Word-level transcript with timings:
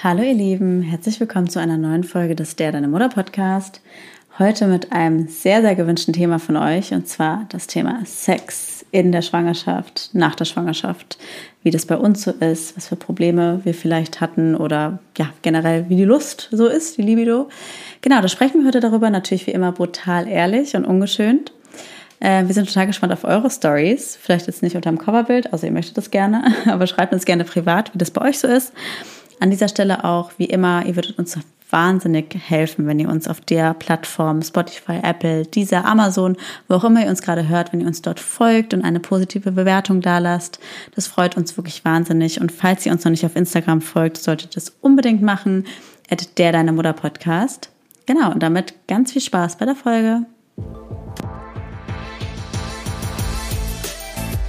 Hallo 0.00 0.22
ihr 0.22 0.32
Lieben, 0.34 0.80
herzlich 0.82 1.18
willkommen 1.18 1.48
zu 1.48 1.58
einer 1.58 1.76
neuen 1.76 2.04
Folge 2.04 2.36
des 2.36 2.54
Der 2.54 2.70
Deine 2.70 2.86
Mutter 2.86 3.08
Podcast. 3.08 3.80
Heute 4.38 4.68
mit 4.68 4.92
einem 4.92 5.26
sehr, 5.26 5.60
sehr 5.60 5.74
gewünschten 5.74 6.14
Thema 6.14 6.38
von 6.38 6.56
euch 6.56 6.92
und 6.92 7.08
zwar 7.08 7.46
das 7.48 7.66
Thema 7.66 7.98
Sex 8.04 8.86
in 8.92 9.10
der 9.10 9.22
Schwangerschaft, 9.22 10.10
nach 10.12 10.36
der 10.36 10.44
Schwangerschaft, 10.44 11.18
wie 11.64 11.72
das 11.72 11.84
bei 11.84 11.96
uns 11.96 12.22
so 12.22 12.30
ist, 12.30 12.76
was 12.76 12.86
für 12.86 12.94
Probleme 12.94 13.60
wir 13.64 13.74
vielleicht 13.74 14.20
hatten 14.20 14.54
oder 14.54 15.00
ja, 15.18 15.30
generell 15.42 15.88
wie 15.88 15.96
die 15.96 16.04
Lust 16.04 16.48
so 16.52 16.68
ist, 16.68 16.96
die 16.96 17.02
Libido. 17.02 17.48
Genau, 18.00 18.20
da 18.20 18.28
sprechen 18.28 18.60
wir 18.60 18.68
heute 18.68 18.78
darüber, 18.78 19.10
natürlich 19.10 19.48
wie 19.48 19.52
immer 19.52 19.72
brutal 19.72 20.28
ehrlich 20.28 20.76
und 20.76 20.84
ungeschönt. 20.84 21.50
Äh, 22.20 22.46
wir 22.46 22.54
sind 22.54 22.68
total 22.68 22.86
gespannt 22.86 23.12
auf 23.12 23.24
eure 23.24 23.50
Stories. 23.50 24.16
Vielleicht 24.20 24.46
jetzt 24.46 24.62
nicht 24.62 24.76
unter 24.76 24.92
dem 24.92 24.98
Coverbild, 24.98 25.52
also 25.52 25.66
ihr 25.66 25.72
möchtet 25.72 25.96
das 25.98 26.12
gerne, 26.12 26.54
aber 26.66 26.86
schreibt 26.86 27.12
uns 27.12 27.24
gerne 27.24 27.42
privat, 27.42 27.92
wie 27.94 27.98
das 27.98 28.12
bei 28.12 28.22
euch 28.22 28.38
so 28.38 28.46
ist. 28.46 28.72
An 29.40 29.50
dieser 29.50 29.68
Stelle 29.68 30.04
auch, 30.04 30.32
wie 30.36 30.46
immer, 30.46 30.84
ihr 30.84 30.96
würdet 30.96 31.18
uns 31.18 31.38
wahnsinnig 31.70 32.34
helfen, 32.34 32.86
wenn 32.86 32.98
ihr 32.98 33.08
uns 33.08 33.28
auf 33.28 33.40
der 33.40 33.74
Plattform 33.74 34.42
Spotify, 34.42 35.00
Apple, 35.02 35.44
dieser 35.44 35.84
Amazon, 35.84 36.36
wo 36.66 36.74
auch 36.74 36.84
immer 36.84 37.04
ihr 37.04 37.10
uns 37.10 37.22
gerade 37.22 37.46
hört, 37.46 37.72
wenn 37.72 37.80
ihr 37.80 37.86
uns 37.86 38.02
dort 38.02 38.20
folgt 38.20 38.74
und 38.74 38.84
eine 38.84 39.00
positive 39.00 39.52
Bewertung 39.52 40.00
da 40.00 40.18
lasst. 40.18 40.58
Das 40.94 41.06
freut 41.06 41.36
uns 41.36 41.56
wirklich 41.56 41.84
wahnsinnig. 41.84 42.40
Und 42.40 42.50
falls 42.50 42.86
ihr 42.86 42.92
uns 42.92 43.04
noch 43.04 43.10
nicht 43.10 43.26
auf 43.26 43.36
Instagram 43.36 43.80
folgt, 43.80 44.16
solltet 44.16 44.52
ihr 44.52 44.54
das 44.54 44.72
unbedingt 44.80 45.22
machen. 45.22 45.64
At 46.10 46.38
der 46.38 46.52
Deine 46.52 46.72
Mutter 46.72 46.94
Podcast. 46.94 47.70
Genau, 48.06 48.32
und 48.32 48.42
damit 48.42 48.74
ganz 48.88 49.12
viel 49.12 49.20
Spaß 49.20 49.58
bei 49.58 49.66
der 49.66 49.76
Folge. 49.76 50.22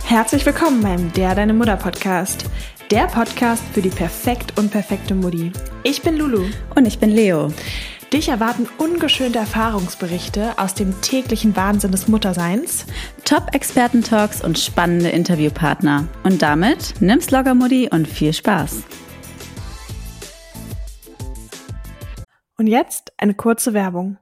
Herzlich 0.05 0.45
willkommen 0.45 0.81
beim 0.81 1.11
Der 1.13 1.35
Deine 1.35 1.53
Mutter 1.53 1.75
Podcast. 1.75 2.45
Der 2.91 3.05
Podcast 3.05 3.63
für 3.71 3.83
die 3.83 3.91
perfekt 3.91 4.57
unperfekte 4.57 5.13
Mutti. 5.13 5.51
Ich 5.83 6.01
bin 6.01 6.17
Lulu. 6.17 6.49
Und 6.73 6.87
ich 6.87 6.97
bin 6.97 7.11
Leo. 7.11 7.53
Dich 8.11 8.29
erwarten 8.29 8.67
ungeschönte 8.79 9.37
Erfahrungsberichte 9.37 10.57
aus 10.57 10.73
dem 10.73 10.99
täglichen 11.01 11.55
Wahnsinn 11.55 11.91
des 11.91 12.07
Mutterseins, 12.07 12.87
Top-Experten-Talks 13.25 14.43
und 14.43 14.57
spannende 14.57 15.09
Interviewpartner. 15.09 16.07
Und 16.23 16.41
damit 16.41 16.95
nimm's 16.99 17.29
locker, 17.29 17.53
Mutti, 17.53 17.87
und 17.91 18.07
viel 18.07 18.33
Spaß. 18.33 18.81
Und 22.57 22.65
jetzt 22.65 23.13
eine 23.17 23.35
kurze 23.35 23.75
Werbung. 23.75 24.17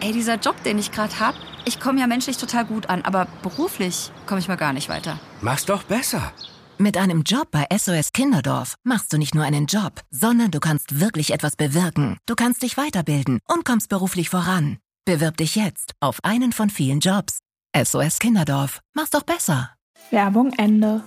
Ey, 0.00 0.12
dieser 0.12 0.34
Job, 0.34 0.62
den 0.64 0.78
ich 0.78 0.92
gerade 0.92 1.18
hab, 1.18 1.34
ich 1.64 1.80
komme 1.80 1.98
ja 1.98 2.06
menschlich 2.06 2.36
total 2.36 2.66
gut 2.66 2.90
an, 2.90 3.00
aber 3.06 3.26
beruflich 3.42 4.12
komme 4.26 4.38
ich 4.38 4.48
mal 4.48 4.56
gar 4.56 4.74
nicht 4.74 4.90
weiter. 4.90 5.18
Mach's 5.40 5.64
doch 5.64 5.84
besser. 5.84 6.30
Mit 6.80 6.96
einem 6.96 7.24
Job 7.24 7.48
bei 7.50 7.66
SOS 7.76 8.12
Kinderdorf 8.12 8.76
machst 8.84 9.12
du 9.12 9.18
nicht 9.18 9.34
nur 9.34 9.42
einen 9.42 9.66
Job, 9.66 10.00
sondern 10.12 10.52
du 10.52 10.60
kannst 10.60 11.00
wirklich 11.00 11.32
etwas 11.32 11.56
bewirken. 11.56 12.18
Du 12.24 12.36
kannst 12.36 12.62
dich 12.62 12.76
weiterbilden 12.76 13.40
und 13.48 13.64
kommst 13.64 13.88
beruflich 13.88 14.30
voran. 14.30 14.78
Bewirb 15.04 15.36
dich 15.38 15.56
jetzt 15.56 15.94
auf 15.98 16.20
einen 16.22 16.52
von 16.52 16.70
vielen 16.70 17.00
Jobs. 17.00 17.40
SOS 17.76 18.20
Kinderdorf. 18.20 18.78
Mach's 18.94 19.10
doch 19.10 19.24
besser. 19.24 19.70
Werbung 20.12 20.52
Ende. 20.52 21.02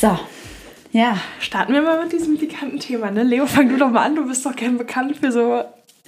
So, 0.00 0.16
ja. 0.92 1.16
Starten 1.40 1.72
wir 1.72 1.82
mal 1.82 2.04
mit 2.04 2.12
diesem 2.12 2.38
pikanten 2.38 2.78
Thema, 2.78 3.10
ne? 3.10 3.24
Leo, 3.24 3.46
fang 3.46 3.68
du 3.68 3.78
doch 3.78 3.90
mal 3.90 4.04
an. 4.04 4.14
Du 4.14 4.28
bist 4.28 4.46
doch 4.46 4.54
gern 4.54 4.78
bekannt 4.78 5.16
für 5.16 5.32
so 5.32 5.64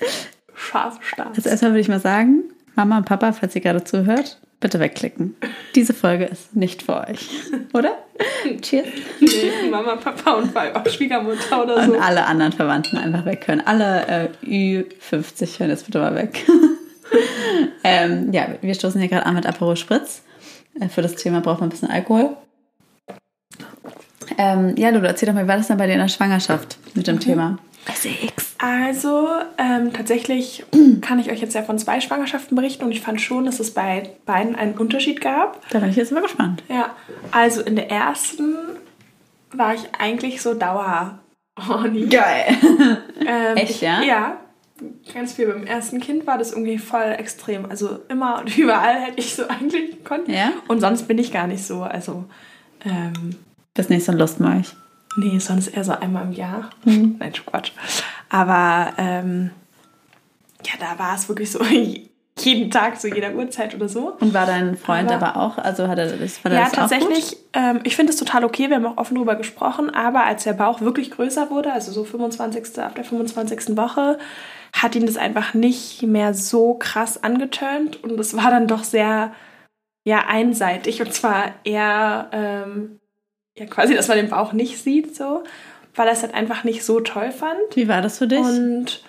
scharfe 0.54 1.00
Starts. 1.02 1.38
Also 1.38 1.48
erstmal 1.50 1.72
würde 1.72 1.80
ich 1.80 1.88
mal 1.88 1.98
sagen, 1.98 2.44
Mama 2.76 2.98
und 2.98 3.06
Papa, 3.06 3.32
falls 3.32 3.56
ihr 3.56 3.62
gerade 3.62 3.82
zuhört, 3.82 4.40
bitte 4.62 4.80
wegklicken. 4.80 5.36
Diese 5.74 5.92
Folge 5.92 6.24
ist 6.24 6.56
nicht 6.56 6.82
für 6.82 6.96
euch, 7.06 7.28
oder? 7.74 7.98
Cheers. 8.62 8.86
Nee, 9.20 9.70
Mama, 9.70 9.96
Papa 9.96 10.32
und 10.32 10.56
auch 10.56 10.88
Schwiegermutter 10.88 11.62
oder 11.62 11.84
so. 11.84 11.92
Und 11.92 12.00
alle 12.00 12.24
anderen 12.24 12.52
Verwandten 12.52 12.96
einfach 12.96 13.26
weg 13.26 13.42
können. 13.42 13.60
Alle 13.60 14.30
äh, 14.42 14.46
Ü50 14.46 15.58
hören 15.58 15.70
jetzt 15.70 15.84
bitte 15.84 15.98
mal 15.98 16.14
weg. 16.14 16.46
ähm, 17.84 18.32
ja, 18.32 18.46
wir 18.60 18.74
stoßen 18.74 19.00
hier 19.00 19.10
gerade 19.10 19.26
an 19.26 19.34
mit 19.34 19.46
Aperol 19.46 19.76
Spritz. 19.76 20.22
Äh, 20.80 20.88
für 20.88 21.02
das 21.02 21.16
Thema 21.16 21.40
braucht 21.40 21.60
man 21.60 21.68
ein 21.68 21.72
bisschen 21.72 21.90
Alkohol. 21.90 22.36
Ähm, 24.38 24.74
ja, 24.76 24.90
Lulu, 24.90 25.06
erzähl 25.06 25.26
doch 25.26 25.34
mal, 25.34 25.44
wie 25.44 25.48
war 25.48 25.58
das 25.58 25.68
denn 25.68 25.76
bei 25.76 25.86
dir 25.86 25.94
in 25.94 25.98
der 25.98 26.08
Schwangerschaft 26.08 26.78
mit 26.94 27.06
dem 27.06 27.20
Thema? 27.20 27.58
SX. 27.86 28.54
Also, 28.58 29.28
ähm, 29.58 29.92
tatsächlich 29.92 30.64
kann 31.00 31.18
ich 31.18 31.30
euch 31.30 31.40
jetzt 31.40 31.54
ja 31.54 31.62
von 31.62 31.78
zwei 31.78 32.00
Schwangerschaften 32.00 32.54
berichten 32.54 32.84
und 32.84 32.92
ich 32.92 33.00
fand 33.00 33.20
schon, 33.20 33.44
dass 33.44 33.58
es 33.60 33.72
bei 33.72 34.10
beiden 34.24 34.54
einen 34.54 34.74
Unterschied 34.74 35.20
gab. 35.20 35.68
Da 35.70 35.80
bin 35.80 35.90
ich 35.90 35.96
jetzt 35.96 36.12
mal 36.12 36.22
gespannt. 36.22 36.62
Ja, 36.68 36.94
also 37.32 37.60
in 37.60 37.74
der 37.76 37.90
ersten 37.90 38.56
war 39.52 39.74
ich 39.74 39.82
eigentlich 39.98 40.42
so 40.42 40.54
Dauer. 40.54 41.18
horny. 41.68 42.06
Geil. 42.06 42.56
Ähm, 43.24 43.56
Echt, 43.56 43.70
ich, 43.70 43.80
ja? 43.82 44.02
Ja. 44.02 44.36
Ganz 45.14 45.34
viel. 45.34 45.46
Beim 45.46 45.64
ersten 45.64 46.00
Kind 46.00 46.26
war 46.26 46.38
das 46.38 46.50
irgendwie 46.50 46.78
voll 46.78 47.14
extrem. 47.16 47.70
Also 47.70 48.00
immer 48.08 48.40
und 48.40 48.58
überall 48.58 49.00
hätte 49.00 49.20
ich 49.20 49.36
so 49.36 49.46
eigentlich 49.46 49.98
gekonnt. 49.98 50.26
Ja? 50.26 50.52
Und 50.66 50.80
sonst 50.80 51.06
bin 51.06 51.18
ich 51.18 51.32
gar 51.32 51.46
nicht 51.46 51.64
so. 51.64 51.82
Also, 51.84 52.24
ähm, 52.84 53.36
Bis 53.74 53.88
nicht 53.90 54.04
so 54.04 54.10
ein 54.10 54.18
Lustmolch. 54.18 54.74
Nee, 55.16 55.38
sonst 55.38 55.68
eher 55.68 55.84
so 55.84 55.92
einmal 55.92 56.24
im 56.24 56.32
Jahr. 56.32 56.70
Nein, 56.84 57.34
schon 57.34 57.46
Quatsch. 57.46 57.72
Aber 58.30 58.92
ähm, 58.98 59.50
ja, 60.64 60.72
da 60.80 60.98
war 60.98 61.14
es 61.14 61.28
wirklich 61.28 61.50
so 61.50 61.62
jeden 62.38 62.70
Tag 62.70 62.98
zu 62.98 63.08
jeder 63.14 63.34
Uhrzeit 63.34 63.74
oder 63.74 63.88
so. 63.88 64.16
Und 64.20 64.32
war 64.32 64.46
dein 64.46 64.76
Freund 64.76 65.10
Aber- 65.12 65.28
aber, 65.34 65.40
auch, 65.40 65.58
also 65.58 65.86
hat 65.88 65.98
er 65.98 66.16
das, 66.16 66.42
war 66.44 66.52
Ja, 66.52 66.60
das 66.60 66.68
auch 66.68 66.70
gut? 66.70 66.78
tatsächlich. 66.90 67.36
Ähm, 67.52 67.80
ich 67.84 67.94
finde 67.94 68.12
es 68.12 68.18
total 68.18 68.44
okay. 68.44 68.68
Wir 68.70 68.76
haben 68.76 68.86
auch 68.86 68.96
offen 68.96 69.16
drüber 69.16 69.36
gesprochen. 69.36 69.90
Aber 69.94 70.24
als 70.24 70.44
der 70.44 70.54
Bauch 70.54 70.80
wirklich 70.80 71.10
größer 71.10 71.50
wurde, 71.50 71.72
also 71.72 71.92
so 71.92 72.04
25. 72.04 72.78
ab 72.82 72.94
der 72.94 73.04
25. 73.04 73.76
Woche, 73.76 74.18
hat 74.72 74.94
ihn 74.96 75.04
das 75.04 75.18
einfach 75.18 75.52
nicht 75.52 76.02
mehr 76.02 76.32
so 76.32 76.74
krass 76.74 77.22
angeturnt. 77.22 78.02
Und 78.02 78.18
es 78.18 78.34
war 78.34 78.50
dann 78.50 78.66
doch 78.66 78.84
sehr 78.84 79.32
ja, 80.04 80.24
einseitig. 80.26 81.02
Und 81.02 81.12
zwar 81.12 81.52
eher 81.64 82.28
ähm, 82.32 82.98
ja, 83.58 83.66
quasi, 83.66 83.94
dass 83.94 84.08
man 84.08 84.16
den 84.18 84.30
Bauch 84.30 84.52
nicht 84.52 84.82
sieht, 84.82 85.14
so, 85.16 85.42
weil 85.94 86.06
er 86.06 86.12
es 86.14 86.22
halt 86.22 86.34
einfach 86.34 86.64
nicht 86.64 86.84
so 86.84 87.00
toll 87.00 87.30
fand. 87.32 87.58
Wie 87.74 87.88
war 87.88 88.00
das 88.02 88.18
für 88.18 88.26
dich? 88.26 88.38
Und 88.40 89.02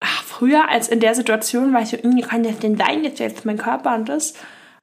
ach, 0.00 0.22
früher 0.24 0.68
als 0.68 0.88
in 0.88 1.00
der 1.00 1.14
Situation 1.14 1.72
war 1.72 1.82
ich 1.82 1.88
so, 1.90 1.96
"Hm, 1.96 2.16
wie 2.16 2.22
kann 2.22 2.42
das 2.42 2.58
denn 2.58 2.76
sein, 2.76 3.04
jetzt 3.04 3.20
jetzt 3.20 3.44
mein 3.44 3.58
Körper 3.58 3.94
und 3.94 4.08
das. 4.08 4.34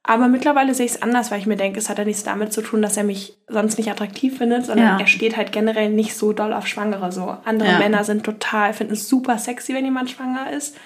Aber 0.08 0.28
mittlerweile 0.28 0.72
sehe 0.72 0.86
ich 0.86 0.92
es 0.92 1.02
anders, 1.02 1.32
weil 1.32 1.40
ich 1.40 1.46
mir 1.46 1.56
denke, 1.56 1.80
es 1.80 1.88
hat 1.88 1.98
ja 1.98 2.04
nichts 2.04 2.22
damit 2.22 2.52
zu 2.52 2.62
tun, 2.62 2.80
dass 2.80 2.96
er 2.96 3.02
mich 3.02 3.36
sonst 3.48 3.76
nicht 3.76 3.90
attraktiv 3.90 4.38
findet, 4.38 4.64
sondern 4.66 4.86
Ja. 4.86 5.00
er 5.00 5.06
steht 5.08 5.36
halt 5.36 5.50
generell 5.50 5.90
nicht 5.90 6.14
so 6.16 6.32
doll 6.32 6.52
auf 6.52 6.68
Schwangere. 6.68 7.10
So 7.10 7.36
andere 7.44 7.70
Ja. 7.70 7.78
Männer 7.78 8.04
sind 8.04 8.22
total, 8.22 8.72
finden 8.72 8.92
es 8.92 9.08
super 9.08 9.36
sexy, 9.36 9.74
wenn 9.74 9.84
jemand 9.84 10.08
schwanger 10.10 10.52
ist. 10.52 10.76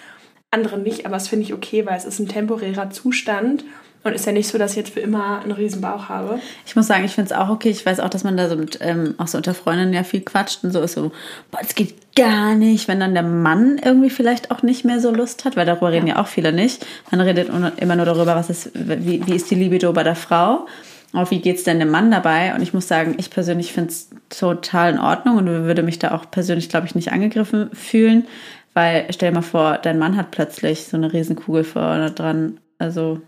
Andere 0.51 0.79
nicht, 0.79 1.05
aber 1.05 1.17
das 1.17 1.29
finde 1.29 1.45
ich 1.45 1.53
okay, 1.53 1.85
weil 1.85 1.99
es 1.99 2.07
ist 2.07 2.19
ein 2.19 2.29
temporärer 2.29 2.89
Zustand 2.91 3.63
und 4.03 4.15
ist 4.15 4.25
ja 4.25 4.33
nicht 4.33 4.49
so, 4.49 4.57
dass 4.57 4.73
ich 4.73 4.79
jetzt 4.79 4.95
für 4.95 5.01
immer 5.01 5.41
einen 5.41 5.53
riesen 5.53 5.83
Bauch 5.83 6.09
habe. 6.09 6.41
Ich 6.65 6.75
muss 6.75 6.87
sagen, 6.87 7.05
ich 7.05 7.13
finde 7.13 7.33
es 7.33 7.39
auch 7.39 7.51
okay. 7.51 7.69
Ich 7.69 7.85
weiß 7.85 8.01
auch, 8.01 8.09
dass 8.09 8.25
man 8.25 8.37
da 8.37 8.49
so 8.49 8.57
mit, 8.57 8.79
ähm, 8.81 9.15
auch 9.19 9.27
so 9.27 9.37
unter 9.37 9.53
Freundinnen 9.53 9.93
ja 9.93 10.05
viel 10.05 10.23
quatscht 10.23 10.65
und 10.65 10.73
so 10.73 10.81
ist 10.81 10.95
so, 10.95 11.13
boah, 11.51 11.61
das 11.61 11.75
geht 11.75 11.95
gar 12.17 12.55
nicht, 12.55 12.89
wenn 12.89 12.99
dann 12.99 13.13
der 13.13 13.23
Mann 13.23 13.79
irgendwie 13.85 14.11
vielleicht 14.11 14.51
auch 14.51 14.63
nicht 14.63 14.85
mehr 14.85 15.01
so 15.01 15.11
Lust 15.11 15.45
hat, 15.45 15.57
weil 15.57 15.67
darüber 15.67 15.93
reden 15.93 16.07
ja, 16.07 16.21
auch 16.21 16.29
viele 16.29 16.53
nicht. 16.53 16.87
Man 17.11 17.21
redet 17.21 17.51
immer 17.77 17.97
nur 17.97 18.07
darüber, 18.07 18.35
was 18.37 18.49
ist, 18.49 18.71
wie, 18.75 19.27
wie 19.27 19.35
ist 19.35 19.51
die 19.51 19.55
Libido 19.55 19.93
bei 19.93 20.03
der 20.03 20.17
Frau. 20.17 20.67
Aber 21.13 21.31
wie 21.31 21.41
geht's 21.41 21.65
denn 21.65 21.81
dem 21.81 21.91
Mann 21.91 22.11
dabei? 22.11 22.55
Und 22.55 22.63
ich 22.63 22.73
muss 22.73 22.89
sagen, 22.89 23.17
ich 23.19 23.31
persönlich 23.31 23.73
finde 23.73 23.91
es 23.91 24.11
total 24.29 24.93
in 24.93 24.99
Ordnung 24.99 25.39
und 25.39 25.47
würde 25.47 25.83
mich 25.83 25.99
da 25.99 26.13
auch 26.13 26.31
persönlich, 26.31 26.69
glaube 26.69 26.87
ich, 26.87 26.95
nicht 26.95 27.13
angegriffen 27.13 27.71
fühlen. 27.73 28.27
Weil 28.75 29.07
stell 29.11 29.31
dir 29.31 29.35
mal 29.35 29.43
vor, 29.43 29.79
dein 29.83 29.99
Mann 29.99 30.17
hat 30.17 30.31
plötzlich 30.31 30.85
so 30.85 30.97
eine 30.97 31.13
Riesenkugel 31.13 31.65
vorne 31.65 32.13
dran. 32.13 32.61
Also 32.79 33.21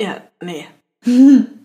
Ja, 0.00 0.22
nee. 0.42 0.66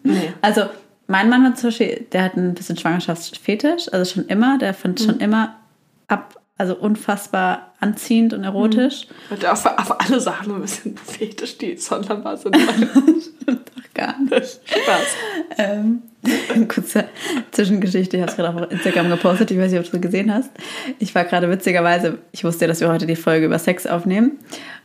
nee. 0.03 0.33
also, 0.41 0.63
mein 1.07 1.29
Mann 1.29 1.43
hat 1.43 1.57
zum 1.57 1.67
Beispiel, 1.69 2.07
der 2.11 2.23
hat 2.23 2.35
ein 2.35 2.53
bisschen 2.53 2.77
Schwangerschaftsfetisch, 2.77 3.91
also 3.91 4.13
schon 4.13 4.27
immer, 4.27 4.57
der 4.57 4.73
Mhm. 4.99 5.05
schon 5.05 5.19
immer 5.19 5.59
ab, 6.07 6.41
also 6.63 6.75
unfassbar 6.75 7.73
anziehend 7.81 8.33
und 8.33 8.45
erotisch. 8.45 9.07
Und 9.29 9.45
auf, 9.45 9.65
auf 9.65 9.99
alle 9.99 10.21
Sachen 10.21 10.55
ein 10.55 10.61
bisschen 10.61 10.95
fetisch, 11.05 11.57
die 11.57 11.75
sonderbar 11.75 12.37
sind. 12.37 12.55
Doch 13.45 13.93
gar 13.93 14.17
nicht. 14.17 14.61
Spaß. 14.63 15.17
Ähm, 15.57 16.03
kurze 16.69 17.09
Zwischengeschichte, 17.51 18.15
ich 18.15 18.21
habe 18.21 18.31
es 18.31 18.37
gerade 18.37 18.63
auf 18.63 18.71
Instagram 18.71 19.09
gepostet, 19.09 19.51
ich 19.51 19.57
weiß 19.57 19.71
nicht, 19.71 19.81
ob 19.81 19.91
du 19.91 19.97
es 19.97 20.01
gesehen 20.01 20.33
hast. 20.33 20.51
Ich 20.99 21.13
war 21.13 21.25
gerade 21.25 21.49
witzigerweise, 21.49 22.19
ich 22.31 22.45
wusste 22.45 22.63
ja, 22.63 22.69
dass 22.69 22.79
wir 22.79 22.87
heute 22.87 23.07
die 23.07 23.17
Folge 23.17 23.47
über 23.47 23.59
Sex 23.59 23.85
aufnehmen. 23.85 24.39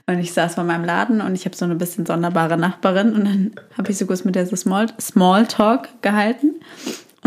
Und 0.08 0.18
ich 0.18 0.32
saß 0.32 0.56
vor 0.56 0.64
meinem 0.64 0.84
Laden 0.84 1.20
und 1.20 1.36
ich 1.36 1.44
habe 1.44 1.54
so 1.54 1.64
eine 1.64 1.76
bisschen 1.76 2.06
sonderbare 2.06 2.56
Nachbarin 2.56 3.12
und 3.12 3.24
dann 3.24 3.52
habe 3.76 3.92
ich 3.92 3.98
so 3.98 4.06
kurz 4.06 4.24
mit 4.24 4.34
der 4.34 4.46
so 4.46 4.56
Small, 4.56 4.86
Small 4.98 5.46
Talk 5.46 5.88
gehalten. 6.02 6.56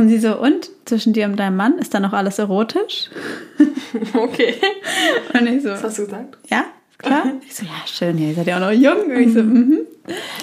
Und 0.01 0.09
sie 0.09 0.18
so, 0.18 0.36
und 0.36 0.71
zwischen 0.86 1.13
dir 1.13 1.25
und 1.25 1.36
deinem 1.38 1.57
Mann 1.57 1.77
ist 1.77 1.94
da 1.94 2.00
noch 2.00 2.13
alles 2.13 2.39
erotisch? 2.39 3.09
Okay. 4.13 4.56
Und 5.33 5.48
ich 5.48 5.62
so, 5.62 5.69
Was 5.69 5.83
hast 5.83 6.00
du 6.00 6.06
gesagt? 6.06 6.38
ja, 6.50 6.65
klar. 6.98 7.24
Ich 7.45 7.53
so, 7.53 7.65
ja, 7.65 7.71
schön, 7.86 8.18
ihr 8.18 8.33
seid 8.33 8.48
ja 8.48 8.56
auch 8.56 8.62
noch 8.62 8.71
jung. 8.71 9.12
Und 9.15 9.21
ich 9.21 9.33
so, 9.33 9.44
mhm. 9.44 9.81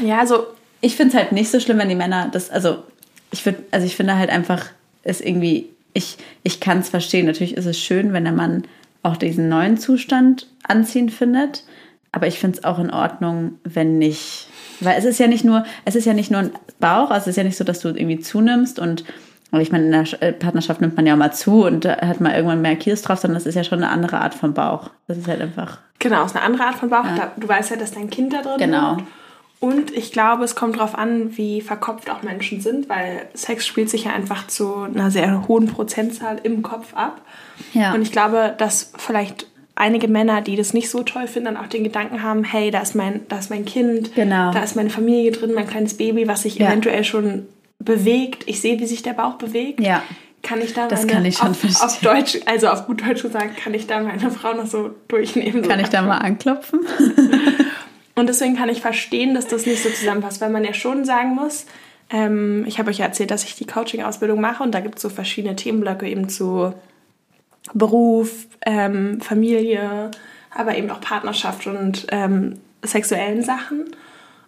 Ja, 0.05 0.21
also 0.21 0.47
Ich 0.81 0.95
finde 0.95 1.17
es 1.17 1.21
halt 1.21 1.33
nicht 1.33 1.51
so 1.51 1.59
schlimm, 1.59 1.79
wenn 1.79 1.89
die 1.89 1.97
Männer 1.97 2.29
das, 2.31 2.51
also 2.51 2.85
ich 3.33 3.45
würde, 3.45 3.65
also 3.73 3.85
ich 3.85 3.97
finde 3.97 4.17
halt 4.17 4.31
einfach, 4.31 4.67
ist 5.03 5.23
irgendwie, 5.27 5.71
ich, 5.93 6.19
ich 6.45 6.61
kann 6.61 6.79
es 6.79 6.89
verstehen. 6.89 7.27
Natürlich 7.27 7.57
ist 7.57 7.67
es 7.67 7.81
schön, 7.81 8.13
wenn 8.13 8.23
der 8.25 8.33
Mann 8.33 8.63
auch 9.03 9.17
diesen 9.17 9.49
neuen 9.49 9.77
Zustand 9.77 10.47
anziehen 10.63 11.09
findet. 11.09 11.65
Aber 12.13 12.29
ich 12.29 12.39
finde 12.39 12.59
es 12.59 12.65
auch 12.65 12.79
in 12.79 12.91
Ordnung, 12.91 13.59
wenn 13.65 13.99
nicht. 13.99 14.47
Weil 14.81 14.99
es 14.99 15.05
ist 15.05 15.19
ja 15.19 15.27
nicht 15.27 15.45
nur, 15.45 15.65
es 15.85 15.97
ist 15.97 16.05
ja 16.05 16.15
nicht 16.15 16.31
nur 16.31 16.41
ein 16.43 16.53
Bauch, 16.79 17.11
also 17.11 17.25
es 17.25 17.29
ist 17.29 17.37
ja 17.37 17.45
nicht 17.45 17.57
so, 17.57 17.65
dass 17.65 17.81
du 17.81 17.89
irgendwie 17.89 18.21
zunimmst 18.21 18.79
und 18.79 19.05
aber 19.51 19.63
ich 19.63 19.73
meine, 19.73 19.87
in 19.87 19.93
der 19.93 20.23
äh, 20.23 20.33
Partnerschaft 20.33 20.81
nimmt 20.81 20.97
man 20.97 21.07
ja 21.07 21.17
mal 21.17 21.33
zu 21.33 21.65
und 21.65 21.85
da 21.85 21.97
hat 22.01 22.21
man 22.21 22.35
irgendwann 22.35 22.61
mehr 22.61 22.77
Kilos 22.77 23.03
drauf, 23.03 23.19
sondern 23.19 23.37
das 23.37 23.47
ist 23.47 23.55
ja 23.55 23.65
schon 23.65 23.83
eine 23.83 23.91
andere 23.91 24.21
Art 24.21 24.35
von 24.35 24.53
Bauch. 24.53 24.91
Das 25.07 25.17
ist 25.17 25.27
halt 25.27 25.41
einfach. 25.41 25.79
Genau, 25.99 26.25
ist 26.25 26.37
eine 26.37 26.45
andere 26.45 26.65
Art 26.65 26.77
von 26.77 26.91
Bauch. 26.91 27.05
Ja. 27.05 27.33
Du 27.37 27.49
weißt 27.49 27.71
ja, 27.71 27.77
dass 27.77 27.93
dein 27.93 28.11
Kind 28.11 28.33
da 28.33 28.43
drin 28.43 28.59
genau. 28.59 28.93
Wohnt. 28.93 29.05
Und 29.61 29.97
ich 29.97 30.13
glaube, 30.13 30.45
es 30.45 30.55
kommt 30.55 30.77
darauf 30.77 30.97
an, 30.97 31.37
wie 31.37 31.61
verkopft 31.61 32.11
auch 32.11 32.23
Menschen 32.23 32.61
sind, 32.61 32.89
weil 32.89 33.23
Sex 33.35 33.67
spielt 33.67 33.91
sich 33.91 34.05
ja 34.05 34.13
einfach 34.13 34.47
zu 34.47 34.83
einer 34.83 35.11
sehr 35.11 35.49
hohen 35.49 35.67
Prozentzahl 35.67 36.39
im 36.45 36.63
Kopf 36.63 36.95
ab. 36.95 37.21
Ja. 37.73 37.93
Und 37.93 38.03
ich 38.03 38.13
glaube, 38.13 38.55
dass 38.57 38.93
vielleicht 38.99 39.49
einige 39.75 40.07
Männer, 40.07 40.43
die 40.43 40.55
das 40.55 40.75
nicht 40.75 40.91
so 40.91 41.03
toll 41.03 41.27
finden, 41.27 41.55
dann 41.55 41.57
auch 41.57 41.69
den 41.69 41.83
Gedanken 41.83 42.23
haben, 42.23 42.45
hey, 42.45 42.71
da 42.71 42.81
ist 42.81 42.95
mein, 42.95 43.23
da 43.29 43.39
ist 43.39 43.51
mein 43.51 43.65
Kind, 43.65 44.15
genau. 44.15 44.53
da 44.53 44.63
ist 44.63 44.77
meine 44.77 44.91
Familie 44.91 45.33
drin, 45.33 45.55
mein 45.55 45.67
kleines 45.67 45.97
Baby, 45.97 46.29
was 46.29 46.43
sich 46.43 46.57
ja. 46.57 46.69
eventuell 46.69 47.03
schon 47.03 47.47
bewegt. 47.79 48.45
Ich 48.47 48.61
sehe, 48.61 48.79
wie 48.81 48.87
sich 48.87 49.03
der 49.03 49.13
Bauch 49.13 49.35
bewegt. 49.35 49.81
Ja. 49.81 50.03
Kann 50.43 50.61
ich 50.61 50.73
da 50.73 50.87
das 50.87 51.01
meine, 51.01 51.13
kann 51.13 51.25
ich 51.25 51.37
schon 51.39 51.51
auf, 51.51 51.59
verstehen. 51.59 51.87
auf 51.87 52.01
Deutsch, 52.01 52.39
also 52.47 52.69
auf 52.69 52.87
gut 52.87 53.05
Deutsch 53.07 53.23
gesagt, 53.23 53.57
kann 53.57 53.75
ich 53.75 53.87
da 53.87 54.01
meine 54.01 54.31
Frau 54.31 54.55
noch 54.55 54.67
so 54.67 54.91
durchnehmen? 55.09 55.63
Kann 55.63 55.79
so 55.79 55.85
ich 55.85 55.91
da 55.91 56.03
mal 56.03 56.19
anklopfen? 56.19 56.81
Und 58.15 58.29
deswegen 58.29 58.57
kann 58.57 58.69
ich 58.69 58.81
verstehen, 58.81 59.35
dass 59.35 59.47
das 59.47 59.67
nicht 59.67 59.83
so 59.83 59.91
zusammenpasst, 59.91 60.41
weil 60.41 60.51
man 60.51 60.65
ja 60.65 60.75
schon 60.75 61.05
sagen 61.05 61.35
muss, 61.35 61.67
ähm, 62.11 62.65
ich 62.67 62.79
habe 62.79 62.91
euch 62.91 62.99
ja 62.99 63.07
erzählt, 63.07 63.31
dass 63.31 63.45
ich 63.45 63.55
die 63.55 63.67
Coaching-Ausbildung 63.67 64.41
mache 64.41 64.63
und 64.63 64.73
da 64.73 64.81
gibt 64.81 64.97
es 64.97 65.03
so 65.03 65.09
verschiedene 65.09 65.57
Themenblöcke 65.57 66.09
eben 66.09 66.29
zu 66.29 66.73
Beruf, 67.75 68.47
ähm, 68.65 69.21
Familie, 69.21 70.11
aber 70.51 70.77
eben 70.77 70.91
auch 70.91 71.01
Partnerschaft 71.01 71.67
und 71.67 72.07
ähm, 72.11 72.59
sexuellen 72.83 73.43
Sachen. 73.43 73.85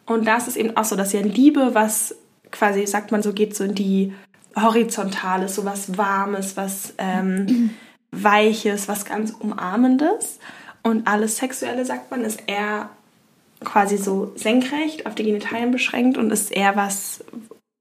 Und 0.06 0.26
da 0.26 0.36
ist 0.36 0.48
es 0.48 0.56
eben 0.56 0.76
auch 0.76 0.84
so, 0.84 0.96
dass 0.96 1.12
ja 1.12 1.20
Liebe, 1.20 1.70
was 1.74 2.16
quasi, 2.50 2.86
sagt 2.86 3.12
man 3.12 3.22
so, 3.22 3.32
geht 3.32 3.54
so 3.56 3.64
in 3.64 3.74
die 3.74 4.12
Horizontale, 4.56 5.48
so 5.48 5.64
was 5.64 5.96
Warmes, 5.96 6.56
was 6.56 6.94
ähm, 6.98 7.70
Weiches, 8.10 8.88
was 8.88 9.04
ganz 9.04 9.30
Umarmendes. 9.30 10.38
Und 10.82 11.06
alles 11.06 11.36
Sexuelle, 11.36 11.84
sagt 11.84 12.10
man, 12.10 12.22
ist 12.22 12.42
eher 12.46 12.90
quasi 13.64 13.98
so 13.98 14.32
senkrecht 14.36 15.06
auf 15.06 15.14
die 15.14 15.24
Genitalien 15.24 15.70
beschränkt 15.70 16.16
und 16.16 16.30
ist 16.30 16.50
eher 16.50 16.76
was, 16.76 17.22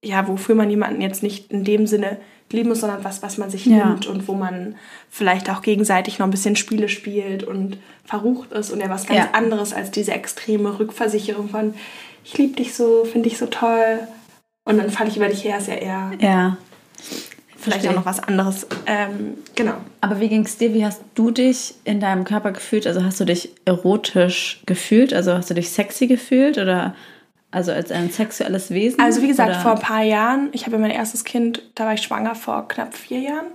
ja, 0.04 0.28
wofür 0.28 0.56
man 0.56 0.70
jemanden 0.70 1.02
jetzt 1.02 1.24
nicht 1.24 1.52
in 1.52 1.64
dem 1.64 1.88
Sinne 1.88 2.18
lieben 2.52 2.70
muss, 2.70 2.82
sondern 2.82 3.04
was, 3.04 3.22
was 3.22 3.38
man 3.38 3.50
sich 3.50 3.66
ja. 3.66 3.86
nimmt 3.86 4.08
und 4.08 4.28
wo 4.28 4.34
man 4.34 4.76
vielleicht 5.10 5.50
auch 5.50 5.62
gegenseitig 5.62 6.20
noch 6.20 6.28
ein 6.28 6.32
bisschen 6.32 6.56
Spiele 6.56 6.90
spielt 6.90 7.44
und 7.44 7.78
verrucht 8.06 8.52
ist 8.52 8.72
und 8.72 8.80
ja 8.80 8.90
was 8.90 9.06
ganz 9.06 9.26
ja. 9.26 9.32
anderes 9.34 9.74
als 9.74 9.92
diese 9.92 10.14
extreme 10.14 10.80
Rückversicherung 10.80 11.50
von 11.50 11.76
ich 12.24 12.38
liebe 12.38 12.56
dich 12.56 12.74
so, 12.74 13.06
finde 13.06 13.30
dich 13.30 13.38
so 13.38 13.46
toll 13.46 14.00
und 14.70 14.78
dann 14.78 14.92
falle 14.92 15.10
ich 15.10 15.18
über 15.18 15.28
dich 15.28 15.44
her, 15.44 15.58
ist 15.58 15.68
ja 15.68 15.74
eher 15.74 16.12
ja. 16.20 16.58
vielleicht 17.58 17.58
Verstehe. 17.58 17.90
auch 17.90 17.96
noch 17.96 18.06
was 18.06 18.20
anderes. 18.20 18.68
Ähm, 18.86 19.34
genau. 19.56 19.74
Aber 20.00 20.20
wie 20.20 20.30
ging 20.30 20.46
es 20.46 20.58
dir? 20.58 20.76
Wie 20.76 20.86
hast 20.86 21.02
du 21.16 21.32
dich 21.32 21.74
in 21.86 22.00
deinem 22.00 22.24
Körper 22.24 22.52
gefühlt? 22.52 22.86
Also 22.86 23.04
hast 23.04 23.20
du 23.20 23.26
dich 23.26 23.50
erotisch 23.66 24.62
gefühlt? 24.68 25.12
Also 25.12 25.34
hast 25.34 25.50
du 25.50 25.56
dich 25.56 25.72
sexy 25.72 26.06
gefühlt 26.06 26.60
oder 26.60 26.94
also 27.50 27.72
als 27.72 27.92
ein 27.92 28.12
sexuelles 28.12 28.70
Wesen? 28.70 29.00
Also 29.00 29.24
wie 29.24 29.28
gesagt, 29.28 29.50
oder? 29.50 29.60
vor 29.60 29.72
ein 29.72 29.82
paar 29.82 30.04
Jahren, 30.04 30.50
ich 30.52 30.68
habe 30.68 30.76
ja 30.76 30.82
mein 30.82 30.92
erstes 30.92 31.24
Kind, 31.24 31.64
da 31.74 31.86
war 31.86 31.96
ich 31.96 32.02
schwanger 32.02 32.36
vor 32.36 32.68
knapp 32.68 32.94
vier 32.94 33.22
Jahren. 33.22 33.48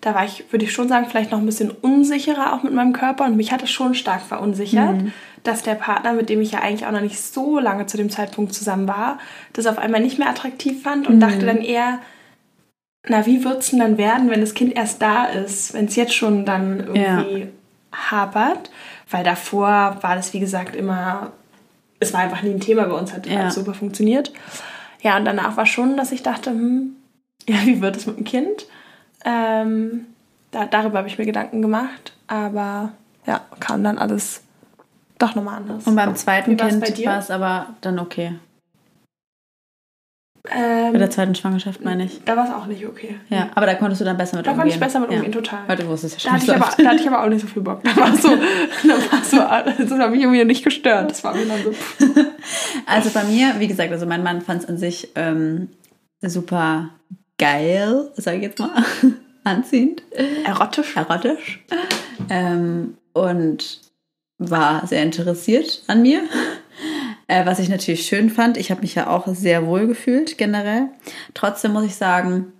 Da 0.00 0.16
war 0.16 0.24
ich, 0.24 0.44
würde 0.50 0.64
ich 0.64 0.72
schon 0.72 0.88
sagen, 0.88 1.06
vielleicht 1.08 1.30
noch 1.30 1.38
ein 1.38 1.46
bisschen 1.46 1.70
unsicherer 1.70 2.54
auch 2.54 2.64
mit 2.64 2.72
meinem 2.72 2.92
Körper 2.92 3.24
und 3.24 3.36
mich 3.36 3.52
hat 3.52 3.62
es 3.62 3.70
schon 3.70 3.94
stark 3.94 4.22
verunsichert, 4.22 4.96
mhm. 4.96 5.12
Dass 5.46 5.62
der 5.62 5.74
Partner, 5.74 6.12
mit 6.12 6.28
dem 6.28 6.40
ich 6.40 6.52
ja 6.52 6.60
eigentlich 6.60 6.86
auch 6.86 6.92
noch 6.92 7.00
nicht 7.00 7.20
so 7.20 7.58
lange 7.58 7.86
zu 7.86 7.96
dem 7.96 8.10
Zeitpunkt 8.10 8.54
zusammen 8.54 8.88
war, 8.88 9.18
das 9.52 9.66
auf 9.66 9.78
einmal 9.78 10.00
nicht 10.00 10.18
mehr 10.18 10.28
attraktiv 10.28 10.82
fand 10.82 11.06
und 11.06 11.16
mhm. 11.16 11.20
dachte 11.20 11.46
dann 11.46 11.58
eher, 11.58 12.00
na, 13.08 13.26
wie 13.26 13.44
wird 13.44 13.60
es 13.60 13.70
denn 13.70 13.78
dann 13.78 13.98
werden, 13.98 14.30
wenn 14.30 14.40
das 14.40 14.54
Kind 14.54 14.74
erst 14.76 15.00
da 15.00 15.26
ist, 15.26 15.74
wenn 15.74 15.86
es 15.86 15.96
jetzt 15.96 16.14
schon 16.14 16.44
dann 16.44 16.80
irgendwie 16.80 17.40
ja. 17.40 17.46
hapert? 18.10 18.70
Weil 19.10 19.22
davor 19.22 19.98
war 20.00 20.16
das, 20.16 20.32
wie 20.32 20.40
gesagt, 20.40 20.74
immer, 20.74 21.32
es 22.00 22.12
war 22.12 22.20
einfach 22.20 22.42
nie 22.42 22.50
ein 22.50 22.60
Thema 22.60 22.84
bei 22.84 22.94
uns, 22.94 23.12
hat 23.12 23.26
ja. 23.26 23.50
super 23.50 23.74
funktioniert. 23.74 24.32
Ja, 25.00 25.16
und 25.16 25.24
danach 25.24 25.56
war 25.56 25.66
schon, 25.66 25.96
dass 25.96 26.10
ich 26.10 26.22
dachte, 26.22 26.50
hm, 26.50 26.96
ja, 27.48 27.58
wie 27.64 27.80
wird 27.80 27.96
es 27.96 28.06
mit 28.06 28.16
dem 28.16 28.24
Kind? 28.24 28.66
Ähm, 29.24 30.06
da, 30.50 30.66
darüber 30.66 30.98
habe 30.98 31.08
ich 31.08 31.18
mir 31.18 31.26
Gedanken 31.26 31.62
gemacht, 31.62 32.12
aber 32.26 32.92
ja, 33.26 33.40
kam 33.60 33.84
dann 33.84 33.98
alles 33.98 34.42
doch 35.18 35.34
nochmal 35.34 35.56
anders. 35.56 35.86
Und 35.86 35.96
beim 35.96 36.14
zweiten 36.16 36.56
Kind 36.56 37.06
war 37.06 37.18
es 37.18 37.30
aber 37.30 37.74
dann 37.80 37.98
okay. 37.98 38.34
Ähm, 40.50 40.92
Bei 40.92 40.98
der 40.98 41.10
zweiten 41.10 41.34
Schwangerschaft 41.34 41.84
meine 41.84 42.04
ich. 42.04 42.22
Da 42.24 42.36
war 42.36 42.44
es 42.44 42.50
auch 42.50 42.66
nicht 42.66 42.86
okay. 42.86 43.16
Ja, 43.28 43.48
aber 43.54 43.66
da 43.66 43.74
konntest 43.74 44.00
du 44.00 44.04
dann 44.04 44.16
besser 44.16 44.36
mit 44.36 44.46
da 44.46 44.52
umgehen. 44.52 44.58
Da 44.58 44.62
konnte 44.62 44.74
ich 44.74 44.80
besser 44.80 45.00
mit 45.00 45.10
umgehen, 45.10 45.32
ja. 45.32 45.40
total. 45.40 45.58
Weil 45.66 45.76
du 45.76 45.88
wusstest 45.88 46.14
ja 46.14 46.20
schon, 46.20 46.30
da 46.30 46.36
hatte, 46.36 46.44
ich 46.44 46.62
aber, 46.62 46.82
da 46.82 46.88
hatte 46.90 47.00
ich 47.00 47.08
aber 47.08 47.24
auch 47.24 47.28
nicht 47.28 47.40
so 47.40 47.46
viel 47.46 47.62
Bock. 47.62 47.82
Da 47.82 47.96
war 47.96 48.16
so, 48.16 48.28
da 48.28 48.94
war 49.12 49.24
so, 49.24 49.84
das 49.84 49.98
hat 49.98 50.10
mich 50.10 50.20
irgendwie 50.20 50.44
nicht 50.44 50.64
gestört. 50.64 51.10
Das 51.10 51.24
war 51.24 51.34
mir 51.34 51.46
dann 51.46 51.62
so. 51.64 51.74
also 52.86 53.10
bei 53.10 53.24
mir, 53.24 53.54
wie 53.58 53.66
gesagt, 53.66 53.90
also 53.90 54.06
mein 54.06 54.22
Mann 54.22 54.40
fand 54.40 54.62
es 54.62 54.68
an 54.68 54.78
sich 54.78 55.10
ähm, 55.14 55.68
super 56.22 56.90
geil, 57.38 58.10
sage 58.14 58.38
ich 58.38 58.42
jetzt 58.44 58.58
mal, 58.58 58.70
anziehend. 59.44 60.02
Erotisch. 60.44 60.96
Erotisch. 60.96 61.64
Ähm, 62.30 62.96
und 63.12 63.80
war 64.38 64.86
sehr 64.86 65.02
interessiert 65.02 65.82
an 65.86 66.02
mir. 66.02 66.22
Äh, 67.28 67.44
was 67.44 67.58
ich 67.58 67.68
natürlich 67.68 68.06
schön 68.06 68.30
fand. 68.30 68.56
Ich 68.56 68.70
habe 68.70 68.82
mich 68.82 68.94
ja 68.94 69.08
auch 69.08 69.26
sehr 69.26 69.66
wohl 69.66 69.88
gefühlt 69.88 70.38
generell. 70.38 70.90
Trotzdem 71.34 71.72
muss 71.72 71.84
ich 71.84 71.96
sagen, 71.96 72.52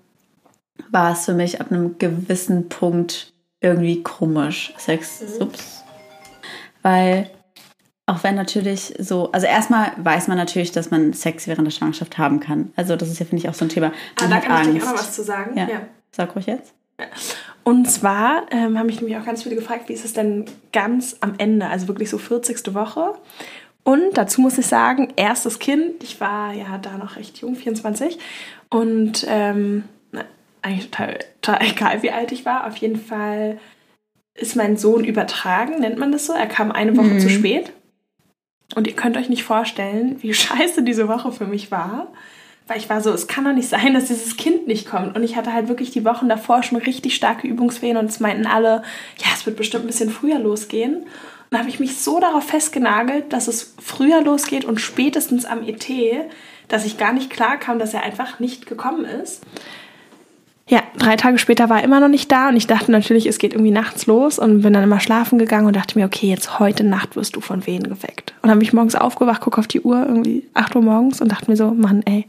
war 0.91 1.13
es 1.13 1.25
für 1.25 1.35
mich 1.35 1.61
ab 1.61 1.71
einem 1.71 1.99
gewissen 1.99 2.69
Punkt 2.69 3.33
irgendwie 3.61 4.03
komisch. 4.03 4.75
Sex, 4.77 5.23
mhm. 5.23 5.43
ups. 5.43 5.85
Weil 6.83 7.31
auch 8.07 8.23
wenn 8.23 8.37
natürlich 8.37 8.95
so, 8.99 9.31
also 9.33 9.47
erstmal 9.47 9.93
weiß 9.99 10.29
man 10.29 10.37
natürlich, 10.37 10.73
dass 10.73 10.91
man 10.91 11.13
Sex 11.13 11.47
während 11.47 11.67
der 11.67 11.73
Schwangerschaft 11.73 12.19
haben 12.19 12.41
kann. 12.41 12.73
Also 12.77 12.97
das 12.97 13.11
ist 13.11 13.19
ja, 13.19 13.27
finde 13.27 13.43
ich, 13.43 13.49
auch 13.49 13.55
so 13.55 13.65
ein 13.65 13.69
Thema. 13.69 13.93
Man 14.21 14.33
ah, 14.33 14.35
da 14.37 14.41
kann 14.41 14.57
Angst. 14.57 14.71
ich 14.77 14.83
auch 14.83 14.87
noch 14.87 14.95
was 14.95 15.13
zu 15.13 15.23
sagen. 15.25 15.57
Ja. 15.57 15.69
ja. 15.69 15.81
Sag 16.13 16.35
ruhig 16.35 16.47
jetzt. 16.47 16.73
Und 17.67 17.91
zwar 17.91 18.47
ähm, 18.53 18.79
haben 18.79 18.87
mich 18.87 19.01
nämlich 19.01 19.19
auch 19.19 19.25
ganz 19.25 19.43
viele 19.43 19.57
gefragt, 19.57 19.89
wie 19.89 19.93
ist 19.93 20.05
es 20.05 20.13
denn 20.13 20.45
ganz 20.73 21.17
am 21.19 21.35
Ende, 21.39 21.67
also 21.67 21.89
wirklich 21.89 22.09
so 22.09 22.17
40. 22.17 22.73
Woche. 22.75 23.15
Und 23.83 24.17
dazu 24.17 24.41
muss 24.41 24.57
ich 24.57 24.69
sagen, 24.69 25.13
erstes 25.17 25.59
Kind, 25.59 26.01
ich 26.05 26.21
war 26.21 26.53
ja 26.53 26.79
da 26.79 26.97
noch 26.97 27.17
recht 27.17 27.39
jung, 27.39 27.57
24. 27.57 28.19
Und 28.71 29.27
ähm, 29.29 29.83
eigentlich 30.63 30.93
total, 30.93 31.19
total 31.43 31.67
egal, 31.67 32.03
wie 32.05 32.13
alt 32.13 32.31
ich 32.31 32.47
war. 32.47 32.69
Auf 32.69 32.77
jeden 32.77 33.01
Fall 33.01 33.59
ist 34.35 34.55
mein 34.55 34.77
Sohn 34.77 35.03
übertragen, 35.03 35.81
nennt 35.81 35.99
man 35.99 36.13
das 36.13 36.27
so. 36.27 36.35
Er 36.35 36.47
kam 36.47 36.71
eine 36.71 36.97
Woche 36.97 37.15
mhm. 37.15 37.21
zu 37.21 37.29
spät. 37.29 37.73
Und 38.77 38.87
ihr 38.87 38.95
könnt 38.95 39.17
euch 39.17 39.29
nicht 39.29 39.43
vorstellen, 39.43 40.23
wie 40.23 40.33
scheiße 40.35 40.85
diese 40.85 41.09
Woche 41.09 41.33
für 41.33 41.47
mich 41.49 41.73
war. 41.73 42.13
Weil 42.69 42.79
ich 42.79 42.91
war 42.91 43.01
so, 43.01 43.13
es 43.13 43.29
kann 43.29 43.45
doch 43.45 43.53
nicht 43.53 43.69
sein, 43.69 43.95
dass 43.95 44.07
dieses 44.07 44.37
Kind 44.37 44.67
nicht 44.67 44.89
kommt. 44.89 45.17
Und 45.17 45.23
ich 45.23 45.37
hatte 45.37 45.53
halt 45.53 45.69
wirklich 45.69 45.93
die 45.93 46.05
Wochen 46.05 46.29
davor 46.29 46.63
schon 46.63 46.79
richtig 46.79 47.15
starke 47.15 47.47
Übungswehen 47.47 47.97
und 47.97 48.07
es 48.07 48.19
meinten 48.19 48.47
alle, 48.47 48.83
ja, 49.19 49.29
es 49.35 49.47
wird 49.47 49.57
bestimmt 49.57 49.85
ein 49.85 49.89
bisschen 49.89 50.11
früher 50.11 50.39
losgehen. 50.39 51.07
Und 51.51 51.59
habe 51.59 51.69
ich 51.69 51.79
mich 51.79 51.97
so 51.99 52.19
darauf 52.19 52.45
festgenagelt, 52.45 53.33
dass 53.33 53.47
es 53.47 53.75
früher 53.81 54.21
losgeht 54.21 54.65
und 54.65 54.81
spätestens 54.81 55.45
am 55.45 55.63
ET, 55.63 55.87
dass 56.67 56.85
ich 56.85 56.99
gar 56.99 57.13
nicht 57.13 57.31
klar 57.31 57.57
kam, 57.57 57.79
dass 57.79 57.95
er 57.95 58.03
einfach 58.03 58.41
nicht 58.41 58.67
gekommen 58.67 59.05
ist. 59.05 59.43
Ja, 60.69 60.83
drei 60.99 61.15
Tage 61.15 61.39
später 61.39 61.71
war 61.71 61.79
er 61.79 61.85
immer 61.85 62.01
noch 62.01 62.09
nicht 62.09 62.33
da 62.33 62.49
und 62.49 62.57
ich 62.57 62.67
dachte 62.67 62.91
natürlich, 62.91 63.27
es 63.27 63.39
geht 63.39 63.53
irgendwie 63.53 63.71
nachts 63.71 64.07
los 64.07 64.41
und 64.41 64.63
bin 64.63 64.73
dann 64.73 64.83
immer 64.83 64.99
schlafen 64.99 65.39
gegangen 65.39 65.69
und 65.69 65.77
dachte 65.77 65.97
mir, 65.97 66.05
okay, 66.05 66.27
jetzt 66.27 66.59
heute 66.59 66.83
Nacht 66.83 67.15
wirst 67.15 67.37
du 67.37 67.41
von 67.41 67.65
Wehen 67.69 67.85
geweckt. 67.85 68.35
Und 68.43 68.49
dann 68.49 68.57
habe 68.57 68.65
ich 68.65 68.73
morgens 68.73 68.97
aufgewacht, 68.97 69.41
gucke 69.41 69.59
auf 69.59 69.69
die 69.69 69.83
Uhr, 69.83 70.05
irgendwie 70.05 70.49
8 70.55 70.75
Uhr 70.75 70.83
morgens 70.83 71.21
und 71.21 71.31
dachte 71.31 71.49
mir 71.49 71.57
so, 71.57 71.71
Mann, 71.71 72.03
ey, 72.05 72.27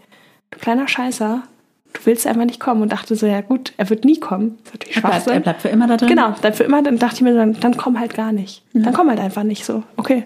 kleiner 0.51 0.87
Scheißer, 0.87 1.43
du 1.93 2.05
willst 2.05 2.27
einfach 2.27 2.45
nicht 2.45 2.59
kommen 2.59 2.81
und 2.81 2.91
dachte 2.91 3.15
so, 3.15 3.25
ja 3.25 3.41
gut, 3.41 3.73
er 3.77 3.89
wird 3.89 4.05
nie 4.05 4.19
kommen. 4.19 4.57
Das 4.63 4.73
ist 4.73 4.73
natürlich 4.73 4.95
er 4.97 5.01
bleibt, 5.01 5.27
er 5.27 5.39
bleibt 5.39 5.61
für 5.61 5.69
immer 5.69 5.87
da 5.87 5.97
drin. 5.97 6.09
Genau, 6.09 6.31
bleibt 6.31 6.57
für 6.57 6.63
immer. 6.63 6.81
Dann 6.81 6.99
dachte 6.99 7.15
ich 7.15 7.21
mir, 7.21 7.33
dann, 7.33 7.59
dann 7.59 7.77
komm 7.77 7.99
halt 7.99 8.13
gar 8.13 8.31
nicht. 8.31 8.63
Mhm. 8.73 8.83
Dann 8.83 8.93
komm 8.93 9.09
halt 9.09 9.19
einfach 9.19 9.43
nicht 9.43 9.65
so. 9.65 9.83
Okay. 9.95 10.25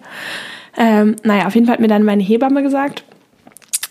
Ähm, 0.78 1.16
naja, 1.24 1.48
auf 1.48 1.56
jeden 1.56 1.66
Fall 1.66 1.74
hat 1.74 1.82
mir 1.82 1.88
dann 1.88 2.04
meine 2.04 2.24
Hebamme 2.24 2.64
gesagt, 2.64 3.04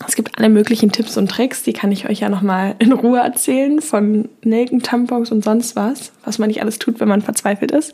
es 0.07 0.15
gibt 0.15 0.37
alle 0.37 0.49
möglichen 0.49 0.91
Tipps 0.91 1.17
und 1.17 1.29
Tricks, 1.29 1.63
die 1.63 1.73
kann 1.73 1.91
ich 1.91 2.09
euch 2.09 2.19
ja 2.19 2.29
nochmal 2.29 2.75
in 2.79 2.91
Ruhe 2.91 3.19
erzählen, 3.19 3.81
von 3.81 4.29
Nelken, 4.43 4.81
Tampons 4.81 5.31
und 5.31 5.43
sonst 5.43 5.75
was, 5.75 6.11
was 6.25 6.39
man 6.39 6.47
nicht 6.47 6.61
alles 6.61 6.79
tut, 6.79 6.99
wenn 6.99 7.07
man 7.07 7.21
verzweifelt 7.21 7.71
ist. 7.71 7.93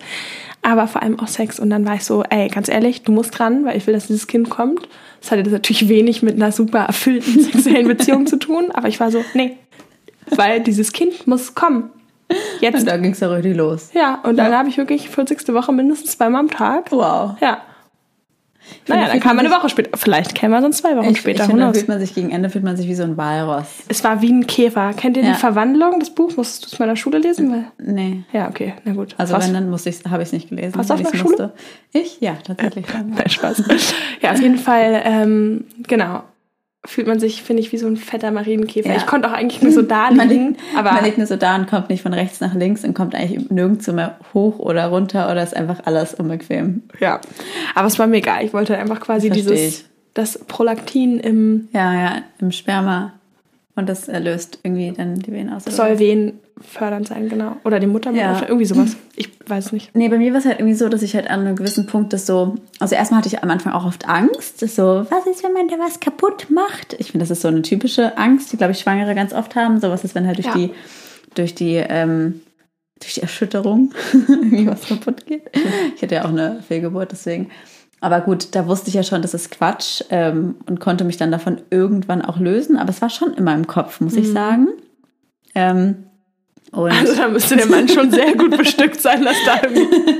Aber 0.61 0.87
vor 0.87 1.01
allem 1.03 1.19
auch 1.19 1.27
Sex. 1.27 1.59
Und 1.59 1.69
dann 1.69 1.85
war 1.85 1.95
ich 1.95 2.03
so, 2.03 2.23
ey, 2.23 2.47
ganz 2.49 2.69
ehrlich, 2.69 3.03
du 3.03 3.11
musst 3.11 3.37
dran, 3.37 3.65
weil 3.65 3.77
ich 3.77 3.87
will, 3.87 3.93
dass 3.93 4.07
dieses 4.07 4.27
Kind 4.27 4.49
kommt. 4.49 4.87
Das 5.21 5.31
hatte 5.31 5.43
das 5.43 5.53
natürlich 5.53 5.89
wenig 5.89 6.23
mit 6.23 6.35
einer 6.35 6.51
super 6.51 6.79
erfüllten 6.79 7.39
sexuellen 7.51 7.87
Beziehung 7.87 8.27
zu 8.27 8.37
tun, 8.37 8.71
aber 8.73 8.87
ich 8.87 8.99
war 8.99 9.11
so, 9.11 9.23
nee, 9.33 9.57
weil 10.35 10.61
dieses 10.61 10.91
Kind 10.93 11.27
muss 11.27 11.55
kommen. 11.55 11.89
Jetzt, 12.59 12.79
Und 12.79 12.85
da 12.87 12.97
ging 12.97 13.11
es 13.11 13.21
ja 13.21 13.29
richtig 13.29 13.55
los. 13.55 13.89
ja, 13.93 14.19
und 14.23 14.35
dann 14.35 14.53
habe 14.53 14.67
ich 14.67 14.77
wirklich 14.77 15.09
40. 15.09 15.47
Woche 15.53 15.71
mindestens 15.71 16.17
zweimal 16.17 16.41
am 16.41 16.49
Tag. 16.49 16.91
Wow. 16.91 17.37
Ja. 17.39 17.61
Naja, 18.87 19.07
dann 19.07 19.19
kam 19.19 19.35
man 19.35 19.45
eine 19.45 19.53
Woche 19.55 19.69
später. 19.69 19.97
Vielleicht 19.97 20.33
käme 20.35 20.55
er 20.55 20.61
sonst 20.61 20.77
zwei 20.77 20.95
Wochen 20.95 21.09
Ich, 21.09 21.17
später. 21.19 21.41
ich 21.43 21.45
finde, 21.47 21.61
da 21.61 21.67
knows? 21.67 21.77
fühlt 21.77 21.87
man 21.89 21.99
sich 21.99 22.13
gegen 22.15 22.31
Ende 22.31 22.49
fühlt 22.49 22.63
man 22.63 22.77
sich 22.77 22.87
wie 22.87 22.95
so 22.95 23.03
ein 23.03 23.17
Walross. 23.17 23.67
Es 23.87 24.03
war 24.03 24.21
wie 24.21 24.31
ein 24.31 24.47
Käfer. 24.47 24.93
Kennt 24.93 25.17
ihr 25.17 25.23
Ja. 25.23 25.33
die 25.33 25.39
Verwandlung, 25.39 25.99
das 25.99 26.09
Buch? 26.09 26.35
Musstest 26.37 26.63
du 26.63 26.67
es 26.73 26.79
mal 26.79 26.85
in 26.85 26.89
der 26.91 26.95
Schule 26.95 27.17
lesen? 27.17 27.51
Weil- 27.51 27.65
Nee. 27.77 28.23
Ja, 28.33 28.47
okay, 28.49 28.73
na 28.85 28.93
gut. 28.93 29.15
Also 29.17 29.33
Was? 29.33 29.45
wenn, 29.47 29.53
dann 29.53 29.69
musste 29.69 29.89
ich, 29.89 29.99
habe 30.09 30.21
ich 30.23 30.27
es 30.29 30.33
nicht 30.33 30.49
gelesen. 30.49 30.75
Warst 30.75 30.89
du 30.89 30.93
auf 30.93 31.01
der 31.01 31.17
Schule? 31.17 31.23
musste. 31.23 31.53
Ich? 31.93 32.19
Ja, 32.21 32.37
tatsächlich. 32.45 32.85
Nein, 32.93 33.29
Spaß. 33.29 33.63
ja, 34.21 34.31
auf 34.31 34.41
jeden 34.41 34.57
Fall, 34.57 35.01
ähm, 35.03 35.65
genau. 35.87 36.23
Fühlt 36.87 37.05
man 37.05 37.19
sich, 37.19 37.43
finde 37.43 37.61
ich, 37.61 37.71
wie 37.73 37.77
so 37.77 37.85
ein 37.85 37.97
fetter 37.97 38.31
Marienkäfer. 38.31 38.89
Ja. 38.89 38.95
Ich 38.95 39.05
konnte 39.05 39.27
auch 39.29 39.33
eigentlich 39.33 39.61
nur 39.61 39.71
so 39.73 39.81
da 39.83 40.09
Man 40.09 40.29
liegen, 40.29 40.47
liegt, 40.47 40.59
aber 40.75 40.93
man 40.93 41.03
liegt 41.03 41.17
nur 41.17 41.27
so 41.27 41.35
da 41.35 41.55
und 41.55 41.67
kommt 41.67 41.89
nicht 41.89 42.01
von 42.01 42.13
rechts 42.13 42.39
nach 42.39 42.53
links 42.55 42.83
und 42.85 42.93
kommt 42.93 43.13
eigentlich 43.13 43.49
nirgends 43.49 43.87
mehr 43.87 44.17
hoch 44.33 44.57
oder 44.59 44.87
runter 44.87 45.29
oder 45.29 45.43
ist 45.43 45.55
einfach 45.55 45.81
alles 45.85 46.13
unbequem. 46.13 46.83
ja. 46.99 47.19
Aber 47.75 47.87
es 47.87 47.99
war 47.99 48.07
mir 48.07 48.17
egal. 48.17 48.43
Ich 48.45 48.53
wollte 48.53 48.77
einfach 48.77 49.01
quasi 49.01 49.27
Das 49.29 49.37
versteh 49.39 49.53
dieses, 49.55 49.79
ich. 49.79 49.85
das 50.13 50.39
Prolaktin 50.47 51.19
im 51.19 51.67
Ja, 51.73 51.93
ja, 51.93 52.15
im 52.39 52.51
Sperma. 52.51 53.13
Und 53.77 53.87
das 53.87 54.09
äh, 54.09 54.17
löst 54.19 54.59
irgendwie 54.63 54.91
dann 54.91 55.19
die 55.19 55.31
Venen 55.31 55.53
aus. 55.53 55.63
soll? 55.65 55.99
Wehen 55.99 56.39
fördernd 56.59 57.07
sein, 57.07 57.29
genau. 57.29 57.55
Oder 57.63 57.79
die 57.79 57.87
Muttermilch, 57.87 58.23
Ja. 58.41 58.41
irgendwie 58.47 58.65
sowas. 58.65 58.97
Ich 59.15 59.29
weiß 59.45 59.71
nicht. 59.71 59.95
Nee, 59.95 60.09
bei 60.09 60.17
mir 60.17 60.31
war 60.33 60.39
es 60.39 60.45
halt 60.45 60.59
irgendwie 60.59 60.73
so, 60.73 60.89
dass 60.89 61.03
ich 61.03 61.15
halt 61.15 61.29
an 61.29 61.41
einem 61.41 61.55
gewissen 61.55 61.85
Punkt 61.85 62.11
das 62.11 62.25
so. 62.25 62.55
Also 62.79 62.95
erstmal 62.95 63.19
hatte 63.19 63.27
ich 63.29 63.41
am 63.43 63.49
Anfang 63.51 63.73
auch 63.73 63.85
oft 63.85 64.09
Angst. 64.09 64.61
Das 64.63 64.75
so, 64.75 65.05
was 65.09 65.25
ist, 65.27 65.43
wenn 65.43 65.53
man 65.53 65.67
da 65.67 65.75
was 65.77 65.99
kaputt 65.99 66.47
macht? 66.49 66.95
Ich 66.97 67.11
finde, 67.11 67.23
das 67.23 67.29
ist 67.31 67.41
so 67.43 67.47
eine 67.47 67.61
typische 67.61 68.17
Angst, 68.17 68.51
die, 68.51 68.57
glaube 68.57 68.71
ich, 68.71 68.79
Schwangere 68.79 69.13
ganz 69.15 69.31
oft 69.31 69.55
haben. 69.55 69.79
So 69.79 69.89
was 69.91 70.03
ist, 70.03 70.15
wenn 70.15 70.25
halt 70.27 70.37
durch 70.37 70.47
Ja. 70.47 70.53
die, 70.55 70.71
durch 71.35 71.53
die, 71.53 71.75
ähm, 71.75 72.41
durch 72.99 73.13
die 73.13 73.21
Erschütterung 73.21 73.93
irgendwie 74.27 74.65
was 74.65 74.87
kaputt 74.87 75.27
geht. 75.27 75.43
Ich 75.95 76.01
hatte 76.01 76.15
ja 76.15 76.25
auch 76.25 76.29
eine 76.29 76.63
Fehlgeburt, 76.67 77.11
deswegen. 77.11 77.51
Aber 77.99 78.21
gut, 78.21 78.49
da 78.53 78.67
wusste 78.67 78.89
ich 78.89 78.93
ja 78.93 79.03
schon, 79.03 79.21
das 79.23 79.33
ist 79.33 79.49
Quatsch 79.51 80.03
ähm, 80.11 80.55
und 80.67 80.79
konnte 80.79 81.03
mich 81.03 81.17
dann 81.17 81.31
davon 81.31 81.61
irgendwann 81.71 82.21
auch 82.21 82.39
lösen. 82.39 82.77
Aber 82.77 82.89
es 82.91 83.01
war 83.01 83.09
schon 83.09 83.33
in 83.33 83.43
meinem 83.43 83.65
Kopf, 83.67 84.01
muss 84.01 84.15
ich 84.15 84.31
sagen. 84.31 84.67
Ähm, 85.55 86.03
Also 86.99 87.15
da 87.15 87.27
müsste 87.27 87.55
der 87.55 87.65
Mann 87.67 87.87
schon 87.89 88.11
sehr 88.11 88.35
gut 88.35 88.55
bestückt 88.55 89.01
sein, 89.01 89.23
dass 89.23 89.37
da 89.45 89.61
irgendwie. 89.63 90.15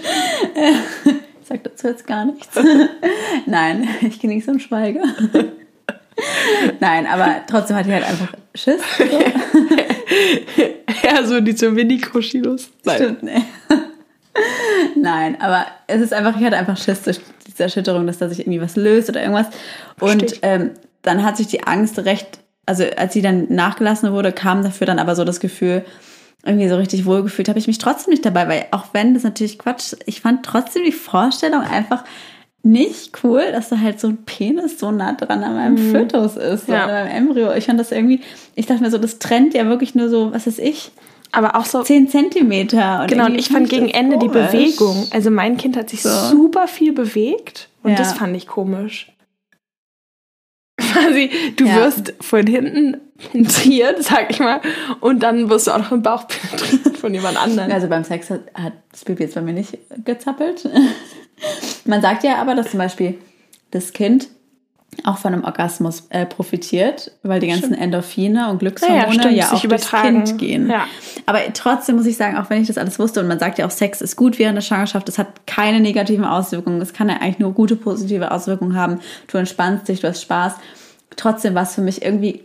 Ich 1.42 1.50
sag 1.50 1.64
dazu 1.64 1.88
jetzt 1.88 2.06
gar 2.06 2.26
nichts. 2.26 2.50
Nein, 3.46 3.88
ich 4.02 4.20
genieße 4.20 4.52
und 4.52 4.62
schweige. 4.62 5.02
Nein, 6.82 7.06
aber 7.08 7.38
trotzdem 7.50 7.78
hatte 7.78 7.88
ich 7.88 7.96
halt 7.96 8.04
einfach 8.06 8.34
Schiss. 8.54 8.82
ja, 11.04 11.24
so 11.26 11.40
diese 11.40 11.72
Mini-Kroschilos. 11.72 12.70
Stimmt, 12.96 13.24
nee. 13.24 13.44
Nein, 15.02 15.38
aber 15.42 15.66
es 15.88 16.02
ist 16.02 16.14
einfach, 16.14 16.38
ich 16.40 16.46
hatte 16.46 16.58
einfach 16.58 16.78
Schiss 16.78 17.04
durch 17.04 17.20
diese 17.48 17.64
Erschütterung, 17.64 18.08
dass 18.08 18.18
da 18.18 18.30
sich 18.30 18.40
irgendwie 18.40 18.62
was 18.62 18.76
löst 18.76 19.10
oder 19.10 19.22
irgendwas. 19.22 19.48
Und 20.00 20.40
ähm, 20.42 20.72
dann 21.02 21.24
hat 21.24 21.38
sich 21.38 21.48
die 21.48 21.64
Angst 21.64 22.00
recht, 22.00 22.40
also 22.66 22.84
als 22.98 23.14
sie 23.14 23.22
dann 23.22 23.48
nachgelassen 23.50 24.12
wurde, 24.12 24.32
kam 24.32 24.64
dafür 24.64 24.88
dann 24.88 25.00
aber 25.00 25.16
so 25.16 25.24
das 25.24 25.40
Gefühl, 25.40 25.86
irgendwie 26.46 26.70
so 26.70 26.76
richtig 26.76 27.06
wohlgefühlt 27.06 27.50
habe 27.50 27.60
ich 27.60 27.68
mich 27.68 27.78
trotzdem 27.78 28.12
nicht 28.12 28.26
dabei, 28.26 28.48
weil 28.48 28.66
auch 28.72 28.86
wenn 28.94 29.14
das 29.14 29.24
natürlich 29.24 29.58
Quatsch 29.60 29.94
ist, 29.94 30.04
ich 30.06 30.22
fand 30.22 30.46
trotzdem 30.46 30.84
die 30.86 30.92
Vorstellung 30.92 31.62
einfach 31.62 32.04
nicht 32.64 33.24
cool, 33.24 33.44
dass 33.52 33.70
da 33.70 33.80
halt 33.80 34.00
so 34.00 34.08
ein 34.10 34.24
Penis 34.26 34.80
so 34.80 34.92
nah 34.92 35.14
dran 35.14 35.44
an 35.44 35.56
meinem 35.56 35.78
Fötus 35.78 36.36
ist, 36.36 36.68
so 36.68 36.74
Ja. 36.74 36.86
an 36.86 36.92
meinem 36.92 37.28
Embryo. 37.28 37.54
Ich 37.54 37.66
fand 37.66 37.80
das 37.80 37.92
irgendwie, 37.92 38.22
ich 38.56 38.66
dachte 38.66 38.82
mir 38.84 38.92
so, 38.92 38.98
das 38.98 39.20
trennt 39.20 39.54
ja 39.54 39.66
wirklich 39.68 39.96
nur 39.96 40.10
so, 40.10 40.34
was 40.34 40.48
weiß 40.48 40.60
ich, 40.60 40.92
Aber 41.38 41.56
auch 41.56 41.66
so. 41.66 41.84
10 41.84 42.08
Zentimeter. 42.10 43.02
Und 43.02 43.08
Genau, 43.12 43.26
und 43.28 43.36
ich 43.36 43.50
fand 43.50 43.70
gegen 43.70 43.90
Ende 43.90 44.18
die 44.18 44.28
komisch. 44.28 44.52
Bewegung. 44.52 45.08
Also 45.12 45.30
mein 45.30 45.56
Kind 45.58 45.78
hat 45.78 45.90
sich 45.92 46.02
So. 46.02 46.10
super 46.10 46.68
viel 46.68 46.94
bewegt 46.94 47.70
und 47.84 47.92
Ja. 47.92 47.98
das 47.98 48.14
fand 48.14 48.36
ich 48.36 48.48
komisch. 48.48 49.12
Quasi, 50.82 51.30
du 51.56 51.66
Ja. 51.66 51.76
wirst 51.76 52.14
von 52.22 52.46
hinten 52.48 52.98
penetriert, 53.18 54.04
sag 54.04 54.30
ich 54.32 54.40
mal, 54.40 54.62
und 55.00 55.22
dann 55.24 55.50
wirst 55.50 55.68
du 55.68 55.72
auch 55.72 55.80
noch 55.80 55.92
im 55.92 56.02
Bauch 56.02 56.28
penetriert 56.28 56.98
von 56.98 57.14
jemand 57.14 57.38
anderem. 57.38 57.72
Also 57.72 57.88
beim 57.88 58.04
Sex 58.04 58.30
hat, 58.30 58.42
hat 58.54 58.74
das 58.92 59.06
Baby 59.06 59.24
jetzt 59.24 59.36
bei 59.36 59.42
mir 59.42 59.54
nicht 59.54 59.78
gezappelt. 60.06 60.68
Man 61.86 62.02
sagt 62.02 62.24
ja 62.24 62.38
aber, 62.42 62.56
dass 62.56 62.72
zum 62.72 62.80
Beispiel 62.80 63.16
das 63.72 63.94
Kind 63.94 64.30
auch 65.06 65.18
von 65.18 65.34
einem 65.34 65.44
Orgasmus 65.44 66.08
äh, 66.10 66.26
profitiert, 66.26 67.12
weil 67.24 67.40
die 67.40 67.48
ganzen 67.48 67.74
Endorphine 67.74 68.50
und 68.50 68.60
Glückshormone 68.60 69.00
Ja, 69.00 69.08
ja, 69.08 69.14
stimmt, 69.14 69.36
ja, 69.36 69.44
sich 69.44 69.46
auch 69.46 69.62
durchs 69.62 69.64
übertragen. 69.64 70.24
Kind 70.24 70.38
gehen. 70.38 70.70
Ja. 70.70 70.86
Aber 71.26 71.40
trotzdem 71.54 71.96
muss 71.96 72.06
ich 72.06 72.18
sagen, 72.18 72.38
auch 72.38 72.50
wenn 72.50 72.62
ich 72.62 72.68
das 72.68 72.78
alles 72.78 73.00
wusste 73.00 73.20
und 73.20 73.28
man 73.28 73.40
sagt 73.40 73.58
ja 73.58 73.66
auch, 73.66 73.72
Sex 73.72 74.02
ist 74.02 74.16
gut 74.16 74.40
während 74.40 74.56
der 74.56 74.62
Schwangerschaft, 74.62 75.08
es 75.10 75.18
hat 75.18 75.46
keine 75.46 75.80
negativen 75.80 76.26
Auswirkungen, 76.26 76.82
es 76.82 76.94
kann 76.94 77.10
ja 77.10 77.18
eigentlich 77.18 77.40
nur 77.40 77.54
gute 77.54 77.76
positive 77.76 78.32
Auswirkungen 78.32 78.76
haben. 78.76 79.00
Du 79.28 79.38
entspannst 79.38 79.88
dich, 79.88 80.02
du 80.02 80.08
hast 80.08 80.22
Spaß. 80.22 80.54
Trotzdem 81.16 81.56
war 81.56 81.64
es 81.64 81.76
für 81.76 81.82
mich 81.82 82.02
irgendwie, 82.04 82.42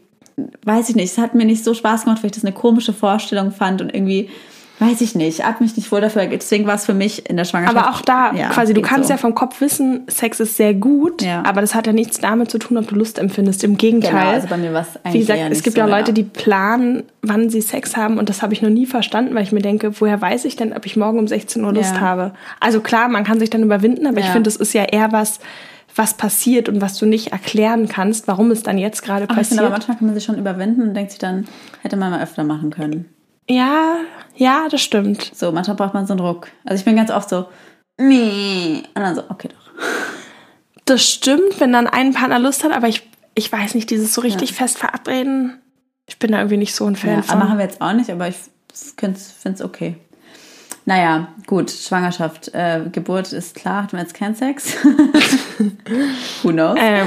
weiß 0.64 0.88
ich 0.88 0.96
nicht, 0.96 1.12
es 1.12 1.18
hat 1.18 1.34
mir 1.34 1.44
nicht 1.44 1.64
so 1.64 1.74
Spaß 1.74 2.04
gemacht, 2.04 2.22
weil 2.22 2.26
ich 2.26 2.34
das 2.34 2.44
eine 2.44 2.54
komische 2.54 2.92
Vorstellung 2.92 3.50
fand 3.50 3.80
und 3.80 3.94
irgendwie, 3.94 4.30
weiß 4.82 5.00
ich 5.00 5.14
nicht, 5.14 5.38
ich 5.38 5.44
habe 5.44 5.62
mich 5.62 5.76
nicht 5.76 5.90
wohl 5.92 6.00
dafür. 6.00 6.26
Deswegen 6.26 6.66
war 6.66 6.74
es 6.74 6.84
für 6.86 6.94
mich 6.94 7.28
in 7.30 7.36
der 7.36 7.44
Schwangerschaft. 7.44 7.78
Aber 7.78 7.90
auch 7.90 8.00
da, 8.02 8.32
ja, 8.34 8.48
quasi, 8.50 8.74
du 8.74 8.82
kannst 8.82 9.08
so. 9.08 9.14
ja 9.14 9.18
vom 9.18 9.34
Kopf 9.34 9.60
wissen, 9.60 10.02
Sex 10.08 10.40
ist 10.40 10.56
sehr 10.56 10.74
gut, 10.74 11.22
Ja. 11.22 11.42
aber 11.46 11.60
das 11.60 11.74
hat 11.74 11.86
ja 11.86 11.92
nichts 11.92 12.18
damit 12.20 12.50
zu 12.50 12.58
tun, 12.58 12.76
ob 12.76 12.88
du 12.88 12.94
Lust 12.94 13.18
empfindest. 13.18 13.64
Im 13.64 13.76
Gegenteil. 13.76 14.10
Genau, 14.12 14.26
also 14.30 14.48
bei 14.48 14.56
mir 14.56 14.72
war 14.72 14.82
es 14.82 14.88
eigentlich 15.04 15.14
Wie 15.14 15.18
gesagt, 15.20 15.40
es 15.52 15.62
gibt 15.62 15.76
so, 15.76 15.80
ja 15.82 15.86
Leute, 15.86 16.12
die 16.12 16.24
planen, 16.24 17.04
wann 17.22 17.48
sie 17.50 17.60
Sex 17.60 17.96
haben 17.96 18.18
und 18.18 18.28
das 18.28 18.42
habe 18.42 18.52
ich 18.52 18.62
noch 18.62 18.70
nie 18.70 18.86
verstanden, 18.86 19.34
weil 19.34 19.42
ich 19.44 19.52
mir 19.52 19.62
denke, 19.62 20.00
woher 20.00 20.20
weiß 20.20 20.44
ich 20.44 20.56
denn, 20.56 20.72
ob 20.72 20.84
ich 20.86 20.96
morgen 20.96 21.18
um 21.18 21.26
16 21.28 21.64
Uhr 21.64 21.72
Lust 21.72 21.94
Ja. 21.94 22.00
habe? 22.00 22.32
Also 22.60 22.80
klar, 22.80 23.08
man 23.08 23.24
kann 23.24 23.38
sich 23.38 23.50
dann 23.50 23.62
überwinden, 23.62 24.06
aber 24.06 24.18
ich 24.18 24.26
finde, 24.26 24.48
es 24.48 24.56
ist 24.56 24.72
ja 24.74 24.84
eher 24.84 25.12
was, 25.12 25.38
was 25.94 26.14
passiert 26.14 26.70
und 26.70 26.80
was 26.80 26.96
du 26.98 27.04
nicht 27.06 27.32
erklären 27.32 27.86
kannst, 27.86 28.26
warum 28.26 28.50
es 28.50 28.62
dann 28.62 28.78
jetzt 28.78 29.02
gerade 29.02 29.28
Aber 29.28 29.40
ich 29.40 29.48
finde, 29.48 29.62
aber 29.64 29.70
passiert. 29.74 29.88
manchmal 29.88 29.96
kann 29.98 30.06
man 30.06 30.14
sich 30.14 30.24
schon 30.24 30.38
überwinden 30.38 30.82
und 30.82 30.94
denkt 30.94 31.10
sich 31.10 31.18
dann, 31.20 31.46
hätte 31.82 31.96
man 31.96 32.10
mal 32.10 32.22
öfter 32.22 32.44
machen 32.44 32.70
können. 32.70 33.04
Ja, 33.48 33.96
ja, 34.36 34.68
das 34.70 34.80
stimmt. 34.82 35.32
So, 35.34 35.52
manchmal 35.52 35.76
braucht 35.76 35.94
man 35.94 36.06
so 36.06 36.12
einen 36.14 36.20
Druck. 36.20 36.48
Also 36.64 36.80
ich 36.80 36.84
bin 36.84 36.96
ganz 36.96 37.10
oft 37.10 37.28
so, 37.28 37.46
nee. 37.98 38.82
Und 38.94 39.02
dann 39.02 39.14
so, 39.14 39.24
okay 39.28 39.48
doch. 39.48 39.84
Das 40.84 41.08
stimmt, 41.08 41.60
wenn 41.60 41.72
dann 41.72 41.86
ein 41.86 42.12
Partner 42.12 42.38
Lust 42.38 42.64
hat, 42.64 42.72
aber 42.72 42.88
ich, 42.88 43.08
ich 43.34 43.50
weiß 43.52 43.74
nicht, 43.74 43.90
dieses 43.90 44.14
so 44.14 44.20
richtig 44.20 44.52
fest 44.52 44.78
verabreden. 44.78 45.60
Ich 46.06 46.18
bin 46.18 46.32
da 46.32 46.38
irgendwie 46.38 46.56
nicht 46.56 46.74
so 46.74 46.86
ein 46.86 46.96
Fan 46.96 47.16
Ja, 47.16 47.22
von. 47.22 47.38
machen 47.38 47.58
wir 47.58 47.64
jetzt 47.64 47.80
auch 47.80 47.92
nicht, 47.92 48.10
aber 48.10 48.28
ich 48.28 48.36
finde 48.96 49.18
es 49.44 49.62
okay. 49.62 49.96
Naja, 50.84 51.28
gut, 51.46 51.70
Schwangerschaft, 51.70 52.48
äh, 52.54 52.80
Geburt 52.90 53.32
ist 53.32 53.54
klar, 53.54 53.84
hatten 53.84 53.92
wir 53.96 54.00
jetzt 54.00 54.14
keinen 54.14 54.34
Sex. 54.34 54.74
Who 56.42 56.50
knows? 56.50 56.76
ähm, 56.80 57.06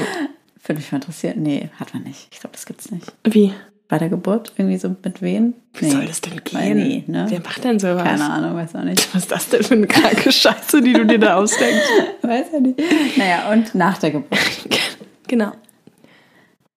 Würde 0.63 0.79
mich 0.79 0.91
mal 0.91 0.97
interessieren. 0.99 1.41
Nee, 1.41 1.69
hat 1.77 1.93
man 1.93 2.03
nicht. 2.03 2.27
Ich 2.31 2.39
glaube, 2.39 2.53
das 2.53 2.65
gibt's 2.65 2.89
nicht. 2.91 3.11
wie? 3.25 3.53
Bei 3.87 3.99
der 3.99 4.09
Geburt 4.09 4.53
irgendwie 4.57 4.77
so 4.77 4.95
mit 5.03 5.21
wen? 5.21 5.53
Wie 5.73 5.89
soll 5.89 6.05
das 6.07 6.21
denn 6.21 6.43
gehen? 6.43 6.77
Nee, 6.77 7.03
ne? 7.05 7.27
Wer 7.29 7.39
macht 7.41 7.63
denn 7.63 7.77
sowas? 7.77 8.03
Keine 8.03 8.29
Ahnung, 8.29 8.55
weiß 8.55 8.75
auch 8.75 8.83
nicht. 8.83 9.13
Was 9.13 9.23
ist 9.23 9.31
das 9.31 9.49
denn 9.49 9.63
für 9.63 9.75
eine 9.75 9.85
kranke 9.85 10.31
Scheiße, 10.31 10.81
die 10.81 10.93
du 10.93 11.05
dir 11.05 11.19
da 11.19 11.35
ausdenkst? 11.35 11.85
Weiß 12.23 12.47
ja 12.51 12.59
nicht. 12.61 12.79
Naja, 13.15 13.51
und 13.51 13.75
nach 13.75 13.99
der 13.99 14.09
Geburt. 14.11 14.39
genau. 15.27 15.51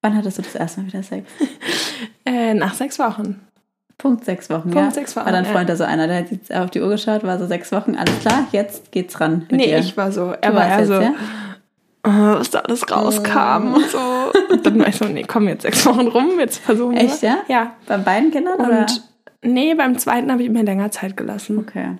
Wann 0.02 0.16
hattest 0.16 0.38
du 0.38 0.42
das 0.42 0.54
erste 0.54 0.80
Mal 0.80 0.88
wieder 0.88 1.02
Sex? 1.02 1.30
Äh, 2.24 2.52
nach 2.52 2.74
sechs 2.74 2.98
Wochen. 2.98 3.40
Punkt 3.96 4.26
sechs 4.26 4.50
Wochen. 4.50 4.70
Punkt 4.70 4.76
ja. 4.76 4.90
sechs 4.90 5.16
Wochen, 5.16 5.26
War 5.26 5.32
ja. 5.32 5.44
Freund 5.44 5.68
da 5.68 5.76
so 5.76 5.84
einer, 5.84 6.06
der 6.06 6.18
hat 6.18 6.30
jetzt 6.30 6.54
auf 6.54 6.70
die 6.70 6.80
Uhr 6.82 6.90
geschaut, 6.90 7.24
war 7.24 7.38
so 7.38 7.46
sechs 7.46 7.72
Wochen, 7.72 7.96
alles 7.96 8.20
klar, 8.20 8.46
jetzt 8.52 8.92
geht's 8.92 9.18
ran. 9.18 9.46
Nee, 9.50 9.66
dir. 9.66 9.78
ich 9.78 9.96
war 9.96 10.12
so. 10.12 10.34
Er 10.38 10.54
war 10.54 10.78
jetzt, 10.78 10.88
so, 10.88 11.00
ja? 11.00 11.14
Äh, 12.08 12.38
was 12.38 12.50
da 12.50 12.60
alles 12.60 12.90
rauskam 12.90 13.74
und 13.74 13.88
so. 13.88 13.98
Und 14.50 14.64
dann 14.64 14.78
war 14.78 14.88
ich 14.88 14.96
so, 14.96 15.04
nee, 15.04 15.24
komm, 15.26 15.48
jetzt 15.48 15.62
sechs 15.62 15.84
Wochen 15.86 16.08
rum, 16.08 16.38
jetzt 16.38 16.58
versuchen 16.58 16.94
wir. 16.94 17.02
Echt, 17.02 17.22
ja? 17.22 17.38
Ja. 17.48 17.72
Bei 17.86 17.98
beiden 17.98 18.30
Kindern? 18.30 18.58
oder? 18.60 18.80
Und 18.80 19.02
nee, 19.42 19.74
beim 19.74 19.98
zweiten 19.98 20.30
habe 20.30 20.42
ich 20.42 20.50
mir 20.50 20.62
länger 20.62 20.90
Zeit 20.90 21.16
gelassen. 21.16 21.58
Okay. 21.58 21.96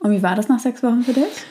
Und 0.00 0.12
wie 0.12 0.22
war 0.22 0.34
das 0.34 0.48
nach 0.48 0.58
sechs 0.58 0.82
Wochen 0.82 1.02
für 1.02 1.12
dich? 1.12 1.44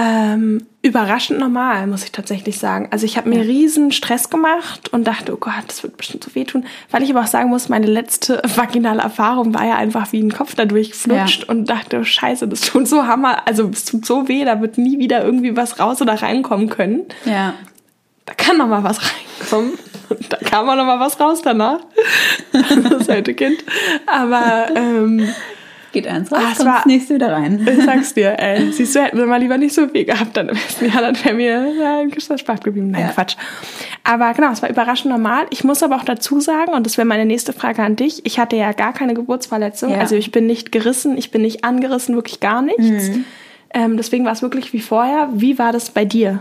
Ähm, 0.00 0.64
überraschend 0.80 1.40
normal, 1.40 1.88
muss 1.88 2.04
ich 2.04 2.12
tatsächlich 2.12 2.58
sagen. 2.60 2.86
Also 2.92 3.04
ich 3.04 3.16
habe 3.16 3.28
mir 3.28 3.40
riesen 3.40 3.90
Stress 3.90 4.30
gemacht 4.30 4.92
und 4.92 5.08
dachte, 5.08 5.34
oh 5.34 5.36
Gott, 5.38 5.64
das 5.66 5.82
wird 5.82 5.96
bestimmt 5.96 6.22
so 6.22 6.36
wehtun. 6.36 6.64
Weil 6.92 7.02
ich 7.02 7.10
aber 7.10 7.22
auch 7.22 7.26
sagen 7.26 7.48
muss, 7.48 7.68
meine 7.68 7.86
letzte 7.88 8.40
vaginale 8.56 9.02
Erfahrung 9.02 9.52
war 9.54 9.66
ja 9.66 9.74
einfach 9.74 10.12
wie 10.12 10.22
ein 10.22 10.30
Kopf 10.32 10.54
da 10.54 10.66
durchflutscht 10.66 11.42
Ja. 11.42 11.48
und 11.48 11.68
dachte, 11.68 12.04
scheiße, 12.04 12.46
das 12.46 12.60
tut 12.60 12.86
so 12.86 13.08
hammer, 13.08 13.48
also 13.48 13.68
es 13.72 13.84
tut 13.86 14.06
so 14.06 14.28
weh, 14.28 14.44
da 14.44 14.60
wird 14.60 14.78
nie 14.78 15.00
wieder 15.00 15.24
irgendwie 15.24 15.56
was 15.56 15.80
raus 15.80 16.00
oder 16.00 16.14
reinkommen 16.14 16.68
können. 16.70 17.06
Ja. 17.24 17.54
Da 18.24 18.34
kann 18.34 18.56
noch 18.58 18.68
mal 18.68 18.84
was 18.84 19.00
reinkommen. 19.02 19.72
Da 20.28 20.36
kam 20.38 20.68
auch 20.68 20.76
noch 20.76 20.86
mal 20.86 21.00
was 21.00 21.18
raus 21.18 21.42
danach. 21.42 21.80
das 22.52 23.08
alte 23.08 23.34
Kind. 23.34 23.64
Aber 24.06 24.68
ähm, 24.76 25.28
Geht 25.92 26.06
eins 26.06 26.30
raus, 26.30 26.40
Ah, 26.42 26.54
kommt 26.54 26.68
das 26.68 26.86
nächste 26.86 27.14
wieder 27.14 27.32
rein. 27.32 27.66
Ich 27.66 27.84
sag's 27.84 28.12
dir, 28.12 28.38
ey. 28.38 28.70
Siehst 28.72 28.94
du, 28.94 29.00
hätten 29.02 29.16
wir 29.16 29.26
mal 29.26 29.40
lieber 29.40 29.56
nicht 29.56 29.74
so 29.74 29.88
viel 29.88 30.04
gehabt, 30.04 30.36
dann 30.36 30.50
im 30.50 30.56
ersten 30.56 30.84
Jahr, 30.86 31.00
dann 31.00 31.16
wäre 31.24 31.34
mir 31.34 31.72
ja, 31.74 31.98
ein 32.00 32.38
spart 32.38 32.62
geblieben. 32.62 32.90
Nein, 32.90 33.02
Ja. 33.02 33.08
Quatsch. 33.08 33.36
Aber 34.04 34.32
genau, 34.34 34.50
es 34.52 34.60
war 34.60 34.68
überraschend 34.68 35.10
normal. 35.10 35.46
Ich 35.50 35.64
muss 35.64 35.82
aber 35.82 35.96
auch 35.96 36.04
dazu 36.04 36.40
sagen, 36.40 36.72
und 36.74 36.84
das 36.84 36.98
wäre 36.98 37.06
meine 37.06 37.24
nächste 37.24 37.52
Frage 37.54 37.82
an 37.82 37.96
dich, 37.96 38.26
ich 38.26 38.38
hatte 38.38 38.56
ja 38.56 38.72
gar 38.72 38.92
keine 38.92 39.14
Geburtsverletzung. 39.14 39.90
Ja. 39.92 39.98
Also 39.98 40.14
ich 40.14 40.30
bin 40.30 40.46
nicht 40.46 40.72
gerissen, 40.72 41.16
ich 41.16 41.30
bin 41.30 41.40
nicht 41.42 41.64
angerissen, 41.64 42.14
wirklich 42.14 42.40
gar 42.40 42.60
nichts. 42.60 43.08
Mhm. 43.08 43.24
Ähm, 43.72 43.96
deswegen 43.96 44.24
war 44.24 44.32
es 44.32 44.42
wirklich 44.42 44.72
wie 44.72 44.80
vorher. 44.80 45.28
Wie 45.32 45.58
war 45.58 45.72
das 45.72 45.90
bei 45.90 46.04
dir? 46.04 46.40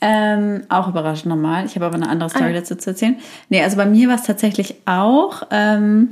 Ähm, 0.00 0.64
auch 0.68 0.88
überraschend 0.88 1.26
normal. 1.26 1.64
Ich 1.64 1.74
habe 1.76 1.86
aber 1.86 1.94
eine 1.94 2.08
andere 2.08 2.28
Story 2.28 2.50
Ah, 2.50 2.52
dazu 2.52 2.74
zu 2.76 2.90
erzählen. 2.90 3.16
Nee, 3.48 3.62
also 3.62 3.76
bei 3.78 3.86
mir 3.86 4.08
war 4.08 4.16
es 4.16 4.24
tatsächlich 4.24 4.74
auch. 4.84 5.44
Ähm, 5.50 6.10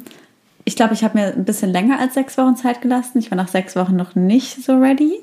ich 0.65 0.77
glaube, 0.77 0.95
ich 0.95 1.03
habe 1.05 1.19
mir 1.19 1.27
ein 1.35 1.45
bisschen 1.45 1.71
länger 1.73 1.99
als 1.99 2.15
sechs 2.15 2.37
Wochen 2.39 2.57
Zeit 2.57 2.81
gelassen. 2.81 3.19
Ich 3.19 3.31
war 3.31 3.37
nach 3.37 3.49
sechs 3.49 3.75
Wochen 3.77 3.97
noch 3.97 4.15
nicht 4.15 4.63
so 4.65 4.77
ready. 4.79 5.21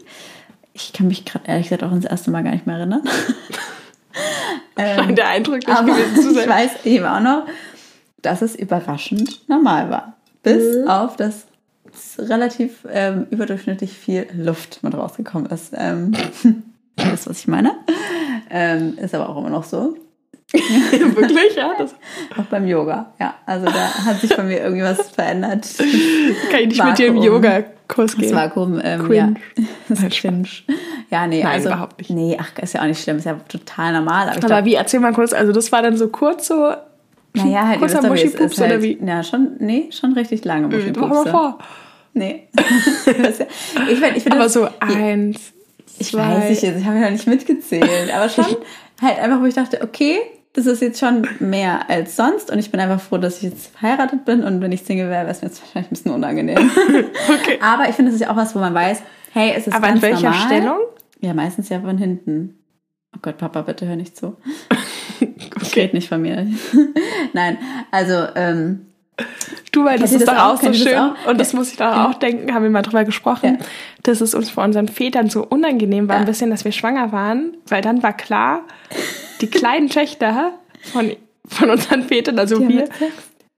Ich 0.74 0.94
kann 0.94 1.08
mich 1.08 1.26
gerade 1.26 1.46
ehrlich 1.48 1.70
gesagt 1.70 1.84
auch 1.84 1.92
ins 1.92 2.06
erste 2.06 2.32
Mal 2.32 2.44
gar 2.44 2.52
nicht 2.52 2.66
mehr 2.68 2.78
erinnern. 2.78 3.02
Scheint 4.78 5.18
der 5.18 5.28
Eindruck 5.28 5.60
Aber 5.68 5.88
gewesen 5.88 6.16
zu 6.22 6.30
ich 6.32 6.38
sein. 6.38 6.50
weiß 6.50 6.86
eben 6.86 7.06
auch 7.06 7.20
noch, 7.20 7.44
dass 8.22 8.42
es 8.42 8.56
überraschend 8.56 9.48
normal 9.50 9.90
war. 9.90 10.14
Bis 10.44 10.78
Mhm. 10.78 10.88
auf 10.88 11.16
das 11.18 11.46
relativ 12.18 12.86
ähm, 12.90 13.28
überdurchschnittlich 13.30 13.92
viel 13.94 14.28
Luft 14.34 14.84
mit 14.84 14.94
rausgekommen 14.94 15.50
ist. 15.52 15.74
Ähm, 15.76 16.14
wisst, 16.96 17.28
was 17.30 17.40
ich 17.40 17.48
meine. 17.48 17.74
Ähm, 18.50 18.98
ist 18.98 19.14
aber 19.16 19.30
auch 19.30 19.38
immer 19.38 19.50
noch 19.50 19.64
so. 19.64 19.98
Wirklich, 20.52 21.56
ja? 21.56 21.74
Das 21.78 21.94
Auch 22.38 22.44
beim 22.50 22.68
Yoga. 22.68 23.14
Ja, 23.20 23.36
also 23.46 23.66
da 23.68 24.06
hat 24.06 24.20
sich 24.20 24.36
bei 24.36 24.44
mir 24.44 24.60
irgendwie 24.62 24.84
was 24.84 25.10
verändert. 25.12 25.68
kann 26.52 26.62
ich 26.62 26.68
nicht 26.70 26.84
mit 26.84 26.98
dir 26.98 27.08
im 27.08 27.16
Vakuum. 27.18 27.34
Yoga-Kurs 27.34 28.12
Das 28.14 28.20
gehen. 28.22 28.36
Vakuum, 28.36 28.82
ähm, 28.84 29.06
Cringe. 29.06 29.36
ja. 29.56 29.64
Das 29.90 30.02
ist 30.04 30.12
cringe. 30.22 30.48
Ja, 31.12 31.28
nee, 31.28 31.44
Nein, 31.44 31.54
also. 31.54 31.70
überhaupt 31.70 32.00
nicht. 32.00 32.10
Nee, 32.10 32.38
ach, 32.40 32.52
ist 32.62 32.74
ja 32.74 32.82
auch 32.82 32.86
nicht 32.86 33.02
schlimm, 33.02 33.18
ist 33.18 33.26
ja 33.26 33.36
total 33.48 33.94
normal. 33.94 34.28
Aber 34.30 34.38
Aber 34.38 34.48
glaub, 34.48 34.66
wie, 34.66 34.74
erzähl 34.74 35.00
mal 35.00 35.14
kurz, 35.14 35.34
also 35.34 35.52
das 35.52 35.72
war 35.72 35.84
dann 35.84 35.98
so 35.98 36.08
kurz 36.08 36.48
so, 36.48 36.74
naja, 37.34 37.68
halt, 37.68 37.80
kurzer 37.80 38.02
Muschipups 38.08 38.60
halt, 38.60 38.72
oder 38.72 38.82
wie? 38.82 39.00
Ja, 39.06 39.24
schon, 39.24 39.52
nee, 39.60 39.90
schon 39.92 40.14
richtig 40.14 40.46
lange 40.46 40.64
doch 40.70 40.78
mal 40.78 40.78
Muschipupse. 40.80 41.30
vor. 41.32 41.60
Nee. 42.14 42.48
ich 43.06 44.00
finde, 44.00 44.14
ich 44.16 44.24
find 44.24 44.34
Aber 44.34 44.44
das, 44.46 44.54
so 44.54 44.68
eins, 44.80 45.54
ich 46.00 46.08
zwei. 46.08 46.28
weiß 46.28 46.50
nicht, 46.50 46.64
ich 46.64 46.86
habe 46.86 47.00
ja 47.00 47.10
nicht 47.12 47.28
mitgezählt, 47.28 48.12
aber 48.14 48.30
schon 48.30 48.46
halt 49.02 49.20
einfach, 49.20 49.40
wo 49.42 49.46
ich 49.46 49.54
dachte, 49.54 49.82
okay, 49.84 50.20
das 50.54 50.66
ist 50.66 50.82
jetzt 50.82 51.00
schon 51.00 51.28
mehr 51.40 51.90
als 51.90 52.16
sonst 52.16 52.52
und 52.52 52.60
ich 52.60 52.72
bin 52.72 52.80
einfach 52.80 53.00
froh, 53.00 53.18
dass 53.18 53.38
ich 53.38 53.44
jetzt 53.44 53.68
verheiratet 53.68 54.26
bin 54.26 54.44
und 54.44 54.62
wenn 54.62 54.72
ich 54.72 54.82
Single 54.82 55.10
wäre, 55.10 55.24
wäre 55.24 55.32
es 55.32 55.42
mir 55.42 55.50
jetzt 55.50 55.62
wahrscheinlich 55.62 55.92
ein 55.92 55.96
bisschen 55.96 56.12
unangenehm. 56.12 56.72
Okay. 57.30 57.60
aber 57.62 57.88
ich 57.88 57.96
finde, 57.96 58.12
das 58.12 58.20
ist 58.20 58.26
ja 58.26 58.32
auch 58.32 58.36
was, 58.36 58.56
wo 58.56 58.60
man 58.60 58.74
weiß, 58.74 59.04
hey, 59.32 59.54
es 59.56 59.68
ist 59.68 59.74
Aber 59.74 59.88
in 59.88 59.94
ganz 59.94 60.02
welcher 60.02 60.32
normal. 60.32 60.48
Stellung? 60.48 60.78
Ja, 61.22 61.34
meistens 61.34 61.70
ja 61.70 61.80
von 61.82 61.98
hinten. 61.98 62.58
Oh 63.16 63.20
Gott, 63.22 63.38
Papa, 63.38 63.62
bitte 63.62 63.88
hör 63.88 63.96
nicht 63.96 64.18
zu. 64.18 64.38
Geht 65.74 65.94
nicht 65.94 66.10
von 66.10 66.22
mir. 66.22 66.48
Nein, 67.34 67.58
also, 67.92 68.28
ähm, 68.36 68.88
Du, 69.72 69.86
weil 69.86 70.00
das 70.00 70.12
ist 70.14 70.28
doch 70.28 70.34
auch? 70.36 70.54
auch 70.54 70.58
so 70.58 70.66
ihr 70.68 70.72
das 70.72 70.80
schön. 70.82 70.98
auch? 70.98 71.26
Und 71.28 71.40
das 71.40 71.54
muss 71.54 71.72
ich 71.72 71.78
doch 71.78 71.86
auch 72.10 72.14
denken, 72.16 72.54
haben 72.54 72.64
wir 72.64 72.70
mal 72.72 72.82
drüber 72.82 73.04
gesprochen, 73.06 73.58
Ja. 73.60 73.66
dass 74.04 74.20
es 74.22 74.34
uns 74.34 74.50
vor 74.50 74.64
unseren 74.64 74.88
Vätern 74.88 75.30
so 75.30 75.46
unangenehm 75.46 76.08
war, 76.08 76.16
Ja. 76.16 76.22
ein 76.22 76.26
bisschen, 76.26 76.50
dass 76.50 76.66
wir 76.66 76.72
schwanger 76.72 77.12
waren, 77.12 77.56
weil 77.68 77.82
dann 77.82 78.02
war 78.02 78.14
klar, 78.14 78.62
die 79.42 79.48
kleinen 79.48 79.90
Töchter 79.90 80.54
von, 80.92 81.12
von 81.48 81.70
unseren 81.70 82.04
Vätern, 82.04 82.40
also 82.40 82.58
die 82.60 82.68
wir, 82.70 82.90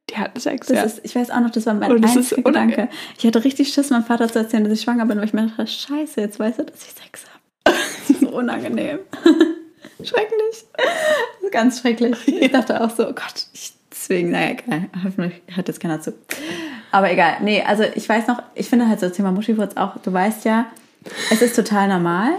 die 0.10 0.18
hatten 0.18 0.40
Sex. 0.40 0.68
Das 0.68 0.78
ja. 0.78 0.84
ist, 0.84 1.02
ich 1.04 1.16
weiß 1.16 1.32
auch 1.32 1.40
noch, 1.40 1.52
das 1.52 1.66
war 1.66 1.74
mein 1.76 1.92
Und 1.92 2.04
einziger 2.06 2.42
Gedanke. 2.42 2.90
Ich 3.18 3.26
hatte 3.26 3.44
richtig 3.46 3.74
Schiss, 3.74 3.90
meinem 3.90 4.04
Vater 4.04 4.28
zu 4.28 4.40
erzählen, 4.40 4.64
dass 4.66 4.74
ich 4.74 4.82
schwanger 4.82 5.06
bin, 5.06 5.18
weil 5.18 5.26
ich 5.26 5.34
mir 5.34 5.48
dachte, 5.48 5.66
scheiße, 5.68 6.20
jetzt 6.20 6.40
weiß 6.40 6.58
er, 6.60 6.66
dass 6.66 6.84
ich 6.84 6.92
Sex 6.92 7.26
habe. 7.26 7.78
Das 8.08 8.10
ist 8.10 8.20
so 8.20 8.30
unangenehm. 8.30 9.00
schrecklich. 10.04 10.66
Ganz 11.52 11.80
schrecklich. 11.80 12.28
Ich 12.28 12.52
dachte 12.52 12.82
auch 12.82 12.90
so, 12.90 13.04
oh 13.04 13.14
Gott, 13.14 13.46
ich, 13.54 13.74
deswegen, 14.02 14.32
naja, 14.32 14.52
egal. 14.52 14.86
Hoffentlich 15.04 15.42
hört 15.48 15.68
jetzt 15.68 15.80
keiner 15.80 16.02
zu. 16.02 16.14
Aber 16.92 17.12
egal. 17.12 17.36
Nee, 17.42 17.64
also 17.64 17.84
ich 17.96 18.08
weiß 18.08 18.28
noch, 18.28 18.42
ich 18.56 18.70
finde 18.70 18.88
halt 18.88 19.00
so 19.00 19.08
das 19.08 19.16
Thema 19.16 19.32
Muschifurz 19.32 19.78
auch, 19.78 19.98
du 19.98 20.12
weißt 20.12 20.46
ja, 20.46 20.66
es 21.32 21.42
ist 21.42 21.56
total 21.56 21.88
normal. 21.88 22.32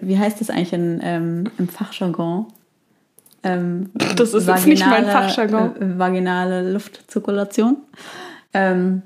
Wie 0.00 0.18
heißt 0.18 0.40
das 0.40 0.50
eigentlich 0.50 0.72
in, 0.72 1.00
ähm, 1.02 1.44
im 1.58 1.68
Fachjargon? 1.68 2.46
Ähm, 3.42 3.90
Das 3.94 4.34
ist 4.34 4.46
jetzt 4.46 4.66
nicht 4.66 4.80
mein 4.80 5.06
vaginale, 5.06 5.12
Fachjargon. 5.12 5.76
Äh, 5.76 5.98
vaginale 5.98 6.72
Luftzirkulation. 6.72 7.76
Ähm, 8.52 9.02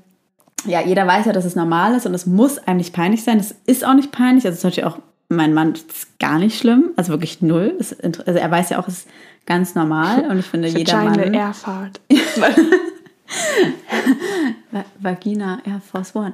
ja, 0.65 0.81
jeder 0.81 1.07
weiß 1.07 1.25
ja, 1.25 1.33
dass 1.33 1.45
es 1.45 1.55
normal 1.55 1.95
ist 1.95 2.05
und 2.05 2.13
es 2.13 2.25
muss 2.25 2.57
eigentlich 2.59 2.93
peinlich 2.93 3.23
sein. 3.23 3.39
Es 3.39 3.55
ist 3.65 3.85
auch 3.85 3.93
nicht 3.93 4.11
peinlich. 4.11 4.45
Also 4.45 4.59
zum 4.59 4.69
Beispiel 4.69 4.83
auch 4.85 4.99
mein 5.29 5.53
Mann 5.53 5.73
ist 5.73 6.19
gar 6.19 6.37
nicht 6.39 6.59
schlimm. 6.59 6.91
Also 6.97 7.11
wirklich 7.11 7.41
null. 7.41 7.75
Es, 7.79 7.97
also 7.99 8.39
er 8.39 8.51
weiß 8.51 8.69
ja 8.69 8.79
auch, 8.79 8.87
es 8.87 8.99
ist 8.99 9.07
ganz 9.45 9.75
normal. 9.75 10.25
Und 10.29 10.39
ich 10.39 10.45
finde, 10.45 10.67
jeder 10.69 11.03
Mann... 11.03 11.33
Airfahrt. 11.33 11.99
Va- 14.71 14.85
Vagina 14.99 15.59
Air 15.65 15.79
Force 15.81 16.15
One. 16.15 16.33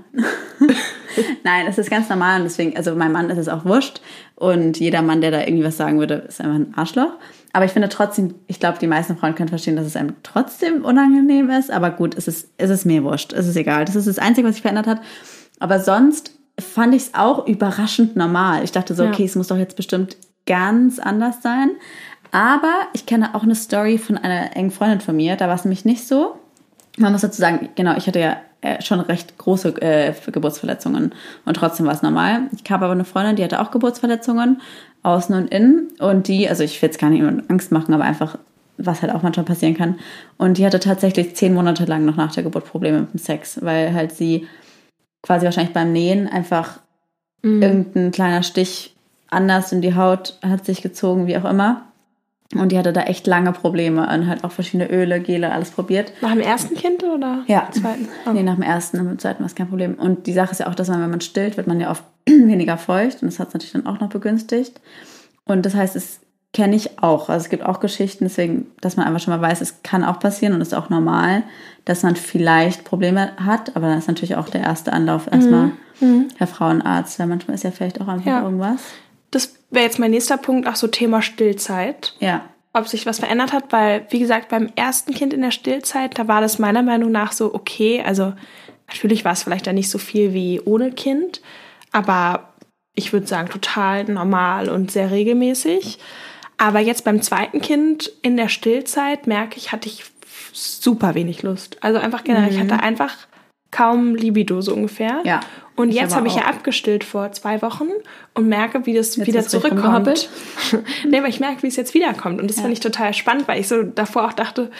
Nein, 1.43 1.65
es 1.67 1.77
ist 1.77 1.89
ganz 1.89 2.09
normal 2.09 2.39
und 2.39 2.45
deswegen, 2.45 2.75
also 2.75 2.95
mein 2.95 3.11
Mann 3.11 3.29
ist 3.29 3.37
es 3.37 3.47
auch 3.49 3.65
wurscht 3.65 4.01
und 4.35 4.79
jeder 4.79 5.01
Mann, 5.01 5.21
der 5.21 5.31
da 5.31 5.41
irgendwie 5.41 5.63
was 5.63 5.77
sagen 5.77 5.99
würde, 5.99 6.15
ist 6.27 6.41
einfach 6.41 6.55
ein 6.55 6.73
Arschloch. 6.75 7.13
Aber 7.53 7.65
ich 7.65 7.71
finde 7.71 7.89
trotzdem, 7.89 8.35
ich 8.47 8.59
glaube, 8.59 8.77
die 8.79 8.87
meisten 8.87 9.17
Frauen 9.17 9.33
können 9.35 9.49
verstehen, 9.49 9.75
dass 9.75 9.85
es 9.87 9.95
einem 9.95 10.15
trotzdem 10.21 10.83
unangenehm 10.85 11.49
ist. 11.49 11.71
Aber 11.71 11.89
gut, 11.91 12.15
es 12.15 12.27
ist, 12.27 12.49
es 12.57 12.69
ist 12.69 12.85
mir 12.85 13.03
wurscht. 13.03 13.33
Es 13.33 13.47
ist 13.47 13.55
egal. 13.55 13.85
Das 13.85 13.95
ist 13.95 14.07
das 14.07 14.19
Einzige, 14.19 14.47
was 14.47 14.55
sich 14.55 14.61
verändert 14.61 14.85
hat. 14.85 15.01
Aber 15.59 15.79
sonst 15.79 16.33
fand 16.59 16.93
ich 16.93 17.03
es 17.03 17.13
auch 17.15 17.47
überraschend 17.47 18.15
normal. 18.15 18.63
Ich 18.63 18.71
dachte 18.73 18.93
so, 18.93 19.03
Ja. 19.03 19.09
okay, 19.09 19.25
es 19.25 19.35
muss 19.35 19.47
doch 19.47 19.57
jetzt 19.57 19.75
bestimmt 19.75 20.17
ganz 20.45 20.99
anders 20.99 21.41
sein. 21.41 21.71
Aber 22.31 22.73
ich 22.93 23.05
kenne 23.05 23.35
auch 23.35 23.43
eine 23.43 23.55
Story 23.55 23.97
von 23.97 24.17
einer 24.17 24.55
engen 24.55 24.71
Freundin 24.71 25.01
von 25.01 25.15
mir. 25.15 25.35
Da 25.35 25.47
war 25.47 25.55
es 25.55 25.65
nämlich 25.65 25.85
nicht 25.85 26.07
so. 26.07 26.37
Man 26.97 27.11
muss 27.11 27.21
dazu 27.21 27.39
sagen, 27.39 27.69
genau, 27.75 27.95
ich 27.95 28.07
hatte 28.07 28.19
ja 28.19 28.37
äh, 28.61 28.81
schon 28.81 28.99
recht 28.99 29.37
große 29.37 29.81
äh, 29.81 30.13
Geburtsverletzungen 30.31 31.13
und 31.45 31.53
trotzdem 31.55 31.85
war 31.85 31.93
es 31.93 32.01
normal. 32.01 32.49
Ich 32.51 32.69
habe 32.71 32.85
aber 32.85 32.93
eine 32.93 33.05
Freundin, 33.05 33.35
die 33.35 33.43
hatte 33.43 33.61
auch 33.61 33.69
Geburtsverletzungen, 33.71 34.61
außen 35.03 35.35
und 35.35 35.51
innen. 35.51 35.89
Und 35.99 36.27
die, 36.27 36.49
also 36.49 36.63
ich 36.63 36.81
will 36.81 36.89
jetzt 36.89 36.99
gar 36.99 37.09
nicht 37.09 37.23
Angst 37.49 37.71
machen, 37.71 37.93
aber 37.93 38.03
einfach, 38.03 38.37
was 38.77 39.01
halt 39.01 39.13
auch 39.13 39.21
manchmal 39.21 39.45
passieren 39.45 39.75
kann. 39.75 39.99
Und 40.37 40.57
die 40.57 40.65
hatte 40.65 40.79
tatsächlich 40.79 41.35
zehn 41.35 41.53
Monate 41.53 41.85
lang 41.85 42.05
noch 42.05 42.15
nach 42.15 42.33
der 42.33 42.43
Geburt 42.43 42.65
Probleme 42.65 43.01
mit 43.01 43.13
dem 43.13 43.19
Sex, 43.19 43.59
weil 43.61 43.93
halt 43.93 44.11
sie 44.11 44.47
quasi 45.21 45.45
wahrscheinlich 45.45 45.73
beim 45.73 45.91
Nähen 45.91 46.27
einfach 46.27 46.79
irgendein 47.43 48.11
kleiner 48.11 48.43
Stich 48.43 48.95
anders 49.29 49.71
in 49.71 49.81
die 49.81 49.95
Haut 49.95 50.37
hat 50.41 50.65
sich 50.65 50.81
gezogen, 50.81 51.27
wie 51.27 51.37
auch 51.37 51.45
immer. 51.45 51.86
Und 52.55 52.71
die 52.71 52.77
hatte 52.77 52.93
da 52.93 53.01
echt 53.03 53.27
lange 53.27 53.51
Probleme 53.51 54.01
und 54.13 54.27
halt 54.27 54.43
auch 54.45 54.51
verschiedene 54.51 54.89
Öle, 54.89 55.19
Gele, 55.19 55.51
alles 55.51 55.69
probiert. 55.71 56.13
Nach 56.21 56.31
dem 56.31 56.39
ersten 56.39 56.75
Kind 56.75 57.03
oder 57.03 57.43
Ja. 57.47 57.67
zweiten? 57.71 58.07
Oh. 58.25 58.31
Nee, 58.31 58.43
nach 58.43 58.55
dem 58.55 58.63
ersten, 58.63 58.97
nach 58.97 59.03
dem 59.05 59.19
zweiten 59.19 59.39
war 59.39 59.47
es 59.47 59.55
kein 59.55 59.67
Problem. 59.67 59.95
Und 59.95 60.27
die 60.27 60.33
Sache 60.33 60.51
ist 60.51 60.59
ja 60.61 60.67
auch, 60.67 60.75
dass 60.75 60.87
man, 60.87 61.01
wenn 61.01 61.09
man 61.09 61.21
stillt, 61.21 61.57
wird 61.57 61.67
man 61.67 61.79
ja 61.81 61.91
oft 61.91 62.03
weniger 62.25 62.77
feucht. 62.77 63.21
Und 63.21 63.27
das 63.31 63.39
hat 63.39 63.49
es 63.49 63.53
natürlich 63.53 63.73
dann 63.73 63.85
auch 63.85 63.99
noch 63.99 64.09
begünstigt. 64.09 64.79
Und 65.43 65.65
das 65.65 65.75
heißt, 65.75 65.95
es 65.97 66.21
kenne 66.53 66.75
ich 66.77 67.03
auch. 67.03 67.29
Also 67.29 67.43
es 67.43 67.49
gibt 67.49 67.63
auch 67.65 67.81
Geschichten, 67.81 68.23
deswegen, 68.23 68.67
dass 68.79 68.95
man 68.95 69.05
einfach 69.05 69.19
schon 69.19 69.33
mal 69.33 69.41
weiß, 69.41 69.59
es 69.59 69.83
kann 69.83 70.05
auch 70.05 70.19
passieren 70.19 70.53
und 70.53 70.61
es 70.61 70.69
ist 70.69 70.73
auch 70.73 70.89
normal, 70.89 71.43
dass 71.83 72.03
man 72.03 72.15
vielleicht 72.15 72.85
Probleme 72.85 73.31
hat. 73.37 73.75
Aber 73.75 73.87
dann 73.87 73.97
ist 73.97 74.07
natürlich 74.07 74.37
auch 74.37 74.47
der 74.47 74.61
erste 74.61 74.93
Anlauf 74.93 75.27
erstmal 75.31 75.71
Herr 76.37 76.47
Frauenarzt, 76.47 77.19
weil 77.19 77.27
manchmal 77.27 77.55
ist 77.55 77.63
ja 77.63 77.71
vielleicht 77.71 77.99
auch 77.99 78.07
einfach 78.07 78.25
Ja. 78.25 78.41
irgendwas. 78.43 78.81
Das 79.31 79.55
wäre 79.69 79.85
jetzt 79.85 79.99
mein 79.99 80.11
nächster 80.11 80.37
Punkt, 80.37 80.67
auch 80.67 80.75
so 80.75 80.87
Thema 80.87 81.21
Stillzeit. 81.21 82.15
Ja. 82.19 82.45
ob 82.73 82.87
sich 82.87 83.05
was 83.05 83.19
verändert 83.19 83.53
hat, 83.53 83.71
weil, 83.71 84.05
wie 84.09 84.19
gesagt, 84.19 84.49
beim 84.49 84.71
ersten 84.75 85.13
Kind 85.13 85.33
in 85.33 85.41
der 85.41 85.51
Stillzeit, 85.51 86.17
da 86.17 86.27
war 86.27 86.41
das 86.41 86.59
meiner 86.59 86.83
Meinung 86.83 87.11
nach 87.11 87.31
so 87.31 87.53
okay. 87.53 88.03
Also 88.05 88.33
natürlich 88.87 89.25
war 89.25 89.33
es 89.33 89.43
vielleicht 89.43 89.67
dann 89.67 89.75
nicht 89.75 89.89
so 89.89 89.97
viel 89.97 90.33
wie 90.33 90.61
ohne 90.61 90.91
Kind, 90.91 91.41
aber 91.91 92.53
ich 92.93 93.13
würde 93.13 93.27
sagen, 93.27 93.49
total 93.49 94.05
normal 94.05 94.69
und 94.69 94.91
sehr 94.91 95.11
regelmäßig. 95.11 95.99
Aber 96.57 96.79
jetzt 96.79 97.03
beim 97.03 97.21
zweiten 97.21 97.61
Kind 97.61 98.11
in 98.21 98.37
der 98.37 98.49
Stillzeit 98.49 99.27
merke 99.27 99.57
ich, 99.57 99.71
hatte 99.71 99.87
ich 99.87 100.03
super 100.53 101.13
wenig 101.13 101.43
Lust. 101.43 101.77
Also 101.83 101.99
einfach 101.99 102.23
generell, 102.23 102.51
ich 102.51 102.59
hatte 102.59 102.79
einfach 102.79 103.15
kaum 103.69 104.15
Libido 104.15 104.61
so 104.61 104.73
ungefähr. 104.73 105.21
Ja, 105.23 105.41
Und 105.77 105.89
ich 105.89 105.95
jetzt 105.95 106.15
habe 106.15 106.27
ich 106.27 106.35
ja 106.35 106.41
abgestillt 106.43 107.03
vor 107.03 107.31
zwei 107.31 107.61
Wochen 107.61 107.87
und 108.33 108.49
merke, 108.49 108.85
wie 108.85 108.93
das 108.93 109.15
Jetzt 109.15 109.27
wieder 109.27 109.39
ist 109.39 109.51
zurückkommt. 109.51 110.29
nee, 111.07 111.17
aber 111.19 111.27
ich 111.27 111.39
merke, 111.39 111.63
wie 111.63 111.67
es 111.67 111.75
jetzt 111.75 111.93
wiederkommt. 111.93 112.41
Und 112.41 112.49
das 112.49 112.59
fand 112.59 112.73
ich 112.73 112.79
total 112.81 113.13
spannend, 113.13 113.47
weil 113.47 113.59
ich 113.61 113.67
so 113.67 113.83
davor 113.83 114.25
auch 114.25 114.33
dachte, 114.33 114.71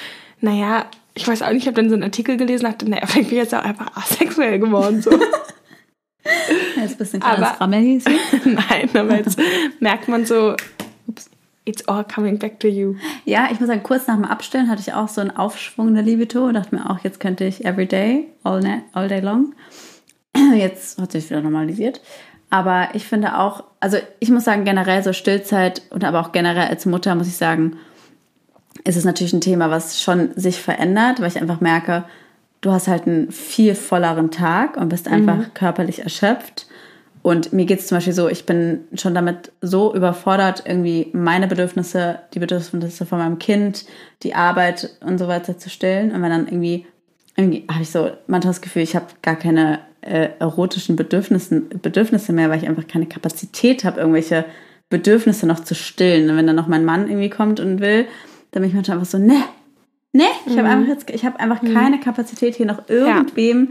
naja, 0.41 0.85
ich 1.13 1.27
weiß 1.27 1.43
auch 1.43 1.49
nicht, 1.51 1.61
ich 1.61 1.67
habe 1.67 1.75
dann 1.75 1.89
so 1.89 1.95
einen 1.95 2.03
Artikel 2.03 2.35
gelesen 2.35 2.65
und 2.65 2.71
dachte, 2.73 2.89
naja, 2.89 3.05
vielleicht 3.07 3.29
bin 3.29 3.37
ich 3.37 3.43
jetzt 3.43 3.55
auch 3.55 3.63
einfach 3.63 3.95
asexuell 3.95 4.59
geworden. 4.59 5.01
So. 5.01 5.11
Jetzt 6.75 6.97
bist 6.97 7.13
du 7.13 7.17
ein 7.17 7.21
kleines 7.21 7.47
Aber- 7.47 7.61
Rammelhäschen. 7.61 8.13
Nein, 8.43 8.89
aber 8.93 9.15
jetzt 9.15 9.39
merkt 9.79 10.09
man 10.09 10.25
so, 10.25 10.55
it's 11.63 11.87
all 11.87 12.03
coming 12.03 12.37
back 12.37 12.59
to 12.59 12.67
you. 12.67 12.95
Ja, 13.23 13.47
ich 13.51 13.59
muss 13.61 13.67
sagen, 13.67 13.81
kurz 13.83 14.07
nach 14.07 14.15
dem 14.15 14.25
Abstellen 14.25 14.69
hatte 14.69 14.81
ich 14.81 14.93
auch 14.93 15.07
so 15.07 15.21
einen 15.21 15.31
Aufschwung 15.31 15.93
der 15.93 16.03
Libido 16.03 16.45
und 16.45 16.55
dachte 16.55 16.75
mir 16.75 16.89
auch, 16.89 16.99
jetzt 17.03 17.19
könnte 17.21 17.45
ich 17.45 17.63
every 17.65 17.85
day, 17.85 18.25
all, 18.43 18.59
na- 18.61 18.81
all 18.93 19.07
day 19.07 19.21
long. 19.21 19.53
Jetzt 20.55 20.99
hat 20.99 21.11
sich 21.11 21.29
wieder 21.29 21.41
normalisiert. 21.41 22.01
Aber 22.49 22.89
ich 22.93 23.05
finde 23.05 23.37
auch, 23.37 23.63
also 23.79 23.97
ich 24.19 24.29
muss 24.29 24.45
sagen, 24.45 24.63
generell 24.63 25.03
so 25.03 25.13
Stillzeit 25.13 25.81
und 25.89 26.03
aber 26.03 26.21
auch 26.21 26.31
generell 26.31 26.67
als 26.67 26.85
Mutter 26.85 27.13
muss 27.15 27.27
ich 27.27 27.35
sagen, 27.35 27.77
ist 28.83 28.95
es 28.95 29.03
natürlich 29.03 29.33
ein 29.33 29.41
Thema, 29.41 29.69
was 29.69 30.01
schon 30.01 30.31
sich 30.35 30.61
verändert, 30.61 31.19
weil 31.19 31.27
ich 31.27 31.41
einfach 31.41 31.59
merke, 31.59 32.05
du 32.61 32.71
hast 32.71 32.87
halt 32.87 33.05
einen 33.05 33.31
viel 33.31 33.75
volleren 33.75 34.31
Tag 34.31 34.77
und 34.77 34.89
bist 34.89 35.07
einfach 35.07 35.37
mhm. 35.37 35.53
körperlich 35.53 35.99
erschöpft. 35.99 36.67
Und 37.21 37.51
mir 37.51 37.65
geht 37.65 37.79
es 37.79 37.87
zum 37.87 37.97
Beispiel 37.97 38.13
so, 38.13 38.29
ich 38.29 38.45
bin 38.45 38.85
schon 38.93 39.13
damit 39.13 39.51
so 39.61 39.93
überfordert, 39.93 40.63
irgendwie 40.65 41.09
meine 41.11 41.47
Bedürfnisse, 41.47 42.19
die 42.33 42.39
Bedürfnisse 42.39 43.05
von 43.05 43.17
meinem 43.17 43.39
Kind, 43.39 43.85
die 44.23 44.33
Arbeit 44.33 44.97
und 45.01 45.17
so 45.17 45.27
weiter 45.27 45.57
zu 45.57 45.69
stillen. 45.69 46.13
Und 46.13 46.21
wenn 46.21 46.29
dann 46.29 46.47
irgendwie, 46.47 46.85
irgendwie 47.35 47.65
habe 47.69 47.81
ich 47.81 47.91
so 47.91 48.11
manchmal 48.27 48.53
das 48.53 48.61
Gefühl, 48.61 48.83
ich 48.83 48.95
habe 48.95 49.07
gar 49.21 49.35
keine 49.35 49.79
äh, 50.01 50.29
erotischen 50.39 50.95
Bedürfnissen, 50.95 51.69
Bedürfnisse 51.81 52.33
mehr, 52.33 52.49
weil 52.49 52.61
ich 52.61 52.67
einfach 52.67 52.87
keine 52.87 53.05
Kapazität 53.05 53.83
habe, 53.83 53.99
irgendwelche 53.99 54.45
Bedürfnisse 54.89 55.47
noch 55.47 55.61
zu 55.61 55.75
stillen. 55.75 56.29
Und 56.29 56.37
wenn 56.37 56.47
dann 56.47 56.55
noch 56.55 56.67
mein 56.67 56.85
Mann 56.85 57.07
irgendwie 57.07 57.29
kommt 57.29 57.59
und 57.59 57.79
will, 57.79 58.05
dann 58.51 58.61
bin 58.61 58.69
ich 58.69 58.75
manchmal 58.75 58.97
einfach 58.97 59.09
so, 59.09 59.17
ne, 59.17 59.43
ne, 60.13 60.25
ich 60.45 60.53
mhm. 60.53 60.59
habe 60.59 60.69
einfach 60.69 60.87
jetzt, 60.87 61.09
ich 61.09 61.25
habe 61.25 61.39
einfach 61.39 61.61
mhm. 61.61 61.73
keine 61.73 61.99
Kapazität 61.99 62.55
hier 62.55 62.65
noch 62.65 62.87
irgendwem 62.89 63.65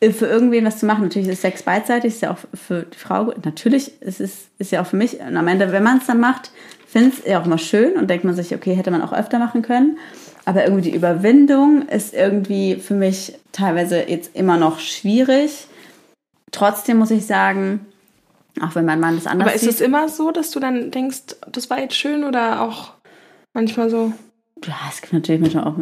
ja. 0.00 0.08
Äh, 0.08 0.12
für 0.12 0.26
irgendwen 0.26 0.64
was 0.64 0.78
zu 0.78 0.86
machen. 0.86 1.04
Natürlich 1.04 1.28
ist 1.28 1.42
Sex 1.42 1.62
beidseitig, 1.62 2.14
ist 2.14 2.22
ja 2.22 2.32
auch 2.32 2.38
für 2.52 2.82
die 2.82 2.98
Frau 2.98 3.26
gut. 3.26 3.44
Natürlich 3.44 4.00
ist 4.02 4.20
es 4.20 4.48
ist 4.58 4.72
ja 4.72 4.82
auch 4.82 4.86
für 4.86 4.96
mich. 4.96 5.20
Und 5.20 5.36
am 5.36 5.48
Ende, 5.48 5.72
wenn 5.72 5.82
man 5.82 5.98
es 5.98 6.06
dann 6.06 6.20
macht, 6.20 6.50
finde 6.86 7.08
ich 7.08 7.18
es 7.20 7.26
ja 7.26 7.40
auch 7.40 7.46
immer 7.46 7.58
schön 7.58 7.94
und 7.94 8.08
denkt 8.10 8.24
man 8.24 8.34
sich, 8.34 8.54
okay, 8.54 8.74
hätte 8.74 8.90
man 8.90 9.02
auch 9.02 9.12
öfter 9.12 9.38
machen 9.38 9.62
können. 9.62 9.98
Aber 10.44 10.64
irgendwie 10.64 10.90
die 10.90 10.96
Überwindung 10.96 11.88
ist 11.88 12.12
irgendwie 12.14 12.76
für 12.76 12.94
mich 12.94 13.34
teilweise 13.52 14.08
jetzt 14.08 14.36
immer 14.36 14.56
noch 14.56 14.78
schwierig. 14.78 15.66
Trotzdem 16.50 16.98
muss 16.98 17.10
ich 17.10 17.26
sagen, 17.26 17.86
auch 18.60 18.74
wenn 18.74 18.84
mein 18.84 19.00
Mann 19.00 19.16
das 19.16 19.26
anders 19.26 19.48
Aber 19.48 19.56
ist 19.56 19.66
es 19.66 19.80
immer 19.80 20.08
so, 20.08 20.30
dass 20.30 20.50
du 20.50 20.60
dann 20.60 20.90
denkst, 20.90 21.36
das 21.50 21.70
war 21.70 21.80
jetzt 21.80 21.96
schön 21.96 22.24
oder 22.24 22.60
auch 22.60 22.92
manchmal 23.52 23.90
so? 23.90 24.12
Ja, 24.64 24.76
es 24.88 25.00
gibt 25.00 25.12
natürlich 25.12 25.40
manchmal 25.40 25.64
auch 25.64 25.74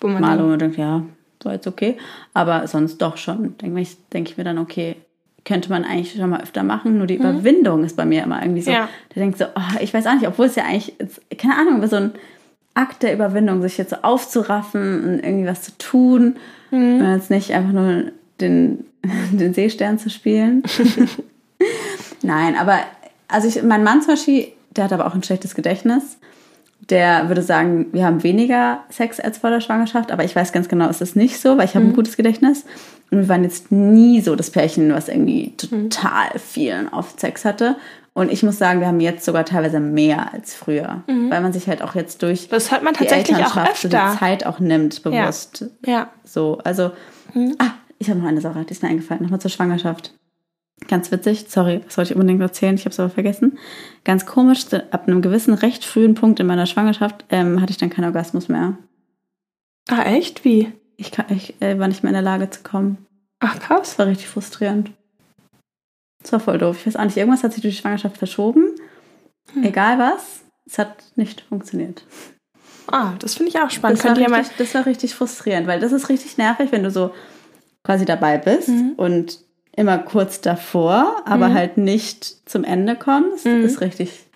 wo 0.00 0.08
man 0.08 0.20
Mal, 0.20 0.38
wo 0.38 0.46
man 0.46 0.58
denkt, 0.58 0.76
ja, 0.76 1.02
so 1.42 1.50
jetzt 1.50 1.66
okay. 1.66 1.96
Aber 2.34 2.66
sonst 2.66 2.98
doch 2.98 3.16
schon. 3.16 3.56
Denke 3.58 3.80
ich, 3.80 3.96
denk 4.12 4.28
ich 4.28 4.36
mir 4.36 4.44
dann, 4.44 4.58
okay, 4.58 4.96
könnte 5.44 5.70
man 5.70 5.84
eigentlich 5.84 6.12
schon 6.12 6.28
mal 6.28 6.42
öfter 6.42 6.62
machen. 6.62 6.98
Nur 6.98 7.06
die 7.06 7.18
mhm. 7.18 7.24
Überwindung 7.24 7.84
ist 7.84 7.96
bei 7.96 8.04
mir 8.04 8.22
immer 8.22 8.42
irgendwie 8.42 8.62
so. 8.62 8.70
Ja. 8.70 8.88
Der 9.14 9.22
denkt 9.22 9.38
so, 9.38 9.46
oh, 9.46 9.80
ich 9.80 9.94
weiß 9.94 10.06
auch 10.06 10.14
nicht, 10.14 10.28
obwohl 10.28 10.46
es 10.46 10.56
ja 10.56 10.64
eigentlich, 10.64 10.94
keine 11.38 11.56
Ahnung, 11.56 11.84
so 11.86 11.96
ein 11.96 12.12
Akt 12.78 13.02
der 13.02 13.12
Überwindung, 13.12 13.60
sich 13.60 13.76
jetzt 13.76 13.90
so 13.90 13.96
aufzuraffen 14.02 15.04
und 15.04 15.24
irgendwie 15.24 15.48
was 15.48 15.62
zu 15.62 15.76
tun. 15.78 16.36
Mhm. 16.70 17.00
Und 17.00 17.12
jetzt 17.12 17.30
nicht 17.30 17.52
einfach 17.52 17.72
nur 17.72 18.04
den, 18.40 18.84
den 19.32 19.52
Seestern 19.52 19.98
zu 19.98 20.10
spielen. 20.10 20.62
Nein, 22.22 22.56
aber 22.56 22.78
also 23.26 23.48
ich, 23.48 23.62
mein 23.62 23.82
Mann 23.82 24.00
zum 24.02 24.14
Beispiel, 24.14 24.48
der 24.70 24.84
hat 24.84 24.92
aber 24.92 25.06
auch 25.06 25.14
ein 25.14 25.22
schlechtes 25.22 25.54
Gedächtnis. 25.54 26.18
Der 26.88 27.28
würde 27.28 27.42
sagen, 27.42 27.86
wir 27.92 28.06
haben 28.06 28.22
weniger 28.22 28.84
Sex 28.88 29.18
als 29.18 29.38
vor 29.38 29.50
der 29.50 29.60
Schwangerschaft, 29.60 30.12
aber 30.12 30.24
ich 30.24 30.34
weiß 30.34 30.52
ganz 30.52 30.68
genau, 30.68 30.88
es 30.88 31.00
ist 31.00 31.16
nicht 31.16 31.40
so, 31.40 31.58
weil 31.58 31.66
ich 31.66 31.74
habe 31.74 31.84
mhm. 31.84 31.90
ein 31.90 31.96
gutes 31.96 32.16
Gedächtnis. 32.16 32.64
Und 33.10 33.18
wir 33.18 33.28
waren 33.28 33.42
jetzt 33.42 33.72
nie 33.72 34.20
so 34.20 34.36
das 34.36 34.50
Pärchen, 34.50 34.92
was 34.92 35.08
irgendwie 35.08 35.52
mhm. 35.70 35.90
total 35.90 36.38
vielen 36.38 36.90
auf 36.92 37.14
Sex 37.16 37.44
hatte. 37.44 37.76
Und 38.18 38.32
ich 38.32 38.42
muss 38.42 38.58
sagen, 38.58 38.80
wir 38.80 38.88
haben 38.88 38.98
jetzt 38.98 39.24
sogar 39.24 39.44
teilweise 39.44 39.78
mehr 39.78 40.34
als 40.34 40.52
früher, 40.52 41.04
mhm. 41.06 41.30
weil 41.30 41.40
man 41.40 41.52
sich 41.52 41.68
halt 41.68 41.82
auch 41.82 41.94
jetzt 41.94 42.20
durch 42.24 42.48
das 42.48 42.72
hört 42.72 42.82
man 42.82 42.92
tatsächlich 42.92 43.28
die 43.28 43.32
Elternschaft 43.34 43.56
auch 43.56 43.70
öfter. 43.70 43.88
So 43.88 44.12
die 44.12 44.18
Zeit 44.18 44.44
auch 44.44 44.58
nimmt, 44.58 45.04
bewusst. 45.04 45.66
Ja. 45.86 45.92
ja. 45.92 46.10
So, 46.24 46.58
also, 46.64 46.90
mhm. 47.32 47.54
ah, 47.60 47.70
ich 48.00 48.10
habe 48.10 48.18
noch 48.18 48.26
eine 48.26 48.40
Sache, 48.40 48.64
die 48.64 48.72
ist 48.72 48.82
mir 48.82 48.88
eingefallen, 48.88 49.22
nochmal 49.22 49.40
zur 49.40 49.52
Schwangerschaft. 49.52 50.14
Ganz 50.88 51.12
witzig, 51.12 51.46
sorry, 51.46 51.80
das 51.84 51.96
wollte 51.96 52.10
ich 52.10 52.16
unbedingt 52.16 52.40
erzählen, 52.40 52.74
ich 52.74 52.86
habe 52.86 52.90
es 52.90 52.98
aber 52.98 53.10
vergessen. 53.10 53.56
Ganz 54.02 54.26
komisch, 54.26 54.64
ab 54.90 55.06
einem 55.06 55.22
gewissen 55.22 55.54
recht 55.54 55.84
frühen 55.84 56.14
Punkt 56.14 56.40
in 56.40 56.48
meiner 56.48 56.66
Schwangerschaft 56.66 57.24
ähm, 57.30 57.60
hatte 57.60 57.70
ich 57.70 57.78
dann 57.78 57.90
keinen 57.90 58.06
Orgasmus 58.06 58.48
mehr. 58.48 58.78
Ah, 59.88 60.02
echt? 60.02 60.44
Wie? 60.44 60.72
Ich, 60.96 61.12
kann, 61.12 61.26
ich 61.28 61.54
äh, 61.62 61.78
war 61.78 61.86
nicht 61.86 62.02
mehr 62.02 62.10
in 62.10 62.14
der 62.14 62.22
Lage 62.22 62.50
zu 62.50 62.64
kommen. 62.64 63.06
Ach, 63.38 63.60
krass. 63.60 63.90
Das 63.90 63.98
war 64.00 64.06
richtig 64.06 64.26
frustrierend. 64.26 64.90
Das 66.22 66.32
war 66.32 66.40
voll 66.40 66.58
doof. 66.58 66.78
Ich 66.80 66.86
weiß 66.86 66.96
auch 66.96 67.04
nicht, 67.04 67.16
irgendwas 67.16 67.44
hat 67.44 67.52
sich 67.52 67.62
durch 67.62 67.76
die 67.76 67.80
Schwangerschaft 67.82 68.18
verschoben. 68.18 68.74
Hm. 69.52 69.64
Egal 69.64 69.98
was, 69.98 70.40
es 70.66 70.78
hat 70.78 70.96
nicht 71.16 71.42
funktioniert. 71.42 72.04
Ah, 72.90 73.12
das 73.18 73.34
finde 73.34 73.50
ich 73.50 73.58
auch 73.58 73.70
spannend. 73.70 73.98
Das 73.98 74.04
war, 74.04 74.16
richtig, 74.16 74.30
mal 74.30 74.44
das 74.56 74.74
war 74.74 74.86
richtig 74.86 75.14
frustrierend, 75.14 75.66
weil 75.66 75.80
das 75.80 75.92
ist 75.92 76.08
richtig 76.08 76.38
nervig, 76.38 76.72
wenn 76.72 76.82
du 76.82 76.90
so 76.90 77.12
quasi 77.84 78.04
dabei 78.04 78.38
bist 78.38 78.68
mhm. 78.68 78.92
und 78.96 79.40
immer 79.76 79.98
kurz 79.98 80.40
davor, 80.40 81.22
aber 81.24 81.48
mhm. 81.48 81.54
halt 81.54 81.76
nicht 81.78 82.48
zum 82.48 82.64
Ende 82.64 82.96
kommst, 82.96 83.46
mhm. 83.46 83.64
ist 83.64 83.80
richtig 83.80 84.26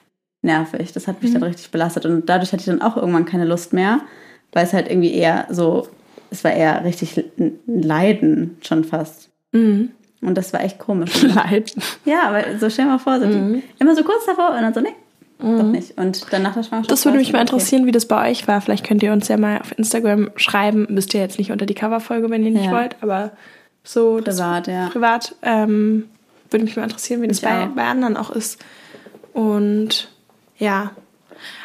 nervig. 0.43 0.93
Das 0.93 1.09
hat 1.09 1.23
mich 1.23 1.33
dann 1.33 1.41
mhm. 1.41 1.49
richtig 1.49 1.71
belastet 1.71 2.07
und 2.07 2.29
dadurch 2.29 2.53
hatte 2.53 2.61
ich 2.61 2.67
dann 2.67 2.83
auch 2.83 2.97
irgendwann 2.97 3.25
keine 3.25 3.45
Lust 3.45 3.73
mehr, 3.73 4.01
weil 4.53 4.65
es 4.65 4.73
halt 4.73 4.89
irgendwie 4.89 5.13
eher 5.13 5.47
so, 5.51 5.89
es 6.31 6.45
war 6.45 6.53
eher 6.53 6.85
richtig 6.85 7.25
Leiden 7.67 8.57
schon 8.63 8.85
fast. 8.85 9.31
Mhm. 9.53 9.91
Und 10.23 10.37
das 10.37 10.53
war 10.53 10.63
echt 10.63 10.79
komisch. 10.79 11.23
Leid. 11.35 11.75
Ja, 12.05 12.29
aber 12.29 12.59
so 12.59 12.71
stell 12.71 12.87
mal 12.87 12.99
vor, 12.99 13.21
so 13.21 13.27
mhm. 13.27 13.63
immer 13.79 13.95
so 13.95 14.05
kurz 14.05 14.25
davor 14.25 14.51
und 14.51 14.63
dann 14.63 14.73
so, 14.73 14.81
nee, 14.81 14.95
mhm. 15.43 15.59
doch 15.59 15.67
nicht. 15.67 15.99
Und 15.99 16.33
dann 16.33 16.43
nach 16.43 16.55
der 16.55 16.63
Schwangerschaft. 16.63 16.91
Das 16.91 17.05
würde 17.05 17.19
mich 17.19 17.33
mal 17.33 17.41
interessieren, 17.41 17.83
okay. 17.83 17.89
wie 17.89 17.93
das 17.93 18.07
bei 18.07 18.31
euch 18.31 18.47
war. 18.49 18.61
Vielleicht 18.61 18.87
könnt 18.87 19.03
ihr 19.03 19.13
uns 19.13 19.29
ja 19.29 19.37
mal 19.37 19.59
auf 19.59 19.77
Instagram 19.77 20.31
schreiben. 20.37 20.87
Müsst 20.89 21.13
ihr 21.15 21.21
jetzt 21.21 21.39
nicht 21.39 21.51
unter 21.51 21.67
die 21.67 21.75
Coverfolge, 21.75 22.31
wenn 22.31 22.45
ihr 22.45 22.53
nicht 22.53 22.67
ja. 22.67 22.73
wollt, 22.73 22.97
aber 23.01 23.33
so 23.85 24.21
privat, 24.23 24.69
ja. 24.69 24.89
Privat 24.89 25.35
ähm, 25.43 26.05
würde 26.51 26.65
mich 26.65 26.77
mal 26.77 26.85
interessieren, 26.85 27.21
wie 27.23 27.29
das 27.29 27.41
bei, 27.41 27.67
bei 27.75 27.85
anderen 27.85 28.17
auch 28.17 28.31
ist. 28.31 28.63
Und 29.33 30.09
ja, 30.59 30.93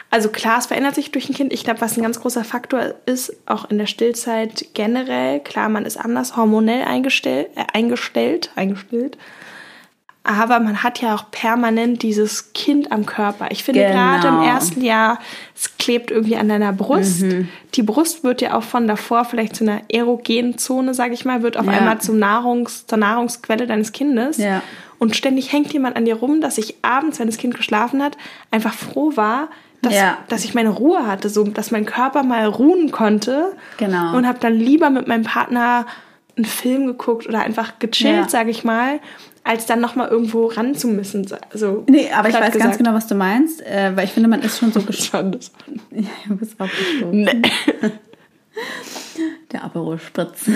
also 0.10 0.30
klar, 0.30 0.60
es 0.60 0.68
verändert 0.68 0.96
sich 0.96 1.12
durch 1.12 1.30
ein 1.30 1.36
Kind. 1.36 1.52
Ich 1.52 1.64
glaube, 1.64 1.82
was 1.82 1.98
ein 1.98 2.04
ganz 2.04 2.22
großer 2.22 2.44
Faktor 2.44 2.96
ist, 3.06 3.36
auch 3.46 3.70
in 3.70 3.78
der 3.78 3.88
Stillzeit 3.88 4.68
generell, 4.74 5.42
klar, 5.42 5.68
man 5.70 5.86
ist 5.86 5.98
anders 5.98 6.38
hormonell 6.38 6.86
eingestellt, 6.86 7.50
äh, 7.56 7.64
eingestellt, 7.74 8.52
eingestellt. 8.56 9.18
Aber 10.24 10.60
man 10.60 10.84
hat 10.84 11.02
ja 11.02 11.16
auch 11.16 11.32
permanent 11.32 12.04
dieses 12.04 12.52
Kind 12.52 12.92
am 12.92 13.06
Körper. 13.06 13.48
Ich 13.50 13.64
finde 13.64 13.82
genau. 13.82 13.94
gerade 13.94 14.28
im 14.28 14.42
ersten 14.42 14.82
Jahr, 14.82 15.20
es 15.56 15.78
klebt 15.78 16.12
irgendwie 16.12 16.36
an 16.36 16.50
deiner 16.50 16.74
Brust. 16.74 17.22
Mhm. 17.22 17.48
Die 17.76 17.84
Brust 17.84 18.26
wird 18.26 18.42
ja 18.42 18.58
auch 18.58 18.64
von 18.64 18.88
davor 18.88 19.24
vielleicht 19.24 19.56
zu 19.56 19.64
einer 19.64 19.84
erogenen 19.90 20.58
Zone, 20.58 20.94
sage 20.94 21.14
ich 21.14 21.24
mal, 21.24 21.44
wird 21.44 21.56
auf 21.56 21.66
ja. 21.66 21.72
einmal 21.72 22.02
zum 22.02 22.20
Nahrungs, 22.20 22.86
zur 22.88 22.98
Nahrungsquelle 22.98 23.68
deines 23.68 23.94
Kindes. 23.94 24.38
Ja. 24.38 24.62
Und 25.00 25.16
ständig 25.16 25.54
hängt 25.54 25.72
jemand 25.72 25.96
an 25.96 26.04
dir 26.04 26.16
rum, 26.16 26.42
dass 26.42 26.58
ich 26.58 26.76
abends, 26.82 27.20
wenn 27.20 27.28
das 27.28 27.38
Kind 27.38 27.56
geschlafen 27.56 28.04
hat, 28.04 28.18
einfach 28.52 28.74
froh 28.74 29.14
war, 29.16 29.48
dass, 29.82 29.94
ja. 29.94 30.18
dass 30.28 30.44
ich 30.44 30.54
meine 30.54 30.70
Ruhe 30.70 31.06
hatte, 31.06 31.30
so 31.30 31.44
dass 31.44 31.72
mein 31.72 31.86
Körper 31.86 32.24
mal 32.24 32.46
ruhen 32.46 32.92
konnte. 32.92 33.54
Genau. 33.78 34.16
Und 34.16 34.28
habe 34.28 34.40
dann 34.40 34.54
lieber 34.54 34.90
mit 34.90 35.08
meinem 35.08 35.24
Partner 35.24 35.86
einen 36.36 36.46
Film 36.46 36.86
geguckt 36.88 37.28
oder 37.28 37.42
einfach 37.42 37.80
gechillt, 37.80 38.16
ja. 38.16 38.30
sage 38.30 38.52
ich 38.52 38.64
mal, 38.64 39.00
als 39.44 39.66
dann 39.66 39.80
nochmal 39.80 40.10
irgendwo 40.10 40.48
ran 40.48 40.76
zu 40.76 40.88
müssen. 40.88 41.26
Also, 41.52 41.86
nee, 41.90 42.10
aber 42.12 42.30
ich 42.30 42.36
weiß 42.36 42.54
gesagt. 42.54 42.64
ganz 42.64 42.78
genau, 42.78 42.94
was 42.94 43.08
du 43.08 43.16
meinst, 43.16 43.66
äh, 43.66 43.96
weil 43.96 44.06
ich 44.06 44.12
finde, 44.12 44.30
man 44.30 44.42
ist 44.42 44.60
schon 44.60 44.72
so 44.72 44.82
gespannt. 44.84 45.52
ja, 45.92 46.10
du 46.28 46.38
bist 46.38 46.60
auch 46.60 46.70
Nee. 47.12 47.42
Der 49.52 49.64
Aperol 49.64 50.00
Spritz. 50.00 50.50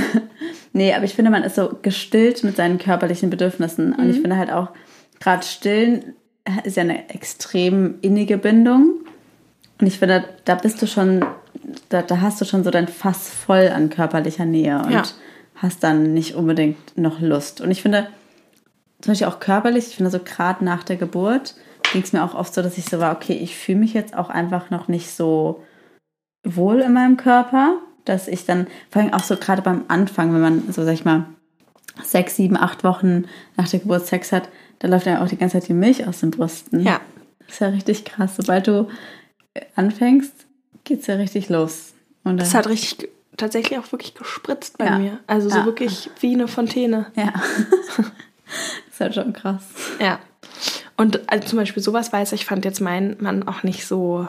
nee, 0.74 0.94
aber 0.94 1.06
ich 1.06 1.14
finde, 1.14 1.32
man 1.32 1.44
ist 1.44 1.56
so 1.56 1.78
gestillt 1.82 2.44
mit 2.44 2.58
seinen 2.58 2.78
körperlichen 2.78 3.30
Bedürfnissen. 3.30 3.92
Mhm. 3.92 3.96
Und 3.96 4.10
ich 4.10 4.18
mhm. 4.18 4.22
finde 4.22 4.38
halt 4.38 4.52
auch, 4.52 4.70
gerade 5.20 5.46
stillen 5.46 6.16
ist 6.64 6.78
ja 6.78 6.84
eine 6.84 7.10
extrem 7.10 7.96
innige 8.02 8.38
Bindung. 8.38 9.02
Und 9.80 9.88
ich 9.88 10.00
finde, 10.00 10.26
da 10.46 10.56
bist 10.56 10.82
du 10.82 10.88
schon, 10.88 11.26
da, 11.90 12.02
da 12.02 12.22
hast 12.22 12.40
du 12.42 12.46
schon 12.46 12.64
so 12.64 12.72
dein 12.72 12.88
Fass 12.88 13.30
voll 13.30 13.70
an 13.70 13.90
körperlicher 13.90 14.46
Nähe 14.46 14.80
und 14.80 14.92
ja. 14.92 15.04
hast 15.56 15.84
dann 15.84 16.14
nicht 16.14 16.36
unbedingt 16.36 16.98
noch 16.98 17.20
Lust. 17.20 17.62
Und 17.62 17.72
ich 17.72 17.82
finde, 17.82 18.08
zum 19.02 19.12
Beispiel 19.12 19.28
auch 19.28 19.40
körperlich, 19.40 19.88
ich 19.88 19.96
finde 19.96 20.12
so 20.12 20.20
gerade 20.20 20.64
nach 20.64 20.84
der 20.84 20.98
Geburt 20.98 21.56
ging 21.92 22.04
es 22.04 22.14
mir 22.14 22.24
auch 22.24 22.36
oft 22.36 22.54
so, 22.54 22.62
dass 22.62 22.78
ich 22.78 22.86
so 22.86 23.00
war, 23.00 23.16
okay, 23.16 23.34
ich 23.34 23.56
fühle 23.56 23.80
mich 23.80 23.94
jetzt 23.94 24.16
auch 24.16 24.30
einfach 24.30 24.70
noch 24.70 24.88
nicht 24.88 25.10
so 25.10 25.64
wohl 26.44 26.80
in 26.80 26.94
meinem 26.94 27.18
Körper, 27.18 27.80
dass 28.06 28.28
ich 28.28 28.46
dann, 28.46 28.68
vor 28.90 29.02
allem 29.02 29.14
auch 29.14 29.24
so 29.24 29.36
gerade 29.36 29.62
beim 29.62 29.86
Anfang, 29.88 30.34
wenn 30.34 30.42
man 30.42 30.72
so, 30.72 30.84
sag 30.84 30.94
ich 30.94 31.06
mal, 31.06 31.26
sechs, 32.04 32.36
sieben, 32.36 32.58
acht 32.58 32.84
Wochen 32.84 33.26
nach 33.58 33.68
der 33.68 33.80
Geburt 33.80 34.06
Sex 34.06 34.32
hat, 34.32 34.50
da 34.82 34.88
läuft 34.88 35.06
ja 35.06 35.24
auch 35.24 35.28
die 35.28 35.38
ganze 35.38 35.60
Zeit 35.60 35.70
die 35.70 35.74
Milch 35.74 36.08
aus 36.08 36.22
den 36.22 36.32
Brüsten. 36.32 36.80
Ja. 36.80 37.02
Das 37.40 37.56
ist 37.56 37.60
ja 37.60 37.68
richtig 37.68 38.04
krass. 38.04 38.36
Sobald 38.36 38.68
du 38.68 38.88
anfängst, 39.76 40.34
geht 40.84 41.02
es 41.02 41.08
ja 41.08 41.16
richtig 41.16 41.50
los. 41.50 41.94
Und 42.24 42.38
das 42.42 42.56
hat 42.56 42.68
richtig 42.68 43.10
tatsächlich 43.38 43.78
auch 43.78 43.92
wirklich 43.92 44.16
gespritzt 44.16 44.80
bei 44.80 44.86
ja. 44.86 44.98
mir. 44.98 45.20
Also 45.28 45.50
so 45.50 45.60
ja. 45.60 45.66
wirklich 45.66 46.10
wie 46.20 46.34
eine 46.34 46.48
Fontäne. 46.48 47.12
Ja. 47.16 47.32
das 47.98 48.06
ist 48.92 49.00
halt 49.00 49.16
schon 49.16 49.34
krass. 49.34 49.64
Ja. 50.00 50.20
Und 50.98 51.32
also 51.32 51.48
zum 51.48 51.60
Beispiel 51.60 51.84
sowas 51.84 52.12
weiß 52.12 52.32
ich, 52.32 52.46
fand 52.46 52.66
jetzt 52.66 52.82
mein 52.82 53.18
Mann 53.20 53.48
auch 53.48 53.62
nicht 53.62 53.86
so. 53.86 54.28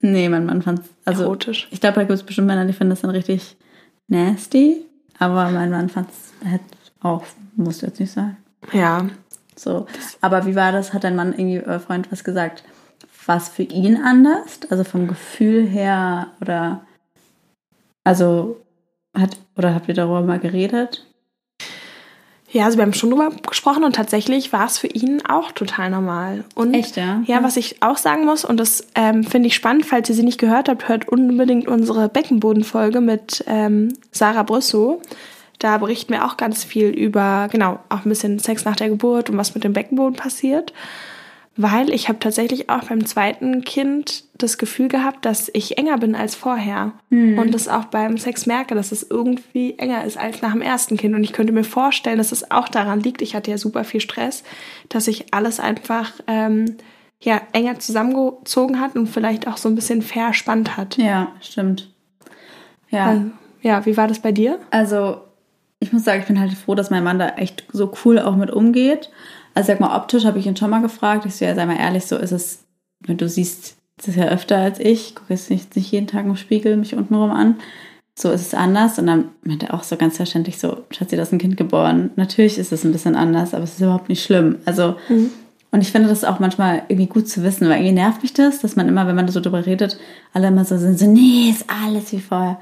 Nee, 0.00 0.28
mein 0.28 0.44
Mann 0.44 0.60
fand 0.60 0.80
es 0.80 0.86
also, 1.06 1.22
erotisch. 1.22 1.66
Ich 1.70 1.80
glaube, 1.80 1.94
da 1.94 2.02
gibt 2.02 2.12
es 2.12 2.22
bestimmt 2.22 2.46
Männer, 2.46 2.66
die 2.66 2.74
finden 2.74 2.90
das 2.90 3.00
dann 3.00 3.10
richtig 3.10 3.56
nasty. 4.06 4.84
Aber 5.18 5.50
mein 5.50 5.70
Mann 5.70 5.88
fand 5.88 6.10
es, 6.10 6.60
Auch 7.00 7.24
muss 7.56 7.80
jetzt 7.80 8.00
nicht 8.00 8.12
sein. 8.12 8.36
Ja. 8.72 9.08
So. 9.58 9.86
Aber 10.20 10.46
wie 10.46 10.54
war 10.54 10.72
das? 10.72 10.92
Hat 10.92 11.04
dein 11.04 11.16
Mann 11.16 11.32
irgendwie, 11.32 11.62
euer 11.64 11.80
Freund, 11.80 12.10
was 12.12 12.24
gesagt? 12.24 12.64
Was 13.26 13.48
für 13.48 13.64
ihn 13.64 13.96
anders? 13.96 14.60
Also 14.70 14.84
vom 14.84 15.08
Gefühl 15.08 15.66
her 15.66 16.28
oder 16.40 16.82
also 18.04 18.56
hat 19.14 19.36
oder 19.56 19.74
habt 19.74 19.88
ihr 19.88 19.94
darüber 19.94 20.22
mal 20.22 20.38
geredet? 20.38 21.04
Ja, 22.50 22.64
also 22.64 22.78
wir 22.78 22.82
haben 22.82 22.94
schon 22.94 23.10
drüber 23.10 23.30
gesprochen 23.46 23.84
und 23.84 23.94
tatsächlich 23.94 24.54
war 24.54 24.64
es 24.64 24.78
für 24.78 24.86
ihn 24.86 25.20
auch 25.26 25.52
total 25.52 25.90
normal. 25.90 26.44
Und 26.54 26.72
Echt, 26.72 26.96
ja? 26.96 27.22
Ja, 27.26 27.42
was 27.42 27.58
ich 27.58 27.82
auch 27.82 27.98
sagen 27.98 28.24
muss, 28.24 28.46
und 28.46 28.58
das 28.58 28.86
ähm, 28.94 29.24
finde 29.24 29.48
ich 29.48 29.54
spannend, 29.54 29.84
falls 29.84 30.08
ihr 30.08 30.14
sie 30.14 30.22
nicht 30.22 30.40
gehört 30.40 30.70
habt, 30.70 30.88
hört 30.88 31.08
unbedingt 31.08 31.68
unsere 31.68 32.08
Beckenbodenfolge 32.08 33.02
mit 33.02 33.44
ähm, 33.46 33.92
Sarah 34.12 34.44
Brüssow. 34.44 35.02
Da 35.58 35.78
berichten 35.78 36.12
wir 36.12 36.24
auch 36.24 36.36
ganz 36.36 36.64
viel 36.64 36.88
über, 36.88 37.48
genau, 37.50 37.80
auch 37.88 38.04
ein 38.04 38.08
bisschen 38.08 38.38
Sex 38.38 38.64
nach 38.64 38.76
der 38.76 38.88
Geburt 38.88 39.30
und 39.30 39.36
was 39.36 39.54
mit 39.54 39.64
dem 39.64 39.72
Beckenboden 39.72 40.16
passiert. 40.16 40.72
Weil 41.60 41.90
ich 41.90 42.08
habe 42.08 42.20
tatsächlich 42.20 42.70
auch 42.70 42.84
beim 42.84 43.04
zweiten 43.04 43.64
Kind 43.64 44.22
das 44.34 44.58
Gefühl 44.58 44.86
gehabt, 44.86 45.24
dass 45.24 45.50
ich 45.52 45.76
enger 45.76 45.98
bin 45.98 46.14
als 46.14 46.36
vorher. 46.36 46.92
Und 47.10 47.52
das 47.52 47.66
auch 47.66 47.86
beim 47.86 48.16
Sex 48.16 48.46
merke, 48.46 48.76
dass 48.76 48.92
es 48.92 49.02
irgendwie 49.10 49.76
enger 49.76 50.04
ist 50.04 50.16
als 50.16 50.40
nach 50.40 50.52
dem 50.52 50.62
ersten 50.62 50.96
Kind. 50.96 51.16
Und 51.16 51.24
ich 51.24 51.32
könnte 51.32 51.52
mir 51.52 51.64
vorstellen, 51.64 52.18
dass 52.18 52.30
es 52.30 52.52
auch 52.52 52.68
daran 52.68 53.00
liegt, 53.00 53.22
ich 53.22 53.34
hatte 53.34 53.50
ja 53.50 53.58
super 53.58 53.82
viel 53.82 54.00
Stress, 54.00 54.44
dass 54.88 55.06
sich 55.06 55.34
alles 55.34 55.58
einfach 55.58 56.12
ähm, 56.28 56.76
ja, 57.20 57.40
enger 57.52 57.80
zusammengezogen 57.80 58.80
hat 58.80 58.94
und 58.94 59.08
vielleicht 59.08 59.48
auch 59.48 59.56
so 59.56 59.68
ein 59.68 59.74
bisschen 59.74 60.02
verspannt 60.02 60.76
hat. 60.76 60.96
Ja, 60.96 61.32
stimmt. 61.40 61.92
Ja. 62.90 63.06
Also, 63.06 63.24
ja, 63.62 63.84
wie 63.84 63.96
war 63.96 64.06
das 64.06 64.20
bei 64.20 64.30
dir? 64.30 64.60
Also, 64.70 65.22
ich 65.80 65.92
muss 65.92 66.04
sagen, 66.04 66.20
ich 66.20 66.26
bin 66.26 66.40
halt 66.40 66.52
froh, 66.52 66.74
dass 66.74 66.90
mein 66.90 67.04
Mann 67.04 67.18
da 67.18 67.30
echt 67.30 67.64
so 67.72 67.92
cool 68.04 68.18
auch 68.18 68.36
mit 68.36 68.50
umgeht. 68.50 69.10
Also, 69.54 69.68
sag 69.68 69.80
mal, 69.80 69.96
optisch 69.96 70.24
habe 70.24 70.38
ich 70.38 70.46
ihn 70.46 70.56
schon 70.56 70.70
mal 70.70 70.82
gefragt. 70.82 71.24
Ich 71.26 71.36
so, 71.36 71.44
ja, 71.44 71.54
sei 71.54 71.66
mal 71.66 71.78
ehrlich, 71.78 72.06
so 72.06 72.16
ist 72.16 72.32
es, 72.32 72.64
wenn 73.00 73.16
du 73.16 73.28
siehst, 73.28 73.76
das 73.96 74.08
ist 74.08 74.16
ja 74.16 74.26
öfter 74.26 74.56
als 74.56 74.78
ich, 74.78 75.14
gucke 75.14 75.32
jetzt 75.34 75.50
nicht, 75.50 75.74
nicht 75.76 75.90
jeden 75.90 76.06
Tag 76.06 76.26
im 76.26 76.36
Spiegel 76.36 76.76
mich 76.76 76.94
untenrum 76.94 77.30
an. 77.30 77.56
So 78.16 78.30
ist 78.30 78.40
es 78.42 78.54
anders. 78.54 78.98
Und 78.98 79.06
dann 79.06 79.26
meinte 79.42 79.66
er 79.66 79.74
auch 79.74 79.84
so 79.84 79.96
ganz 79.96 80.16
verständlich 80.16 80.58
so, 80.58 80.84
Schatzi, 80.90 81.16
da 81.16 81.22
ist 81.22 81.32
ein 81.32 81.38
Kind 81.38 81.56
geboren. 81.56 82.10
Natürlich 82.16 82.58
ist 82.58 82.72
es 82.72 82.84
ein 82.84 82.92
bisschen 82.92 83.14
anders, 83.14 83.54
aber 83.54 83.64
es 83.64 83.74
ist 83.74 83.80
überhaupt 83.80 84.08
nicht 84.08 84.24
schlimm. 84.24 84.58
Also, 84.64 84.96
und 85.70 85.80
ich 85.82 85.92
finde 85.92 86.08
das 86.08 86.24
auch 86.24 86.40
manchmal 86.40 86.82
irgendwie 86.88 87.06
gut 87.06 87.28
zu 87.28 87.42
wissen, 87.44 87.68
weil 87.68 87.76
irgendwie 87.76 87.92
nervt 87.92 88.22
mich 88.22 88.32
das, 88.32 88.60
dass 88.60 88.74
man 88.74 88.88
immer, 88.88 89.06
wenn 89.06 89.14
man 89.14 89.28
so 89.28 89.40
drüber 89.40 89.66
redet, 89.66 89.98
alle 90.32 90.48
immer 90.48 90.64
so 90.64 90.78
sind, 90.78 90.98
so, 90.98 91.06
nee, 91.06 91.50
ist 91.50 91.66
alles 91.68 92.10
wie 92.12 92.20
vorher. 92.20 92.58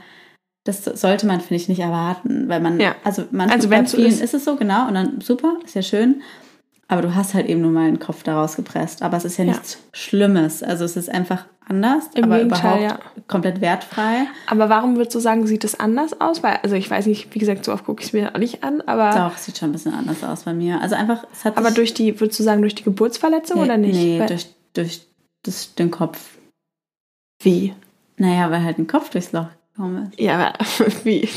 Das 0.66 0.84
sollte 0.84 1.26
man, 1.26 1.40
finde 1.40 1.54
ich, 1.56 1.68
nicht 1.68 1.80
erwarten, 1.80 2.48
weil 2.48 2.60
man, 2.60 2.78
Ja. 2.80 2.94
also 3.04 3.22
manchmal 3.30 3.56
Also 3.56 3.68
bei 3.70 3.84
vielen 3.86 4.08
ist- 4.08 4.20
ist 4.20 4.34
es 4.34 4.44
so, 4.44 4.56
genau, 4.56 4.88
und 4.88 4.94
dann 4.94 5.20
super, 5.20 5.56
ist 5.64 5.74
ja 5.74 5.82
schön. 5.82 6.22
Aber 6.88 7.02
du 7.02 7.14
hast 7.16 7.34
halt 7.34 7.46
eben 7.48 7.62
nur 7.62 7.72
mal 7.72 7.88
einen 7.88 7.98
Kopf 7.98 8.22
daraus 8.22 8.54
gepresst. 8.56 9.02
Aber 9.02 9.16
es 9.16 9.24
ist 9.24 9.38
ja 9.38 9.44
Ja. 9.44 9.52
nichts 9.52 9.78
Schlimmes. 9.92 10.62
Also 10.62 10.84
es 10.84 10.96
ist 10.96 11.08
einfach 11.10 11.44
anders, 11.68 12.04
Im 12.14 12.24
aber 12.24 12.36
Gegenteil, 12.38 12.84
überhaupt 12.84 13.02
komplett 13.28 13.60
wertfrei. 13.60 14.26
Aber 14.46 14.68
warum 14.68 14.94
würdest 14.96 15.16
du 15.16 15.18
sagen, 15.18 15.48
sieht 15.48 15.64
es 15.64 15.80
anders 15.80 16.20
aus? 16.20 16.44
Weil, 16.44 16.58
also 16.62 16.76
ich 16.76 16.88
weiß 16.88 17.06
nicht, 17.06 17.34
wie 17.34 17.40
gesagt, 17.40 17.64
so 17.64 17.72
oft 17.72 17.84
gucke 17.84 18.02
ich 18.02 18.08
es 18.08 18.12
mir 18.12 18.32
auch 18.34 18.38
nicht 18.38 18.62
an, 18.62 18.82
aber, 18.82 19.10
Doch, 19.30 19.36
sieht 19.36 19.58
schon 19.58 19.70
ein 19.70 19.72
bisschen 19.72 19.94
anders 19.94 20.22
aus 20.22 20.44
bei 20.44 20.54
mir. 20.54 20.80
Also 20.80 20.94
einfach, 20.94 21.24
es 21.32 21.44
hat 21.44 21.56
aber 21.58 21.72
durch 21.72 21.92
die, 21.92 22.20
würdest 22.20 22.38
du 22.38 22.44
sagen, 22.44 22.60
durch 22.60 22.76
die 22.76 22.84
Geburtsverletzung 22.84 23.58
nee, 23.58 23.64
oder 23.64 23.76
nicht? 23.78 23.94
Nee, 23.96 24.20
Weil- 24.20 24.28
durch, 24.28 24.46
durch 24.74 25.00
das, 25.42 25.74
den 25.74 25.90
Kopf. 25.90 26.38
wie? 27.42 27.74
Naja, 28.16 28.50
weil 28.52 28.62
halt 28.62 28.78
ein 28.78 28.86
Kopf 28.86 29.10
durchs 29.10 29.32
Loch 29.32 29.48
ist. 29.78 30.20
Ja, 30.20 30.34
aber 30.34 30.54
wie? 31.04 31.28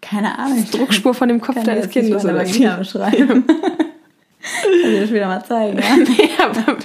Keine 0.00 0.38
Ahnung. 0.38 0.64
Druckspur 0.70 1.14
von 1.14 1.28
dem 1.28 1.40
Kopf 1.40 1.56
kann 1.56 1.64
deines 1.64 1.88
Kindes 1.88 2.24
oder 2.24 2.46
wie? 2.46 2.66
beschreiben. 2.78 3.44
Kann 4.42 4.72
ich 4.72 4.98
dir 5.00 5.06
später 5.06 5.26
mal 5.26 5.44
zeigen. 5.44 5.78
Ja? 5.78 5.96
nee, 5.96 6.30
aber, 6.38 6.78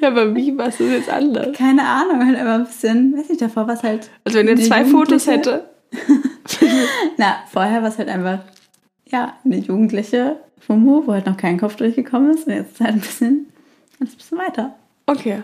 ja, 0.00 0.08
aber 0.08 0.34
wie 0.34 0.52
machst 0.52 0.80
du 0.80 0.84
das 0.84 0.92
jetzt 0.92 1.10
anders? 1.10 1.56
Keine 1.56 1.86
Ahnung, 1.86 2.24
halt 2.26 2.38
immer 2.38 2.56
ein 2.56 2.64
bisschen, 2.66 3.16
weiß 3.16 3.28
nicht, 3.30 3.40
davor 3.40 3.66
war 3.66 3.74
es 3.74 3.82
halt. 3.82 4.10
Also 4.24 4.38
wenn 4.38 4.48
ihr 4.48 4.56
zwei 4.56 4.84
Fotos 4.84 5.26
hätte. 5.26 5.70
Na, 7.16 7.36
vorher 7.50 7.80
war 7.82 7.88
es 7.88 7.98
halt 7.98 8.08
einfach, 8.08 8.40
ja, 9.06 9.34
eine 9.44 9.56
jugendliche 9.56 10.36
Fumu, 10.58 11.06
wo 11.06 11.12
halt 11.12 11.26
noch 11.26 11.36
kein 11.36 11.58
Kopf 11.58 11.76
durchgekommen 11.76 12.32
ist. 12.32 12.46
Und 12.46 12.54
jetzt 12.54 12.72
ist 12.74 12.80
halt 12.80 12.94
ein 12.94 13.00
bisschen, 13.00 13.46
ein 14.00 14.06
bisschen 14.06 14.38
weiter. 14.38 14.74
Okay. 15.06 15.42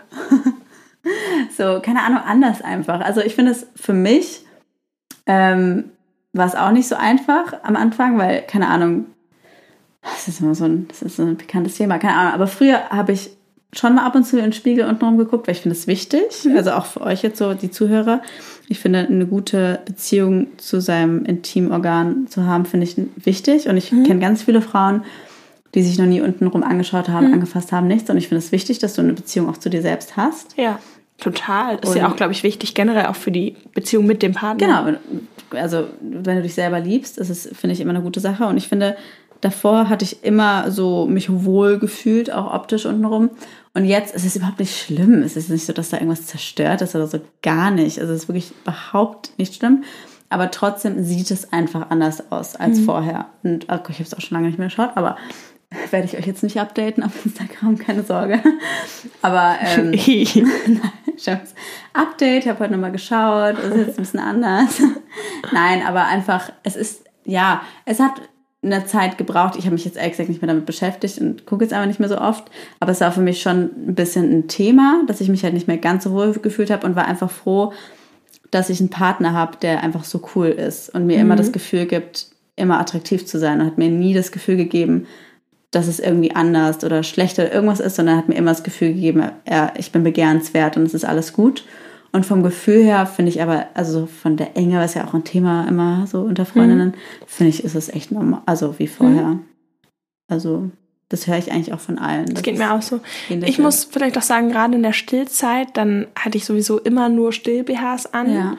So, 1.56 1.80
keine 1.80 2.02
Ahnung, 2.02 2.20
anders 2.24 2.62
einfach. 2.62 3.00
Also 3.00 3.20
ich 3.20 3.34
finde 3.34 3.52
es 3.52 3.66
für 3.76 3.92
mich 3.92 4.44
ähm, 5.26 5.84
war 6.32 6.46
es 6.46 6.54
auch 6.54 6.70
nicht 6.70 6.88
so 6.88 6.96
einfach 6.96 7.54
am 7.62 7.76
Anfang, 7.76 8.18
weil, 8.18 8.42
keine 8.42 8.68
Ahnung, 8.68 9.06
das 10.02 10.28
ist 10.28 10.40
immer 10.40 10.54
so 10.54 10.64
ein, 10.64 10.86
das 10.88 11.02
ist 11.02 11.16
so 11.16 11.22
ein 11.22 11.36
pikantes 11.36 11.76
Thema, 11.76 11.98
keine 11.98 12.14
Ahnung. 12.14 12.34
Aber 12.34 12.46
früher 12.46 12.90
habe 12.90 13.12
ich 13.12 13.30
schon 13.72 13.94
mal 13.96 14.06
ab 14.06 14.14
und 14.14 14.24
zu 14.24 14.36
in 14.36 14.44
den 14.44 14.52
Spiegel 14.52 14.86
untenrum 14.86 15.18
geguckt, 15.18 15.46
weil 15.46 15.54
ich 15.54 15.62
finde 15.62 15.76
es 15.76 15.86
wichtig. 15.86 16.48
Also 16.54 16.72
auch 16.72 16.86
für 16.86 17.00
euch 17.00 17.22
jetzt 17.22 17.38
so, 17.38 17.54
die 17.54 17.70
Zuhörer. 17.70 18.22
Ich 18.68 18.78
finde, 18.78 19.00
eine 19.00 19.26
gute 19.26 19.80
Beziehung 19.84 20.48
zu 20.58 20.80
seinem 20.80 21.24
Intimorgan 21.24 22.26
zu 22.28 22.44
haben, 22.44 22.64
finde 22.64 22.84
ich 22.84 22.96
wichtig. 23.16 23.68
Und 23.68 23.76
ich 23.76 23.90
kenne 23.90 24.20
ganz 24.20 24.42
viele 24.42 24.60
Frauen, 24.60 25.04
die 25.74 25.82
sich 25.82 25.98
noch 25.98 26.06
nie 26.06 26.20
untenrum 26.20 26.62
angeschaut 26.62 27.08
haben, 27.08 27.32
angefasst 27.32 27.72
haben, 27.72 27.86
nichts. 27.86 28.08
Und 28.08 28.16
ich 28.16 28.28
finde 28.28 28.38
es 28.38 28.52
wichtig, 28.52 28.78
dass 28.78 28.94
du 28.94 29.02
eine 29.02 29.12
Beziehung 29.12 29.48
auch 29.48 29.58
zu 29.58 29.68
dir 29.68 29.82
selbst 29.82 30.16
hast. 30.16 30.56
Ja, 30.56 30.78
total. 31.18 31.78
Ist 31.78 31.94
ja 31.94 32.06
Und- 32.06 32.12
auch, 32.12 32.16
glaube 32.16 32.32
ich, 32.32 32.42
wichtig, 32.42 32.74
generell 32.74 33.06
auch 33.06 33.16
für 33.16 33.30
die 33.30 33.56
Beziehung 33.74 34.06
mit 34.06 34.22
dem 34.22 34.32
Partner. 34.32 34.84
Genau, 34.84 34.98
also 35.60 35.86
wenn 36.00 36.36
du 36.36 36.42
dich 36.42 36.54
selber 36.54 36.80
liebst, 36.80 37.18
ist 37.18 37.30
es, 37.30 37.48
finde 37.52 37.74
ich, 37.74 37.80
immer 37.80 37.90
eine 37.90 38.02
gute 38.02 38.20
Sache. 38.20 38.46
Und 38.46 38.56
ich 38.56 38.68
finde, 38.68 38.96
davor 39.40 39.88
hatte 39.88 40.04
ich 40.04 40.24
immer 40.24 40.70
so 40.70 41.06
mich 41.06 41.44
wohl 41.44 41.78
gefühlt, 41.78 42.32
auch 42.32 42.52
optisch 42.52 42.86
untenrum. 42.86 43.30
Und 43.74 43.84
jetzt 43.84 44.14
ist 44.14 44.24
es 44.24 44.36
überhaupt 44.36 44.58
nicht 44.58 44.76
schlimm. 44.76 45.22
Es 45.22 45.36
ist 45.36 45.50
nicht 45.50 45.66
so, 45.66 45.72
dass 45.72 45.90
da 45.90 45.98
irgendwas 45.98 46.26
zerstört 46.26 46.80
ist 46.82 46.94
oder 46.94 47.06
so. 47.06 47.20
Gar 47.42 47.70
nicht. 47.70 48.00
Also 48.00 48.12
es 48.12 48.22
ist 48.22 48.28
wirklich 48.28 48.52
überhaupt 48.62 49.30
nicht 49.38 49.54
schlimm. 49.54 49.84
Aber 50.28 50.50
trotzdem 50.50 51.04
sieht 51.04 51.30
es 51.30 51.52
einfach 51.52 51.90
anders 51.90 52.32
aus 52.32 52.56
als 52.56 52.80
vorher. 52.80 53.26
Und 53.44 53.66
oh, 53.70 53.74
ich 53.88 53.94
habe 53.96 54.02
es 54.02 54.14
auch 54.14 54.20
schon 54.20 54.36
lange 54.36 54.48
nicht 54.48 54.58
mehr 54.58 54.68
geschaut, 54.68 54.90
aber 54.96 55.16
werde 55.90 56.06
ich 56.06 56.16
euch 56.16 56.26
jetzt 56.26 56.42
nicht 56.42 56.58
updaten 56.58 57.02
auf 57.02 57.24
Instagram, 57.24 57.78
keine 57.86 58.02
Sorge. 58.02 58.40
Aber 59.22 59.56
ähm, 59.60 59.90
Nein. 59.94 61.40
Update, 61.94 62.44
ich 62.44 62.48
habe 62.48 62.60
heute 62.60 62.72
nochmal 62.72 62.92
geschaut, 62.92 63.56
es 63.58 63.74
ist 63.74 63.76
jetzt 63.76 63.98
ein 63.98 64.02
bisschen 64.02 64.20
anders. 64.20 64.80
Nein, 65.52 65.82
aber 65.86 66.06
einfach, 66.06 66.52
es 66.62 66.76
ist, 66.76 67.04
ja, 67.24 67.62
es 67.86 68.00
hat 68.00 68.20
eine 68.62 68.84
Zeit 68.84 69.16
gebraucht. 69.16 69.56
Ich 69.56 69.64
habe 69.64 69.74
mich 69.74 69.84
jetzt 69.84 69.96
ehrlich 69.96 70.12
gesagt 70.12 70.28
nicht 70.28 70.42
mehr 70.42 70.48
damit 70.48 70.66
beschäftigt 70.66 71.18
und 71.18 71.46
gucke 71.46 71.64
jetzt 71.64 71.72
einfach 71.72 71.86
nicht 71.86 72.00
mehr 72.00 72.08
so 72.08 72.18
oft. 72.18 72.50
Aber 72.80 72.92
es 72.92 73.00
war 73.00 73.12
für 73.12 73.20
mich 73.20 73.40
schon 73.40 73.70
ein 73.88 73.94
bisschen 73.94 74.30
ein 74.30 74.48
Thema, 74.48 75.02
dass 75.06 75.20
ich 75.20 75.28
mich 75.28 75.42
halt 75.44 75.54
nicht 75.54 75.68
mehr 75.68 75.78
ganz 75.78 76.04
so 76.04 76.12
wohl 76.12 76.32
gefühlt 76.32 76.70
habe 76.70 76.86
und 76.86 76.96
war 76.96 77.06
einfach 77.06 77.30
froh, 77.30 77.72
dass 78.50 78.70
ich 78.70 78.80
einen 78.80 78.90
Partner 78.90 79.32
habe, 79.32 79.56
der 79.58 79.82
einfach 79.82 80.04
so 80.04 80.22
cool 80.34 80.48
ist 80.48 80.94
und 80.94 81.06
mir 81.06 81.18
immer 81.18 81.36
das 81.36 81.52
Gefühl 81.52 81.86
gibt, 81.86 82.28
immer 82.56 82.80
attraktiv 82.80 83.26
zu 83.26 83.38
sein 83.38 83.60
und 83.60 83.66
hat 83.66 83.78
mir 83.78 83.90
nie 83.90 84.14
das 84.14 84.32
Gefühl 84.32 84.56
gegeben, 84.56 85.06
dass 85.70 85.88
es 85.88 85.98
irgendwie 85.98 86.34
anders 86.34 86.84
oder 86.84 87.02
schlechter 87.02 87.44
oder 87.44 87.54
irgendwas 87.54 87.80
ist, 87.80 87.96
sondern 87.96 88.16
hat 88.16 88.28
mir 88.28 88.36
immer 88.36 88.52
das 88.52 88.62
Gefühl 88.62 88.94
gegeben, 88.94 89.30
ja, 89.48 89.72
ich 89.76 89.92
bin 89.92 90.04
begehrenswert 90.04 90.76
und 90.76 90.84
es 90.84 90.94
ist 90.94 91.04
alles 91.04 91.32
gut. 91.32 91.64
Und 92.12 92.24
vom 92.24 92.42
Gefühl 92.42 92.82
her 92.82 93.04
finde 93.06 93.30
ich 93.30 93.42
aber, 93.42 93.66
also 93.74 94.06
von 94.06 94.36
der 94.36 94.56
Enge, 94.56 94.78
was 94.78 94.94
ja 94.94 95.06
auch 95.06 95.12
ein 95.12 95.24
Thema 95.24 95.66
immer 95.68 96.06
so 96.06 96.22
unter 96.22 96.46
Freundinnen, 96.46 96.94
finde 97.26 97.50
ich, 97.50 97.64
ist 97.64 97.74
es 97.74 97.88
echt 97.88 98.10
normal, 98.10 98.40
also 98.46 98.78
wie 98.78 98.86
vorher. 98.86 99.38
Also 100.28 100.70
das 101.08 101.26
höre 101.26 101.38
ich 101.38 101.52
eigentlich 101.52 101.72
auch 101.72 101.80
von 101.80 101.98
allen. 101.98 102.26
Das 102.26 102.42
geht 102.42 102.58
mir 102.58 102.72
auch 102.72 102.82
so. 102.82 103.00
Ich 103.28 103.58
muss 103.58 103.84
vielleicht 103.84 104.16
auch 104.16 104.22
sagen, 104.22 104.48
gerade 104.50 104.74
in 104.74 104.82
der 104.82 104.92
Stillzeit, 104.92 105.76
dann 105.76 106.06
hatte 106.18 106.38
ich 106.38 106.44
sowieso 106.44 106.78
immer 106.78 107.08
nur 107.08 107.32
Still-BHs 107.32 108.06
an. 108.06 108.34
Ja. 108.34 108.56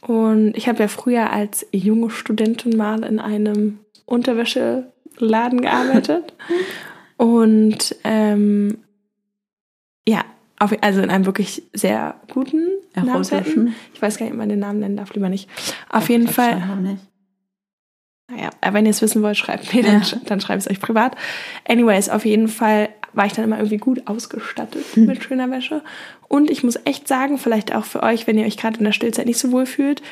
Und 0.00 0.56
ich 0.56 0.68
habe 0.68 0.80
ja 0.80 0.88
früher 0.88 1.30
als 1.30 1.66
junge 1.72 2.10
Studentin 2.10 2.76
mal 2.76 3.04
in 3.04 3.20
einem 3.20 3.78
Unterwäscheladen 5.20 5.60
gearbeitet. 5.60 6.32
Und 7.16 7.96
ähm, 8.04 8.78
ja, 10.06 10.24
auf, 10.58 10.72
also 10.80 11.00
in 11.00 11.10
einem 11.10 11.26
wirklich 11.26 11.62
sehr 11.72 12.16
guten 12.32 12.68
Namensvetten. 12.94 13.74
Ich 13.94 14.02
weiß 14.02 14.18
gar 14.18 14.26
nicht, 14.26 14.32
ob 14.32 14.38
man 14.38 14.48
den 14.48 14.58
Namen 14.58 14.80
nennen 14.80 14.96
darf, 14.96 15.14
lieber 15.14 15.28
nicht. 15.28 15.48
Auf 15.88 16.08
jeden 16.08 16.28
Fall. 16.28 16.62
Naja, 18.30 18.50
aber 18.62 18.74
wenn 18.74 18.86
ihr 18.86 18.90
es 18.90 19.02
wissen 19.02 19.22
wollt, 19.22 19.36
schreibt 19.36 19.74
mir, 19.74 19.82
dann, 19.82 20.00
Ja. 20.02 20.18
dann 20.24 20.40
schreibe 20.40 20.58
ich 20.58 20.64
es 20.66 20.70
euch 20.70 20.80
privat. 20.80 21.14
Anyways, 21.68 22.08
auf 22.08 22.24
jeden 22.24 22.48
Fall 22.48 22.88
war 23.12 23.26
ich 23.26 23.32
dann 23.34 23.44
immer 23.44 23.58
irgendwie 23.58 23.76
gut 23.76 24.06
ausgestattet 24.06 24.96
mit 24.96 25.22
schöner 25.22 25.50
Wäsche. 25.50 25.82
Und 26.26 26.50
ich 26.50 26.64
muss 26.64 26.78
echt 26.84 27.06
sagen, 27.06 27.38
vielleicht 27.38 27.74
auch 27.74 27.84
für 27.84 28.02
euch, 28.02 28.26
wenn 28.26 28.38
ihr 28.38 28.46
euch 28.46 28.56
gerade 28.56 28.78
in 28.78 28.84
der 28.84 28.92
Stillzeit 28.92 29.26
nicht 29.26 29.38
so 29.38 29.52
wohl 29.52 29.66
fühlt, 29.66 30.02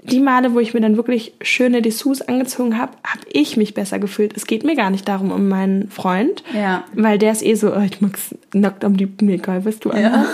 die 0.00 0.20
Male, 0.20 0.54
wo 0.54 0.60
ich 0.60 0.74
mir 0.74 0.80
dann 0.80 0.96
wirklich 0.96 1.32
schöne 1.40 1.82
Dessous 1.82 2.22
angezogen 2.22 2.78
habe, 2.78 2.92
habe 3.04 3.20
ich 3.32 3.56
mich 3.56 3.74
besser 3.74 3.98
gefühlt. 3.98 4.36
Es 4.36 4.46
geht 4.46 4.62
mir 4.64 4.76
gar 4.76 4.90
nicht 4.90 5.08
darum 5.08 5.32
um 5.32 5.48
meinen 5.48 5.88
Freund, 5.90 6.44
Ja. 6.54 6.84
weil 6.94 7.18
der 7.18 7.32
ist 7.32 7.44
eh 7.44 7.54
so, 7.54 7.74
oh, 7.74 7.80
ich 7.80 8.00
mag's 8.00 8.34
nackt 8.54 8.84
am 8.84 8.94
liebsten, 8.94 9.28
egal, 9.28 9.64
was 9.64 9.80
du 9.80 9.90
Ja. 9.90 9.96
anhast. 9.96 10.30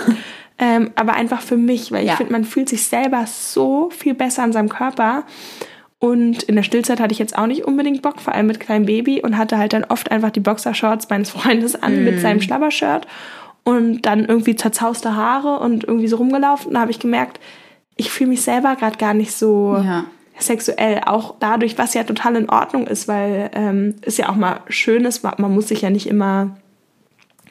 Ähm, 0.57 0.91
aber 0.95 1.13
einfach 1.15 1.41
für 1.41 1.57
mich, 1.57 1.91
weil 1.91 2.03
ich 2.03 2.11
Ja. 2.11 2.15
finde, 2.15 2.31
man 2.31 2.45
fühlt 2.45 2.69
sich 2.69 2.83
selber 2.83 3.25
so 3.27 3.89
viel 3.89 4.13
besser 4.13 4.43
an 4.43 4.53
seinem 4.53 4.69
Körper. 4.69 5.23
Und 5.99 6.43
in 6.43 6.55
der 6.55 6.63
Stillzeit 6.63 6.99
hatte 6.99 7.11
ich 7.13 7.19
jetzt 7.19 7.37
auch 7.37 7.47
nicht 7.47 7.65
unbedingt 7.65 8.01
Bock, 8.03 8.21
vor 8.21 8.33
allem 8.35 8.47
mit 8.47 8.59
kleinem 8.59 8.85
Baby 8.85 9.21
und 9.21 9.37
hatte 9.37 9.57
halt 9.57 9.73
dann 9.73 9.83
oft 9.85 10.11
einfach 10.11 10.29
die 10.29 10.39
Boxershorts 10.41 11.09
meines 11.09 11.29
Freundes 11.31 11.75
an 11.81 12.01
mm. 12.01 12.05
mit 12.05 12.21
seinem 12.21 12.39
Schlabbershirt 12.41 13.07
und 13.63 14.03
dann 14.03 14.25
irgendwie 14.25 14.55
zerzauste 14.55 15.15
Haare 15.15 15.59
und 15.59 15.83
irgendwie 15.85 16.07
so 16.07 16.17
rumgelaufen. 16.17 16.67
Und 16.67 16.73
da 16.75 16.81
habe 16.81 16.91
ich 16.91 16.99
gemerkt, 16.99 17.39
ich 17.97 18.11
fühle 18.11 18.31
mich 18.31 18.41
selber 18.41 18.75
gerade 18.75 18.97
gar 18.97 19.13
nicht 19.13 19.31
so 19.31 19.77
ja. 19.77 20.05
sexuell, 20.37 21.01
auch 21.05 21.35
dadurch, 21.39 21.77
was 21.77 21.93
ja 21.93 22.03
total 22.03 22.35
in 22.35 22.49
Ordnung 22.49 22.87
ist, 22.87 23.07
weil 23.07 23.49
ähm, 23.53 23.95
es 24.01 24.17
ja 24.17 24.29
auch 24.29 24.35
mal 24.35 24.59
schön 24.67 25.05
ist, 25.05 25.23
man 25.23 25.53
muss 25.53 25.69
sich 25.69 25.81
ja 25.81 25.89
nicht 25.89 26.07
immer, 26.07 26.57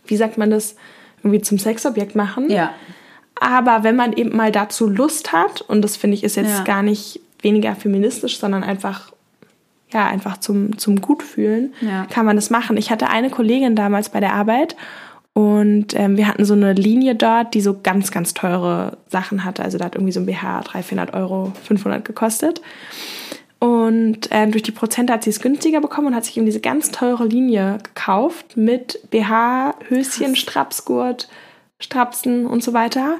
wie 0.06 0.16
sagt 0.16 0.38
man 0.38 0.50
das, 0.50 0.76
irgendwie 1.22 1.40
zum 1.40 1.58
Sexobjekt 1.58 2.14
machen. 2.14 2.50
Ja. 2.50 2.72
Aber 3.40 3.82
wenn 3.82 3.96
man 3.96 4.12
eben 4.12 4.36
mal 4.36 4.52
dazu 4.52 4.88
Lust 4.88 5.32
hat, 5.32 5.62
und 5.62 5.82
das 5.82 5.96
finde 5.96 6.14
ich 6.14 6.24
ist 6.24 6.36
jetzt 6.36 6.58
ja. 6.58 6.64
gar 6.64 6.82
nicht 6.82 7.20
weniger 7.40 7.74
feministisch, 7.74 8.38
sondern 8.38 8.62
einfach 8.62 9.12
ja, 9.92 10.06
einfach 10.06 10.38
zum, 10.38 10.76
zum 10.76 11.00
Gutfühlen, 11.00 11.72
ja. 11.80 12.06
kann 12.06 12.26
man 12.26 12.34
das 12.34 12.50
machen. 12.50 12.76
Ich 12.76 12.90
hatte 12.90 13.08
eine 13.08 13.30
Kollegin 13.30 13.76
damals 13.76 14.08
bei 14.08 14.18
der 14.18 14.34
Arbeit 14.34 14.76
und 15.34 15.94
ähm, 15.94 16.16
wir 16.16 16.28
hatten 16.28 16.44
so 16.44 16.54
eine 16.54 16.72
Linie 16.72 17.16
dort, 17.16 17.54
die 17.54 17.60
so 17.60 17.80
ganz, 17.82 18.12
ganz 18.12 18.34
teure 18.34 18.98
Sachen 19.08 19.44
hatte. 19.44 19.64
Also 19.64 19.78
da 19.78 19.86
hat 19.86 19.96
irgendwie 19.96 20.12
so 20.12 20.20
ein 20.20 20.26
BH 20.26 20.60
300, 20.60 20.86
400 20.86 21.14
Euro, 21.14 21.52
500 21.64 22.04
gekostet. 22.04 22.62
Und 23.58 24.28
ähm, 24.30 24.52
durch 24.52 24.62
die 24.62 24.70
Prozente 24.70 25.12
hat 25.12 25.24
sie 25.24 25.30
es 25.30 25.40
günstiger 25.40 25.80
bekommen 25.80 26.08
und 26.08 26.14
hat 26.14 26.24
sich 26.24 26.36
eben 26.36 26.46
diese 26.46 26.60
ganz 26.60 26.92
teure 26.92 27.26
Linie 27.26 27.78
gekauft 27.82 28.56
mit 28.56 29.00
BH, 29.10 29.74
Höschen, 29.88 30.36
Strapsgurt, 30.36 31.28
Strapsen 31.80 32.46
und 32.46 32.62
so 32.62 32.72
weiter. 32.72 33.16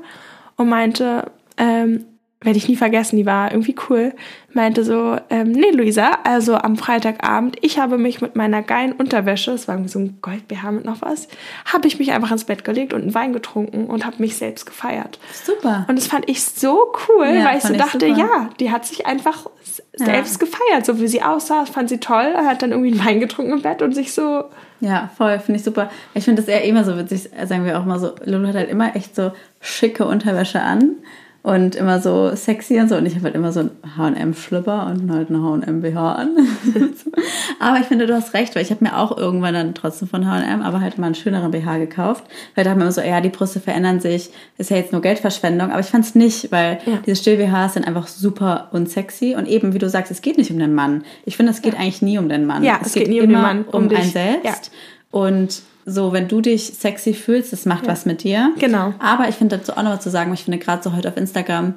Und 0.57 0.69
meinte, 0.69 1.33
ähm, 1.57 2.05
werde 2.45 2.59
ich 2.59 2.69
nie 2.69 2.77
vergessen, 2.77 3.17
die 3.17 3.27
war 3.27 3.51
irgendwie 3.51 3.75
cool, 3.89 4.13
meinte 4.53 4.85
so, 4.85 5.17
ähm, 5.31 5.51
nee, 5.51 5.71
Luisa, 5.71 6.19
also 6.25 6.55
am 6.57 6.77
Freitagabend, 6.77 7.57
ich 7.63 7.79
habe 7.79 7.99
mich 7.99 8.21
mit 8.21 8.37
meiner 8.37 8.63
geilen 8.63 8.93
Unterwäsche, 8.93 9.53
es 9.53 9.67
war 9.67 9.75
irgendwie 9.75 9.91
so 9.91 9.99
ein 9.99 10.19
Gold-BH 10.21 10.71
mit 10.71 10.85
noch 10.85 11.01
was, 11.01 11.29
habe 11.65 11.89
ich 11.89 11.99
mich 11.99 12.13
einfach 12.13 12.31
ins 12.31 12.45
Bett 12.45 12.63
gelegt 12.63 12.93
und 12.93 13.03
einen 13.03 13.15
Wein 13.15 13.33
getrunken 13.33 13.87
und 13.87 14.05
habe 14.05 14.17
mich 14.19 14.37
selbst 14.37 14.67
gefeiert. 14.67 15.19
Super. 15.45 15.87
Und 15.89 15.97
das 15.97 16.07
fand 16.07 16.29
ich 16.29 16.45
so 16.45 16.93
cool, 17.09 17.27
ja, 17.27 17.47
weil 17.47 17.59
ich 17.59 17.65
so 17.65 17.75
dachte, 17.75 18.07
ich 18.07 18.17
ja, 18.17 18.51
die 18.61 18.71
hat 18.71 18.85
sich 18.85 19.07
einfach 19.07 19.47
selbst 19.95 20.41
ja. 20.41 20.47
gefeiert, 20.47 20.87
so 20.87 21.01
wie 21.01 21.09
sie 21.09 21.23
aussah, 21.23 21.65
fand 21.65 21.89
sie 21.89 21.99
toll, 21.99 22.35
hat 22.37 22.63
dann 22.63 22.73
irgendwie 22.73 22.93
einen 22.93 23.05
Wein 23.05 23.21
getrunken 23.21 23.53
im 23.53 23.63
Bett 23.63 23.81
und 23.81 23.95
sich 23.95 24.13
so... 24.13 24.45
Ja, 24.81 25.11
voll, 25.17 25.39
finde 25.39 25.59
ich 25.59 25.65
super. 25.65 25.91
Ich 26.13 26.25
finde 26.25 26.43
das 26.43 26.49
eher 26.49 26.63
immer 26.65 26.85
so 26.85 26.99
witzig, 26.99 27.31
sagen 27.47 27.65
wir 27.65 27.79
auch 27.79 27.87
mal 27.87 27.99
so, 27.99 28.13
Lulu 28.25 28.49
hat 28.49 28.57
halt 28.57 28.69
immer 28.71 28.95
echt 28.95 29.17
so 29.17 29.33
schicke 29.61 30.05
Unterwäsche 30.05 30.61
an 30.61 30.97
und 31.45 31.75
immer 31.75 32.01
so 32.01 32.35
sexy 32.35 32.81
und 32.81 32.89
so. 32.89 32.97
Und 32.97 33.05
ich 33.05 33.17
habe 33.17 33.25
halt 33.25 33.35
immer 33.35 33.53
so 33.53 33.61
einen 33.61 33.71
H&M-Schlipper 33.99 34.87
und 34.87 35.13
halt 35.13 35.29
einen 35.29 35.45
H&M-BH 35.45 36.13
an. 36.15 36.31
aber 37.61 37.81
ich 37.81 37.85
finde, 37.85 38.07
du 38.07 38.15
hast 38.15 38.33
recht, 38.33 38.57
weil 38.57 38.63
ich 38.63 38.71
habe 38.71 38.83
mir 38.83 38.97
auch 38.97 39.15
irgendwann 39.15 39.53
dann 39.53 39.75
trotzdem 39.75 40.09
von 40.09 40.27
H&M, 40.27 40.63
aber 40.63 40.81
halt 40.81 40.97
mal 40.97 41.05
einen 41.05 41.15
schöneren 41.15 41.51
BH 41.51 41.77
gekauft. 41.77 42.25
Weil 42.55 42.65
da 42.65 42.71
haben 42.71 42.79
wir 42.79 42.85
immer 42.85 42.93
so, 42.93 43.03
ja, 43.03 43.21
die 43.21 43.29
Brüste 43.29 43.61
verändern 43.61 44.01
sich, 44.01 44.31
ist 44.57 44.71
ja 44.71 44.79
jetzt 44.79 44.93
nur 44.93 45.03
Geldverschwendung. 45.03 45.71
Aber 45.71 45.81
ich 45.81 45.89
fand 45.89 46.07
es 46.07 46.15
nicht, 46.15 46.51
weil 46.51 46.79
ja. 46.87 47.01
diese 47.05 47.17
Still-BHs 47.17 47.75
sind 47.75 47.87
einfach 47.87 48.07
super 48.07 48.71
unsexy. 48.73 49.35
Und 49.37 49.47
eben, 49.47 49.75
wie 49.75 49.79
du 49.79 49.91
sagst, 49.91 50.11
es 50.11 50.23
geht 50.23 50.39
nicht 50.39 50.51
um 50.51 50.59
den 50.59 50.73
Mann. 50.73 51.05
Ich 51.27 51.37
finde, 51.37 51.53
es 51.53 51.61
geht 51.61 51.75
ja. 51.75 51.81
eigentlich 51.81 52.01
nie 52.01 52.17
um 52.17 52.31
den 52.31 52.47
Mann. 52.47 52.65
Ja, 52.65 52.79
es, 52.81 52.87
es 52.87 52.93
geht, 52.95 53.05
geht, 53.05 53.13
nie 53.13 53.21
um 53.21 53.29
den 53.29 53.43
Mann, 53.43 53.65
um, 53.71 53.85
um 53.85 53.95
einen 53.95 54.11
selbst. 54.11 54.71
Ja. 54.73 55.21
Und 55.21 55.61
so, 55.87 56.13
wenn 56.13 56.29
du 56.29 56.41
dich 56.41 56.65
sexy 56.75 57.15
fühlst, 57.15 57.53
das 57.53 57.67
macht 57.67 57.85
ja. 57.85 57.93
was 57.93 58.07
mit 58.07 58.23
dir. 58.23 58.53
Genau. 58.59 58.95
Aber 58.99 59.29
ich 59.29 59.35
finde 59.35 59.59
dazu 59.59 59.73
auch 59.73 59.83
noch 59.83 59.93
was 59.93 60.03
zu 60.03 60.11
sagen, 60.11 60.33
ich 60.33 60.45
finde 60.45 60.59
gerade 60.59 60.83
so 60.83 60.95
heute 60.95 61.09
auf 61.09 61.17
Instagram, 61.17 61.75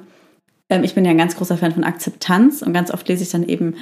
ähm, 0.70 0.84
ich 0.84 0.94
bin 0.94 1.04
ja 1.04 1.10
ein 1.10 1.18
ganz 1.18 1.36
großer 1.36 1.56
Fan 1.56 1.72
von 1.72 1.84
Akzeptanz 1.84 2.62
und 2.62 2.72
ganz 2.72 2.90
oft 2.90 3.08
lese 3.08 3.22
ich 3.22 3.30
dann 3.30 3.46
eben, 3.46 3.74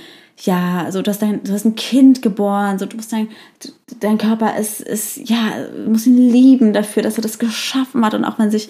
ja, 0.42 0.90
so 0.90 1.02
du 1.02 1.10
hast, 1.10 1.22
dein, 1.22 1.42
du 1.42 1.52
hast 1.52 1.64
ein 1.64 1.74
Kind 1.74 2.22
geboren, 2.22 2.78
so 2.78 2.86
du 2.86 2.96
musst 2.96 3.12
dein, 3.12 3.28
dein 4.00 4.18
Körper 4.18 4.56
ist, 4.56 4.80
ist, 4.80 5.28
ja, 5.28 5.52
muss 5.86 6.06
ihn 6.06 6.16
lieben 6.16 6.72
dafür, 6.72 7.02
dass 7.02 7.16
er 7.16 7.22
das 7.22 7.38
geschaffen 7.38 8.04
hat 8.04 8.14
und 8.14 8.24
auch 8.24 8.38
wenn 8.38 8.50
sich 8.50 8.68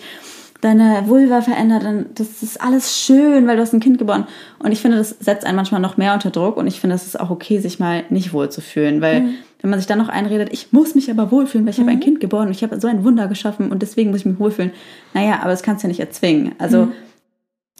deine 0.61 1.05
Vulva 1.07 1.43
verändert, 1.43 1.85
dann 1.85 2.07
das 2.15 2.43
ist 2.43 2.61
alles 2.61 2.99
schön, 2.99 3.47
weil 3.47 3.57
du 3.57 3.63
hast 3.63 3.73
ein 3.73 3.81
Kind 3.81 3.99
geboren. 3.99 4.27
Und 4.59 4.73
ich 4.73 4.81
finde, 4.81 4.99
das 4.99 5.11
setzt 5.11 5.45
einen 5.45 5.57
manchmal 5.57 5.81
noch 5.81 5.97
mehr 5.97 6.15
unter 6.15 6.31
Druck 6.31 6.57
und 6.57 6.67
ich 6.67 6.81
finde, 6.81 6.97
es 6.97 7.07
ist 7.07 7.19
auch 7.19 7.31
okay, 7.31 7.59
sich 7.59 7.79
mal 7.79 8.05
nicht 8.11 8.33
wohl 8.33 8.51
zu 8.51 8.61
fühlen, 8.61 9.01
weil 9.01 9.21
mhm. 9.21 9.35
wenn 9.61 9.71
man 9.71 9.79
sich 9.79 9.87
dann 9.87 9.99
noch 9.99 10.09
einredet, 10.09 10.49
ich 10.53 10.73
muss 10.73 10.95
mich 10.95 11.11
aber 11.11 11.31
wohlfühlen, 11.31 11.67
weil 11.67 11.73
ich 11.73 11.79
mhm. 11.79 11.83
habe 11.83 11.93
ein 11.93 12.01
Kind 12.01 12.21
geboren 12.21 12.47
und 12.47 12.55
ich 12.55 12.63
habe 12.63 12.81
so 12.81 12.89
ein 12.89 13.05
Wunder 13.05 13.29
geschaffen 13.29 13.71
und 13.71 13.83
deswegen 13.83 14.11
muss 14.11 14.21
ich 14.21 14.27
mich 14.27 14.39
wohlfühlen. 14.39 14.73
Naja, 15.15 15.41
aber 15.41 15.51
das 15.51 15.63
kannst 15.63 15.83
du 15.83 15.87
ja 15.87 15.89
nicht 15.89 16.01
erzwingen. 16.01 16.55
Also 16.59 16.87
mhm. 16.87 16.93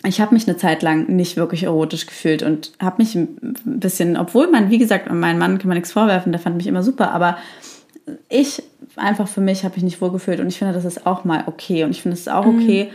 ich 0.05 0.21
habe 0.21 0.35
mich 0.35 0.47
eine 0.47 0.57
Zeit 0.57 0.83
lang 0.83 1.07
nicht 1.09 1.37
wirklich 1.37 1.65
erotisch 1.65 2.07
gefühlt 2.07 2.43
und 2.43 2.73
habe 2.79 2.97
mich 2.99 3.15
ein 3.15 3.57
bisschen, 3.65 4.17
obwohl 4.17 4.51
man, 4.51 4.71
wie 4.71 4.79
gesagt, 4.79 5.11
meinen 5.11 5.39
Mann 5.39 5.59
kann 5.59 5.69
man 5.69 5.77
nichts 5.77 5.93
vorwerfen, 5.93 6.33
der 6.33 6.41
fand 6.41 6.57
mich 6.57 6.67
immer 6.67 6.83
super, 6.83 7.13
aber 7.13 7.39
ich 8.29 8.63
einfach 8.97 9.29
für 9.29 9.41
mich 9.41 9.65
habe 9.65 9.77
ich 9.77 9.83
nicht 9.83 10.01
wohlgefühlt 10.01 10.41
und 10.41 10.49
ich 10.49 10.59
finde, 10.59 10.75
das 10.75 10.85
ist 10.85 11.07
auch 11.07 11.25
mal 11.25 11.45
okay 11.47 11.85
und 11.85 11.91
ich 11.91 12.03
finde 12.03 12.15
es 12.15 12.23
ist 12.23 12.29
auch 12.29 12.47
mhm. 12.47 12.59
okay, 12.59 12.91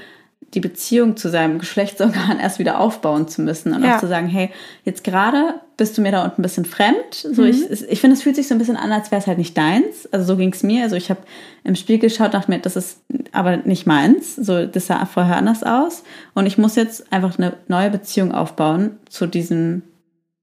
die 0.53 0.59
Beziehung 0.59 1.15
zu 1.15 1.29
seinem 1.29 1.59
Geschlechtsorgan 1.59 2.39
erst 2.41 2.59
wieder 2.59 2.79
aufbauen 2.79 3.27
zu 3.27 3.41
müssen 3.41 3.73
und 3.73 3.83
ja. 3.83 3.95
auch 3.95 3.99
zu 3.99 4.07
sagen, 4.07 4.27
hey, 4.27 4.49
jetzt 4.83 5.03
gerade 5.03 5.55
bist 5.77 5.97
du 5.97 6.01
mir 6.01 6.11
da 6.11 6.23
unten 6.23 6.41
ein 6.41 6.43
bisschen 6.43 6.65
fremd. 6.65 7.13
So, 7.13 7.43
mhm. 7.43 7.47
ich, 7.47 7.71
ich 7.71 8.01
finde, 8.01 8.15
es 8.15 8.23
fühlt 8.23 8.35
sich 8.35 8.47
so 8.47 8.55
ein 8.55 8.57
bisschen 8.57 8.75
an, 8.75 8.91
als 8.91 9.11
wäre 9.11 9.21
es 9.21 9.27
halt 9.27 9.37
nicht 9.37 9.57
deins. 9.57 10.07
Also 10.11 10.25
so 10.25 10.37
ging 10.37 10.51
es 10.51 10.61
mir. 10.61 10.83
Also 10.83 10.95
ich 10.95 11.09
habe 11.09 11.21
im 11.63 11.75
Spiegel 11.75 12.09
geschaut, 12.09 12.33
dachte 12.33 12.51
mir, 12.51 12.59
das 12.59 12.75
ist 12.75 12.99
aber 13.31 13.57
nicht 13.57 13.87
meins. 13.87 14.35
So, 14.35 14.65
das 14.65 14.87
sah 14.87 15.05
vorher 15.05 15.37
anders 15.37 15.63
aus. 15.63 16.03
Und 16.33 16.45
ich 16.45 16.57
muss 16.57 16.75
jetzt 16.75 17.11
einfach 17.11 17.37
eine 17.37 17.53
neue 17.67 17.89
Beziehung 17.89 18.31
aufbauen 18.31 18.97
zu 19.09 19.25
diesem 19.25 19.83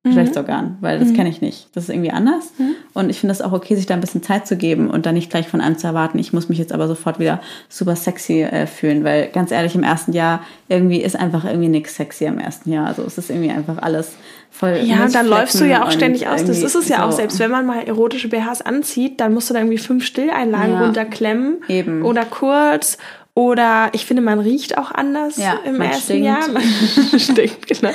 Geschlechtsorgan, 0.09 0.65
mhm. 0.65 0.77
weil 0.81 0.99
das 0.99 1.09
mhm. 1.09 1.15
kenne 1.15 1.29
ich 1.31 1.41
nicht. 1.41 1.69
Das 1.75 1.85
ist 1.85 1.91
irgendwie 1.91 2.11
anders. 2.11 2.53
Mhm. 2.59 2.75
Und 2.95 3.11
ich 3.11 3.21
finde 3.21 3.33
es 3.33 3.43
auch 3.43 3.53
okay, 3.53 3.77
sich 3.77 3.87
da 3.87 3.95
ein 3.95 4.01
bisschen 4.01 4.23
Zeit 4.23 4.47
zu 4.47 4.57
geben 4.57 4.91
und 4.91 5.07
dann 5.07 5.15
nicht 5.15 5.31
gleich 5.31 5.49
von 5.49 5.61
einem 5.61 5.79
zu 5.79 5.87
erwarten, 5.87 6.19
ich 6.19 6.33
muss 6.33 6.49
mich 6.49 6.59
jetzt 6.59 6.73
aber 6.73 6.89
sofort 6.89 7.19
wieder 7.19 7.41
super 7.69 7.97
sexy 7.97 8.43
äh, 8.43 8.67
fühlen, 8.67 9.05
weil 9.05 9.29
ganz 9.29 9.51
ehrlich, 9.51 9.75
im 9.75 9.83
ersten 9.83 10.13
Jahr 10.13 10.41
irgendwie 10.69 11.01
ist 11.01 11.17
einfach 11.17 11.45
irgendwie 11.45 11.69
nichts 11.69 11.97
sexy 11.97 12.25
im 12.25 12.39
ersten 12.39 12.73
Jahr. 12.73 12.87
Also 12.87 13.03
es 13.03 13.19
ist 13.19 13.31
irgendwie 13.31 13.51
einfach 13.51 13.79
alles 13.79 14.17
voll. 14.51 14.81
Ja, 14.83 15.05
und 15.05 15.15
dann 15.15 15.27
läufst 15.27 15.61
du 15.61 15.65
ja 15.65 15.85
auch 15.85 15.91
ständig 15.91 16.27
aus. 16.27 16.45
Das 16.45 16.63
ist 16.63 16.75
es 16.75 16.89
ja 16.89 16.99
so. 16.99 17.03
auch. 17.05 17.13
Selbst 17.13 17.39
wenn 17.39 17.51
man 17.51 17.67
mal 17.67 17.83
erotische 17.85 18.29
BHs 18.29 18.63
anzieht, 18.63 19.21
dann 19.21 19.35
musst 19.35 19.51
du 19.51 19.55
da 19.55 19.61
irgendwie 19.61 19.79
fünf 19.79 20.05
Stilleinlagen 20.05 20.73
ja. 20.75 20.85
runterklemmen. 20.85 21.59
Eben. 21.69 22.03
Oder 22.03 22.25
kurz. 22.25 22.99
Oder 23.39 23.91
ich 23.93 24.05
finde, 24.05 24.21
man 24.21 24.41
riecht 24.41 24.77
auch 24.79 24.91
anders 24.91 25.37
ja, 25.37 25.61
im 25.65 25.81
ersten 25.81 26.03
stinkt. 26.03 26.27
Jahr. 26.27 26.49
Man 26.49 26.63
stinkt, 27.21 27.69
genau. 27.69 27.91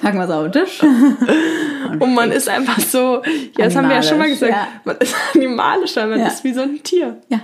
Packen 0.00 0.16
wir 0.16 0.24
es 0.24 0.30
auf 0.30 0.50
den 0.50 0.52
Tisch. 0.52 0.82
Und, 0.82 2.00
und 2.00 2.14
man 2.14 2.32
ist 2.32 2.48
einfach 2.48 2.80
so, 2.80 3.22
ja, 3.58 3.66
das 3.66 3.76
haben 3.76 3.90
wir 3.90 3.96
ja 3.96 4.02
schon 4.02 4.16
mal 4.16 4.30
gesagt, 4.30 4.52
ja. 4.54 4.68
man 4.86 4.96
ist 4.96 5.14
animalischer, 5.34 6.06
man 6.06 6.20
ja. 6.20 6.28
ist 6.28 6.42
wie 6.44 6.54
so 6.54 6.62
ein 6.62 6.82
Tier. 6.82 7.18
Ja, 7.28 7.40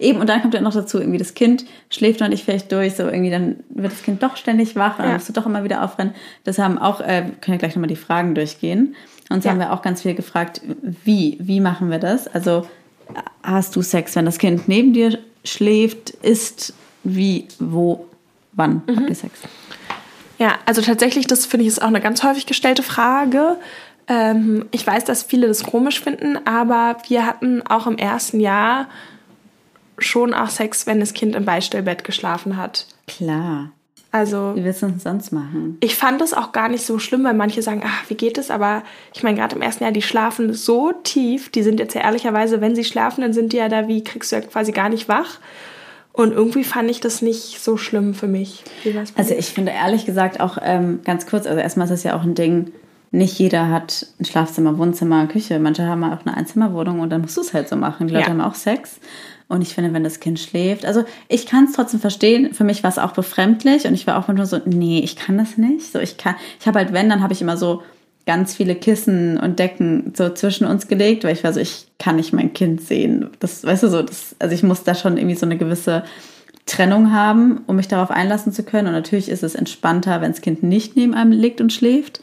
eben. 0.00 0.18
Und 0.18 0.28
dann 0.28 0.42
kommt 0.42 0.54
ja 0.54 0.60
noch 0.60 0.74
dazu, 0.74 0.98
irgendwie 0.98 1.18
das 1.18 1.34
Kind 1.34 1.64
schläft 1.90 2.18
noch 2.18 2.26
nicht 2.26 2.44
vielleicht 2.44 2.72
durch, 2.72 2.96
so 2.96 3.04
irgendwie 3.04 3.30
dann 3.30 3.60
wird 3.68 3.92
das 3.92 4.02
Kind 4.02 4.20
doch 4.24 4.36
ständig 4.36 4.74
wach, 4.74 4.96
dann 4.96 5.12
musst 5.12 5.28
du 5.28 5.32
doch 5.32 5.46
immer 5.46 5.62
wieder 5.62 5.84
aufrennen. 5.84 6.12
Das 6.42 6.58
haben 6.58 6.76
auch, 6.76 7.00
äh, 7.00 7.22
können 7.40 7.54
ja 7.54 7.56
gleich 7.58 7.76
nochmal 7.76 7.86
die 7.86 7.94
Fragen 7.94 8.34
durchgehen. 8.34 8.96
Und 9.30 9.44
so 9.44 9.50
haben 9.50 9.60
wir 9.60 9.72
auch 9.72 9.82
ganz 9.82 10.02
viel 10.02 10.16
gefragt, 10.16 10.60
wie, 11.04 11.36
wie 11.38 11.60
machen 11.60 11.88
wir 11.88 12.00
das? 12.00 12.26
Also 12.26 12.66
hast 13.44 13.76
du 13.76 13.82
Sex, 13.82 14.16
wenn 14.16 14.24
das 14.24 14.38
Kind 14.38 14.66
neben 14.66 14.92
dir 14.92 15.20
schläft, 15.44 16.10
ist 16.10 16.74
wie, 17.06 17.46
wo, 17.58 18.06
wann 18.52 18.82
mhm. 18.86 18.96
habt 18.96 19.08
ihr 19.08 19.14
Sex? 19.14 19.40
Ja, 20.38 20.56
also 20.66 20.82
tatsächlich, 20.82 21.26
das 21.26 21.46
finde 21.46 21.62
ich 21.62 21.68
ist 21.68 21.82
auch 21.82 21.88
eine 21.88 22.00
ganz 22.00 22.22
häufig 22.22 22.46
gestellte 22.46 22.82
Frage. 22.82 23.56
Ähm, 24.08 24.66
ich 24.70 24.86
weiß, 24.86 25.04
dass 25.04 25.22
viele 25.22 25.48
das 25.48 25.64
komisch 25.64 26.00
finden, 26.00 26.38
aber 26.46 26.98
wir 27.08 27.26
hatten 27.26 27.62
auch 27.62 27.86
im 27.86 27.96
ersten 27.96 28.40
Jahr 28.40 28.88
schon 29.98 30.34
auch 30.34 30.50
Sex, 30.50 30.86
wenn 30.86 31.00
das 31.00 31.14
Kind 31.14 31.34
im 31.34 31.44
Beistellbett 31.44 32.04
geschlafen 32.04 32.56
hat. 32.56 32.86
Klar. 33.06 33.70
Also, 34.12 34.54
wie 34.54 34.64
willst 34.64 34.82
du 34.82 34.86
es 34.86 35.02
sonst 35.02 35.32
machen? 35.32 35.76
Ich 35.80 35.94
fand 35.94 36.22
es 36.22 36.32
auch 36.32 36.52
gar 36.52 36.68
nicht 36.68 36.86
so 36.86 36.98
schlimm, 36.98 37.24
weil 37.24 37.34
manche 37.34 37.60
sagen, 37.60 37.82
ach, 37.84 38.08
wie 38.08 38.14
geht 38.14 38.38
es? 38.38 38.50
Aber 38.50 38.82
ich 39.12 39.22
meine, 39.22 39.36
gerade 39.36 39.56
im 39.56 39.62
ersten 39.62 39.84
Jahr, 39.84 39.92
die 39.92 40.02
schlafen 40.02 40.54
so 40.54 40.92
tief. 40.92 41.50
Die 41.50 41.62
sind 41.62 41.80
jetzt 41.80 41.94
ja 41.94 42.02
ehrlicherweise, 42.02 42.60
wenn 42.60 42.74
sie 42.74 42.84
schlafen, 42.84 43.20
dann 43.20 43.32
sind 43.32 43.52
die 43.52 43.58
ja 43.58 43.68
da 43.68 43.88
wie, 43.88 44.04
kriegst 44.04 44.32
du 44.32 44.36
ja 44.36 44.42
quasi 44.42 44.72
gar 44.72 44.88
nicht 44.88 45.08
wach. 45.08 45.38
Und 46.16 46.32
irgendwie 46.32 46.64
fand 46.64 46.90
ich 46.90 47.00
das 47.00 47.20
nicht 47.20 47.62
so 47.62 47.76
schlimm 47.76 48.14
für 48.14 48.26
mich. 48.26 48.64
also 49.16 49.34
ich 49.34 49.46
finde 49.46 49.72
ehrlich 49.72 50.06
gesagt 50.06 50.40
auch 50.40 50.56
ähm, 50.62 51.00
ganz 51.04 51.26
kurz, 51.26 51.46
also 51.46 51.60
erstmal 51.60 51.86
ist 51.86 51.92
es 51.92 52.02
ja 52.04 52.16
auch 52.16 52.22
ein 52.22 52.34
Ding, 52.34 52.72
nicht 53.10 53.38
jeder 53.38 53.68
hat 53.68 54.06
ein 54.18 54.24
Schlafzimmer, 54.24 54.78
Wohnzimmer, 54.78 55.26
Küche. 55.26 55.58
Manche 55.58 55.86
haben 55.86 56.02
auch 56.04 56.24
eine 56.24 56.34
Einzimmerwohnung 56.34 57.00
und 57.00 57.10
dann 57.10 57.20
musst 57.20 57.36
du 57.36 57.42
es 57.42 57.52
halt 57.52 57.68
so 57.68 57.76
machen. 57.76 58.08
Die 58.08 58.14
Leute 58.14 58.26
ja. 58.26 58.30
haben 58.30 58.40
auch 58.40 58.54
Sex. 58.54 58.98
Und 59.48 59.60
ich 59.60 59.74
finde, 59.74 59.92
wenn 59.92 60.04
das 60.04 60.18
Kind 60.18 60.40
schläft, 60.40 60.86
also 60.86 61.04
ich 61.28 61.46
kann 61.46 61.64
es 61.64 61.72
trotzdem 61.72 62.00
verstehen. 62.00 62.52
Für 62.54 62.64
mich 62.64 62.82
war 62.82 62.90
es 62.90 62.98
auch 62.98 63.12
befremdlich 63.12 63.86
und 63.86 63.92
ich 63.92 64.06
war 64.06 64.18
auch 64.18 64.26
manchmal 64.26 64.46
so, 64.46 64.58
nee, 64.64 65.00
ich 65.00 65.16
kann 65.16 65.36
das 65.36 65.58
nicht. 65.58 65.92
So, 65.92 66.00
ich 66.00 66.16
kann, 66.16 66.34
ich 66.58 66.66
habe 66.66 66.78
halt, 66.78 66.94
wenn, 66.94 67.10
dann 67.10 67.22
habe 67.22 67.34
ich 67.34 67.42
immer 67.42 67.58
so 67.58 67.82
ganz 68.26 68.54
viele 68.54 68.74
Kissen 68.74 69.38
und 69.38 69.58
Decken 69.58 70.12
so 70.16 70.28
zwischen 70.30 70.66
uns 70.66 70.88
gelegt, 70.88 71.24
weil 71.24 71.32
ich 71.32 71.44
war 71.44 71.52
so, 71.52 71.60
ich 71.60 71.86
kann 71.98 72.16
nicht 72.16 72.32
mein 72.32 72.52
Kind 72.52 72.82
sehen. 72.82 73.30
Das, 73.38 73.64
weißt 73.64 73.84
du 73.84 73.88
so, 73.88 74.02
das, 74.02 74.34
also 74.40 74.54
ich 74.54 74.64
muss 74.64 74.82
da 74.82 74.94
schon 74.94 75.16
irgendwie 75.16 75.36
so 75.36 75.46
eine 75.46 75.56
gewisse 75.56 76.02
Trennung 76.66 77.12
haben, 77.12 77.60
um 77.68 77.76
mich 77.76 77.86
darauf 77.86 78.10
einlassen 78.10 78.52
zu 78.52 78.64
können. 78.64 78.88
Und 78.88 78.94
natürlich 78.94 79.28
ist 79.28 79.44
es 79.44 79.54
entspannter, 79.54 80.20
wenn 80.20 80.32
das 80.32 80.40
Kind 80.40 80.64
nicht 80.64 80.96
neben 80.96 81.14
einem 81.14 81.30
liegt 81.30 81.60
und 81.60 81.72
schläft. 81.72 82.20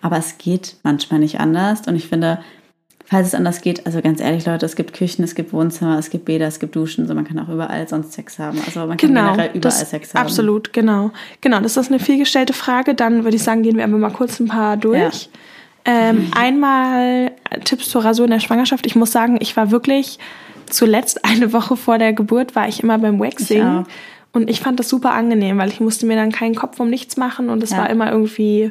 Aber 0.00 0.16
es 0.16 0.38
geht 0.38 0.76
manchmal 0.84 1.18
nicht 1.18 1.40
anders. 1.40 1.86
Und 1.88 1.96
ich 1.96 2.06
finde, 2.06 2.38
falls 3.10 3.26
es 3.26 3.34
anders 3.34 3.60
geht, 3.60 3.86
also 3.86 4.00
ganz 4.00 4.20
ehrlich, 4.20 4.46
Leute, 4.46 4.64
es 4.64 4.76
gibt 4.76 4.92
Küchen, 4.94 5.24
es 5.24 5.34
gibt 5.34 5.52
Wohnzimmer, 5.52 5.98
es 5.98 6.10
gibt 6.10 6.26
Bäder, 6.26 6.46
es 6.46 6.60
gibt 6.60 6.76
Duschen, 6.76 7.08
so 7.08 7.14
man 7.14 7.24
kann 7.24 7.38
auch 7.40 7.48
überall 7.48 7.88
sonst 7.88 8.12
Sex 8.12 8.38
haben. 8.38 8.58
Also 8.64 8.80
man 8.86 8.96
kann 8.96 9.08
Genau, 9.08 9.32
generell 9.32 9.50
überall 9.54 9.72
Sex 9.84 10.14
haben. 10.14 10.22
absolut, 10.22 10.72
genau. 10.72 11.10
Genau, 11.40 11.58
das 11.60 11.76
ist 11.76 11.88
eine 11.90 11.98
vielgestellte 11.98 12.52
Frage. 12.52 12.94
Dann 12.94 13.24
würde 13.24 13.36
ich 13.36 13.42
sagen, 13.42 13.62
gehen 13.62 13.76
wir 13.76 13.82
einfach 13.84 13.98
mal 13.98 14.12
kurz 14.12 14.38
ein 14.38 14.46
paar 14.46 14.76
durch. 14.76 15.28
Ähm, 15.84 16.28
einmal 16.36 17.32
Tipps 17.64 17.88
zur 17.88 18.04
Rasur 18.04 18.26
in 18.26 18.30
der 18.30 18.38
Schwangerschaft. 18.40 18.86
Ich 18.86 18.94
muss 18.96 19.10
sagen, 19.12 19.38
ich 19.40 19.56
war 19.56 19.70
wirklich 19.70 20.18
zuletzt 20.66 21.24
eine 21.24 21.52
Woche 21.52 21.76
vor 21.76 21.98
der 21.98 22.12
Geburt 22.12 22.54
war 22.54 22.68
ich 22.68 22.82
immer 22.82 22.98
beim 22.98 23.16
Ich 23.16 23.20
Waxing. 23.34 23.62
auch. 23.66 23.84
Und 24.32 24.48
ich 24.48 24.60
fand 24.60 24.78
das 24.78 24.88
super 24.88 25.12
angenehm, 25.14 25.58
weil 25.58 25.70
ich 25.70 25.80
musste 25.80 26.06
mir 26.06 26.14
dann 26.14 26.30
keinen 26.30 26.54
Kopf 26.54 26.78
um 26.78 26.88
nichts 26.88 27.16
machen 27.16 27.48
und 27.50 27.62
es 27.64 27.70
Ja. 27.70 27.78
war 27.78 27.90
immer 27.90 28.12
irgendwie 28.12 28.70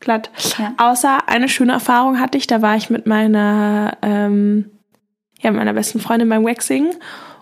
glatt. 0.00 0.30
Ja. 0.58 0.74
Außer 0.76 1.28
eine 1.28 1.48
schöne 1.48 1.72
Erfahrung 1.72 2.20
hatte 2.20 2.38
ich, 2.38 2.46
da 2.46 2.62
war 2.62 2.76
ich 2.76 2.90
mit 2.90 3.06
meiner, 3.06 3.96
ähm, 4.02 4.70
ja, 5.40 5.50
meiner 5.50 5.74
besten 5.74 6.00
Freundin 6.00 6.28
beim 6.28 6.44
Waxing 6.44 6.90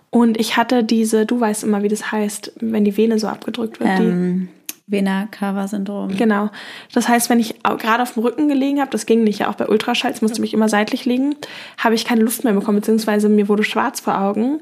und 0.09 0.39
ich 0.39 0.57
hatte 0.57 0.83
diese, 0.83 1.25
du 1.25 1.39
weißt 1.39 1.63
immer, 1.63 1.83
wie 1.83 1.87
das 1.87 2.11
heißt, 2.11 2.53
wenn 2.59 2.85
die 2.85 2.95
Vene 2.95 3.17
so 3.17 3.27
abgedrückt 3.27 3.79
wird. 3.79 3.99
die, 3.99 4.03
Ähm, 4.03 4.49
Vena-Cava-Syndrom. 4.85 6.15
Genau. 6.17 6.49
Das 6.93 7.07
heißt, 7.07 7.29
wenn 7.29 7.39
ich 7.39 7.55
gerade 7.63 8.03
auf 8.03 8.13
dem 8.13 8.23
Rücken 8.23 8.49
gelegen 8.49 8.79
habe, 8.79 8.91
das 8.91 9.05
ging 9.05 9.23
nicht, 9.23 9.39
ja 9.39 9.49
auch 9.49 9.55
bei 9.55 9.67
Ultraschall, 9.67 10.11
es 10.11 10.21
musste 10.21 10.41
mich 10.41 10.53
immer 10.53 10.69
seitlich 10.69 11.05
liegen, 11.05 11.35
habe 11.77 11.95
ich 11.95 12.05
keine 12.05 12.21
Luft 12.21 12.43
mehr 12.43 12.53
bekommen, 12.53 12.79
beziehungsweise 12.79 13.29
mir 13.29 13.47
wurde 13.47 13.63
schwarz 13.63 14.01
vor 14.01 14.19
Augen. 14.19 14.61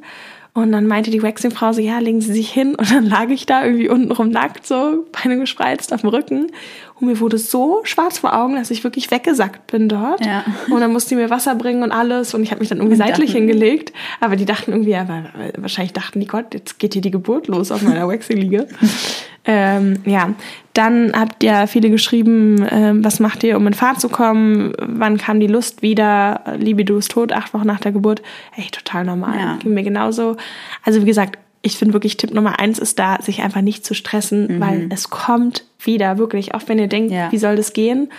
Und 0.53 0.73
dann 0.73 0.85
meinte 0.85 1.11
die 1.11 1.23
Waxing-Frau 1.23 1.71
so, 1.71 1.81
ja, 1.81 1.99
legen 1.99 2.21
Sie 2.21 2.33
sich 2.33 2.51
hin. 2.51 2.75
Und 2.75 2.91
dann 2.91 3.05
lag 3.05 3.29
ich 3.29 3.45
da 3.45 3.65
irgendwie 3.65 3.89
untenrum 3.89 4.29
nackt, 4.29 4.67
so, 4.67 5.05
Beine 5.11 5.39
gespreizt 5.39 5.93
auf 5.93 6.01
dem 6.01 6.09
Rücken. 6.09 6.47
Und 7.01 7.07
mir 7.07 7.19
wurde 7.19 7.39
so 7.39 7.81
schwarz 7.83 8.19
vor 8.19 8.37
Augen, 8.37 8.55
dass 8.55 8.69
ich 8.69 8.83
wirklich 8.83 9.09
weggesackt 9.09 9.67
bin 9.67 9.89
dort. 9.89 10.23
Ja. 10.23 10.45
Und 10.69 10.81
dann 10.81 10.93
musste 10.93 11.09
die 11.09 11.15
mir 11.15 11.31
Wasser 11.31 11.55
bringen 11.55 11.81
und 11.81 11.91
alles. 11.91 12.35
Und 12.35 12.43
ich 12.43 12.51
habe 12.51 12.59
mich 12.59 12.69
dann 12.69 12.77
irgendwie 12.77 12.95
seitlich 12.95 13.31
hingelegt. 13.31 13.91
Aber 14.19 14.35
die 14.35 14.45
dachten 14.45 14.71
irgendwie, 14.71 14.91
ja, 14.91 15.07
wahrscheinlich 15.57 15.93
dachten 15.93 16.19
die, 16.19 16.27
Gott, 16.27 16.53
jetzt 16.53 16.77
geht 16.77 16.93
hier 16.93 17.01
die 17.01 17.09
Geburt 17.09 17.47
los 17.47 17.71
auf 17.71 17.81
meiner 17.81 18.07
Waxing-Liege. 18.07 18.67
ähm, 19.45 19.97
ja, 20.05 20.33
dann 20.73 21.11
habt 21.13 21.43
ihr 21.43 21.65
viele 21.65 21.89
geschrieben, 21.89 22.67
ähm, 22.69 23.03
was 23.03 23.19
macht 23.19 23.43
ihr, 23.43 23.57
um 23.57 23.65
in 23.65 23.73
Fahrt 23.73 23.99
zu 23.99 24.07
kommen? 24.07 24.73
Wann 24.79 25.17
kam 25.17 25.39
die 25.39 25.47
Lust 25.47 25.81
wieder? 25.81 26.41
Libido 26.57 26.97
ist 26.97 27.11
tot, 27.11 27.33
acht 27.33 27.53
Wochen 27.55 27.65
nach 27.65 27.79
der 27.79 27.91
Geburt. 27.93 28.21
Ey, 28.55 28.67
total 28.71 29.05
normal. 29.05 29.39
Ja. 29.39 29.57
Ging 29.57 29.73
mir 29.73 29.83
genauso. 29.83 30.37
Also 30.83 31.01
wie 31.01 31.05
gesagt, 31.05 31.39
ich 31.61 31.77
finde 31.77 31.93
wirklich 31.93 32.17
Tipp 32.17 32.33
Nummer 32.33 32.59
eins 32.59 32.79
ist 32.79 32.97
da, 32.99 33.19
sich 33.21 33.41
einfach 33.41 33.61
nicht 33.61 33.85
zu 33.85 33.93
stressen, 33.93 34.59
weil 34.59 34.87
es 34.91 35.09
kommt 35.09 35.63
wieder, 35.79 36.17
wirklich. 36.17 36.55
Auch 36.55 36.63
wenn 36.67 36.79
ihr 36.79 36.87
denkt, 36.87 37.11
Ja. 37.11 37.31
wie 37.31 37.37
soll 37.37 37.55
das 37.55 37.73
gehen? 37.73 38.09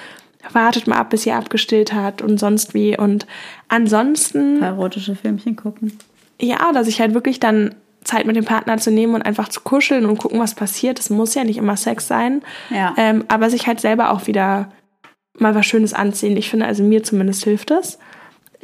Wartet 0.52 0.86
mal 0.86 0.96
ab, 0.96 1.10
bis 1.10 1.26
ihr 1.26 1.36
abgestillt 1.36 1.92
hat 1.92 2.22
und 2.22 2.38
sonst 2.38 2.74
wie. 2.74 2.96
Und 2.98 3.26
ansonsten 3.68 4.54
Ein 4.54 4.60
paar 4.60 4.68
erotische 4.70 5.14
Filmchen 5.16 5.56
gucken. 5.56 5.98
ja, 6.40 6.72
dass 6.72 6.86
ich 6.88 7.00
halt 7.00 7.14
wirklich 7.14 7.40
dann 7.40 7.74
Zeit 8.04 8.26
mit 8.26 8.34
dem 8.36 8.44
Partner 8.44 8.78
zu 8.78 8.90
nehmen 8.90 9.14
und 9.14 9.22
einfach 9.22 9.48
zu 9.48 9.60
kuscheln 9.60 10.06
und 10.06 10.18
gucken, 10.18 10.40
was 10.40 10.54
passiert. 10.54 10.98
Es 10.98 11.08
muss 11.10 11.34
ja 11.34 11.44
nicht 11.44 11.56
immer 11.58 11.76
Sex 11.76 12.06
sein. 12.08 12.42
Ja. 12.70 12.94
Ähm, 12.96 13.24
aber 13.28 13.48
sich 13.50 13.66
halt 13.66 13.80
selber 13.80 14.10
auch 14.10 14.26
wieder 14.26 14.72
mal 15.38 15.54
was 15.54 15.66
Schönes 15.66 15.94
anziehen. 15.94 16.36
Ich 16.36 16.50
finde, 16.50 16.66
also 16.66 16.82
mir 16.82 17.02
zumindest 17.02 17.44
hilft 17.44 17.70
das. 17.70 17.98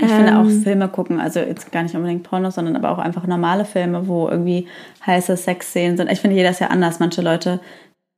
Ich 0.00 0.06
finde 0.06 0.38
auch 0.38 0.44
Ähm, 0.44 0.62
Filme 0.62 0.88
gucken, 0.88 1.18
also 1.18 1.40
jetzt 1.40 1.72
gar 1.72 1.82
nicht 1.82 1.94
unbedingt 1.94 2.22
Pornos, 2.22 2.54
sondern 2.54 2.76
aber 2.76 2.90
auch 2.90 2.98
einfach 2.98 3.26
normale 3.26 3.64
Filme, 3.64 4.06
wo 4.06 4.28
irgendwie 4.28 4.68
heiße 5.04 5.36
Sexszenen 5.36 5.96
sind. 5.96 6.10
Ich 6.10 6.20
finde, 6.20 6.36
jeder 6.36 6.50
ist 6.50 6.60
ja 6.60 6.68
anders. 6.68 7.00
Manche 7.00 7.20
Leute 7.20 7.58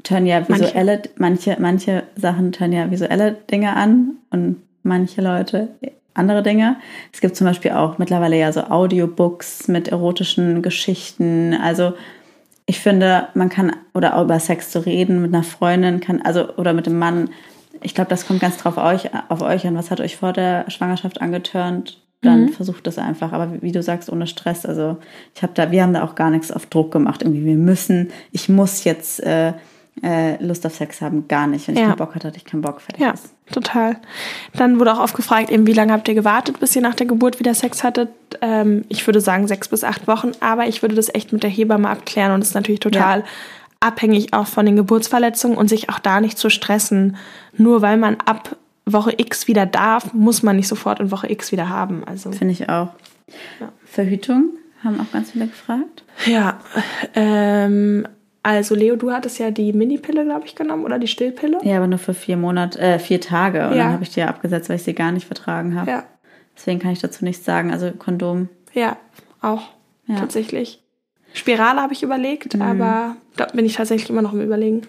turnen 0.03 0.27
ja 0.27 0.41
Manche. 0.47 0.67
visuelle, 0.67 1.03
manche, 1.17 1.57
manche 1.59 2.03
Sachen 2.17 2.53
turnen 2.53 2.75
ja 2.75 2.91
visuelle 2.91 3.33
Dinge 3.51 3.77
an 3.77 4.17
und 4.31 4.57
manche 4.83 5.23
Leute 5.23 5.69
andere 6.13 6.43
Dinge. 6.43 6.77
Es 7.13 7.23
gibt 7.23 7.35
zum 7.35 7.47
Beispiel 7.47 7.71
auch 7.71 7.97
mittlerweile 7.97 8.39
ja 8.39 8.53
so 8.53 8.65
Audiobooks 8.65 9.69
mit 9.69 9.89
erotischen 9.89 10.61
Geschichten. 10.61 11.55
Also 11.55 11.95
ich 12.67 12.81
finde, 12.81 13.29
man 13.35 13.49
kann, 13.49 13.75
oder 13.95 14.17
auch 14.17 14.25
über 14.25 14.39
Sex 14.39 14.71
zu 14.71 14.85
reden 14.85 15.23
mit 15.23 15.35
einer 15.35 15.43
Freundin, 15.45 16.01
kann, 16.01 16.21
also, 16.23 16.55
oder 16.57 16.73
mit 16.73 16.87
dem 16.87 16.99
Mann, 16.99 17.31
ich 17.83 17.95
glaube, 17.95 18.11
das 18.11 18.27
kommt 18.27 18.41
ganz 18.41 18.57
drauf 18.59 18.77
euch, 18.77 19.11
auf 19.29 19.43
euch 19.43 19.67
an. 19.67 19.75
Was 19.77 19.91
hat 19.91 20.01
euch 20.01 20.17
vor 20.17 20.33
der 20.33 20.71
Schwangerschaft 20.71 21.21
angetörnt? 21.21 21.99
Dann 22.23 22.51
versucht 22.51 22.87
es 22.87 22.99
einfach. 22.99 23.33
Aber 23.33 23.63
wie, 23.63 23.73
du 23.73 23.83
sagst, 23.83 24.13
ohne 24.13 24.27
Stress. 24.27 24.67
Also 24.67 24.99
ich 25.35 25.43
habe 25.43 25.55
da, 25.55 25.71
wir 25.71 25.83
haben 25.83 25.95
da 25.95 26.05
auch 26.05 26.15
gar 26.15 26.29
nichts 26.29 26.53
auf 26.53 26.67
Druck 26.67 26.93
gemacht. 26.93 27.23
Irgendwie, 27.23 27.47
wir 27.47 27.55
müssen, 27.55 28.11
ich 28.31 28.51
muss 28.51 28.85
jetzt 28.85 29.23
äh, 29.23 29.55
äh, 30.03 30.37
Lust 30.45 30.67
auf 30.67 30.75
Sex 30.75 31.01
haben, 31.01 31.27
gar 31.29 31.47
nicht. 31.47 31.67
Wenn 31.67 31.75
ich 31.77 31.81
Ja. 31.81 31.87
keinen 31.89 31.97
Bock 31.97 32.15
hatte, 32.15 32.29
hatte 32.29 32.37
ich 32.37 32.45
keinen 32.45 32.61
Bock. 32.61 32.83
Fertig 32.83 33.01
Ja, 33.03 33.13
ist. 33.13 33.33
total. 33.51 33.97
Dann 34.55 34.79
wurde 34.79 34.93
auch 34.93 35.01
oft 35.01 35.17
gefragt, 35.17 35.51
eben, 35.51 35.67
wie 35.67 35.73
lange 35.73 35.95
habt 35.95 36.09
ihr 36.09 36.15
gewartet, 36.15 36.61
bis 36.61 36.77
ihr 36.77 36.83
nach 36.83 36.95
der 36.95 37.07
Geburt 37.07 37.39
wieder 37.39 37.55
Sex 37.55 37.83
hattet? 37.85 38.11
Ähm, 38.43 38.85
ich 38.91 39.07
würde 39.07 39.23
sagen 39.23 39.49
sechs 39.49 39.69
bis 39.69 39.83
acht 39.83 40.07
Wochen, 40.07 40.33
aber 40.41 40.67
ich 40.67 40.83
würde 40.83 40.95
das 40.97 41.13
echt 41.15 41.33
mit 41.33 41.43
der 41.43 41.51
Hebamme 41.51 41.89
abklären 41.89 42.33
und 42.33 42.43
es 42.43 42.49
ist 42.49 42.55
natürlich 42.55 42.81
total 42.81 43.21
Ja. 43.21 43.25
Abhängig 43.81 44.33
auch 44.35 44.47
von 44.47 44.67
den 44.67 44.77
Geburtsverletzungen 44.77 45.57
und 45.59 45.69
sich 45.69 45.89
auch 45.89 45.99
da 45.99 46.21
nicht 46.21 46.39
zu 46.39 46.51
stressen. 46.51 47.17
Nur 47.57 47.83
weil 47.83 47.97
man 47.97 48.17
ab 48.25 48.57
Woche 48.87 49.13
X 49.17 49.47
wieder 49.49 49.67
darf, 49.67 50.13
muss 50.15 50.43
man 50.43 50.57
nicht 50.57 50.69
sofort 50.69 51.01
in 51.01 51.11
Woche 51.11 51.31
X 51.31 51.53
wieder 51.53 51.69
haben. 51.69 52.05
Also 52.05 52.33
Finde 52.33 52.53
ich 52.53 52.69
auch. 52.69 52.89
Verhütung 53.85 54.51
haben 54.83 55.01
auch 55.01 55.13
ganz 55.13 55.31
viele 55.33 55.47
gefragt. 55.47 56.05
ja, 56.27 56.59
ähm, 57.15 58.07
also 58.43 58.75
Leo, 58.75 58.97
du 58.97 59.13
hattest 59.13 59.39
ja 59.39 59.51
die 59.51 59.73
Minipille, 59.75 60.25
glaube 60.25 60.47
ich, 60.47 60.55
genommen 60.55 60.85
oder 60.85 60.99
die 60.99 61.07
Stillpille. 61.09 61.59
Ja, 61.63 61.77
aber 61.77 61.87
nur 61.87 61.99
für 61.99 62.15
vier 62.15 62.39
Monate, 62.39 62.79
äh, 62.81 62.99
vier 62.99 63.21
Tage. 63.21 63.69
Und 63.69 63.77
Ja. 63.77 63.85
dann 63.85 63.93
habe 63.93 64.03
ich 64.03 64.11
die 64.11 64.21
ja 64.21 64.29
abgesetzt, 64.29 64.69
weil 64.71 64.77
ich 64.77 64.83
sie 64.83 64.95
gar 64.95 65.13
nicht 65.13 65.27
vertragen 65.27 65.79
habe. 65.79 65.91
Ja, 65.91 66.05
Deswegen 66.57 66.79
kann 66.79 66.93
ich 66.93 67.01
dazu 67.01 67.25
nichts 67.25 67.45
sagen. 67.45 67.71
Also 67.73 67.91
Kondom. 67.93 68.49
ja, 68.75 68.97
auch 69.43 69.63
Ja. 70.07 70.17
Tatsächlich. 70.17 70.83
Spirale 71.33 71.81
habe 71.81 71.93
ich 71.93 72.03
überlegt, 72.03 72.61
aber 72.61 73.17
da 73.37 73.47
bin 73.47 73.65
ich 73.65 73.75
tatsächlich 73.75 74.11
immer 74.11 74.23
noch 74.23 74.33
im 74.33 74.41
Überlegen. 74.41 74.83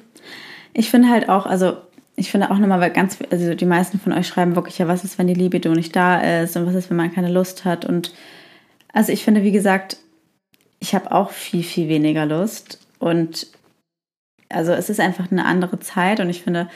Ich 0.73 0.89
finde 0.89 1.09
halt 1.09 1.29
auch, 1.29 1.45
also 1.45 1.77
ich 2.15 2.31
finde 2.31 2.51
auch 2.51 2.57
nochmal, 2.57 2.79
weil 2.81 2.91
ganz, 2.91 3.17
also 3.29 3.55
die 3.55 3.65
meisten 3.65 3.99
von 3.99 4.13
euch 4.13 4.27
schreiben 4.27 4.55
wirklich, 4.55 4.77
ja, 4.77 4.87
was 4.87 5.03
ist, 5.03 5.17
wenn 5.17 5.27
die 5.27 5.33
Libido 5.33 5.71
nicht 5.73 5.95
da 5.95 6.41
ist 6.41 6.55
und 6.57 6.65
was 6.65 6.75
ist, 6.75 6.89
wenn 6.89 6.97
man 6.97 7.13
keine 7.13 7.31
Lust 7.31 7.65
hat? 7.65 7.85
Und 7.85 8.13
also 8.93 9.11
ich 9.11 9.23
finde, 9.23 9.43
wie 9.43 9.51
gesagt, 9.51 9.97
ich 10.79 10.95
habe 10.95 11.11
auch 11.11 11.31
viel, 11.31 11.63
viel 11.63 11.87
weniger 11.87 12.25
Lust. 12.25 12.79
Und 12.99 13.47
also 14.49 14.73
es 14.73 14.89
ist 14.89 14.99
einfach 14.99 15.31
eine 15.31 15.45
andere 15.45 15.79
Zeit. 15.79 16.19
Und 16.19 16.29
ich 16.29 16.43
finde, 16.43 16.69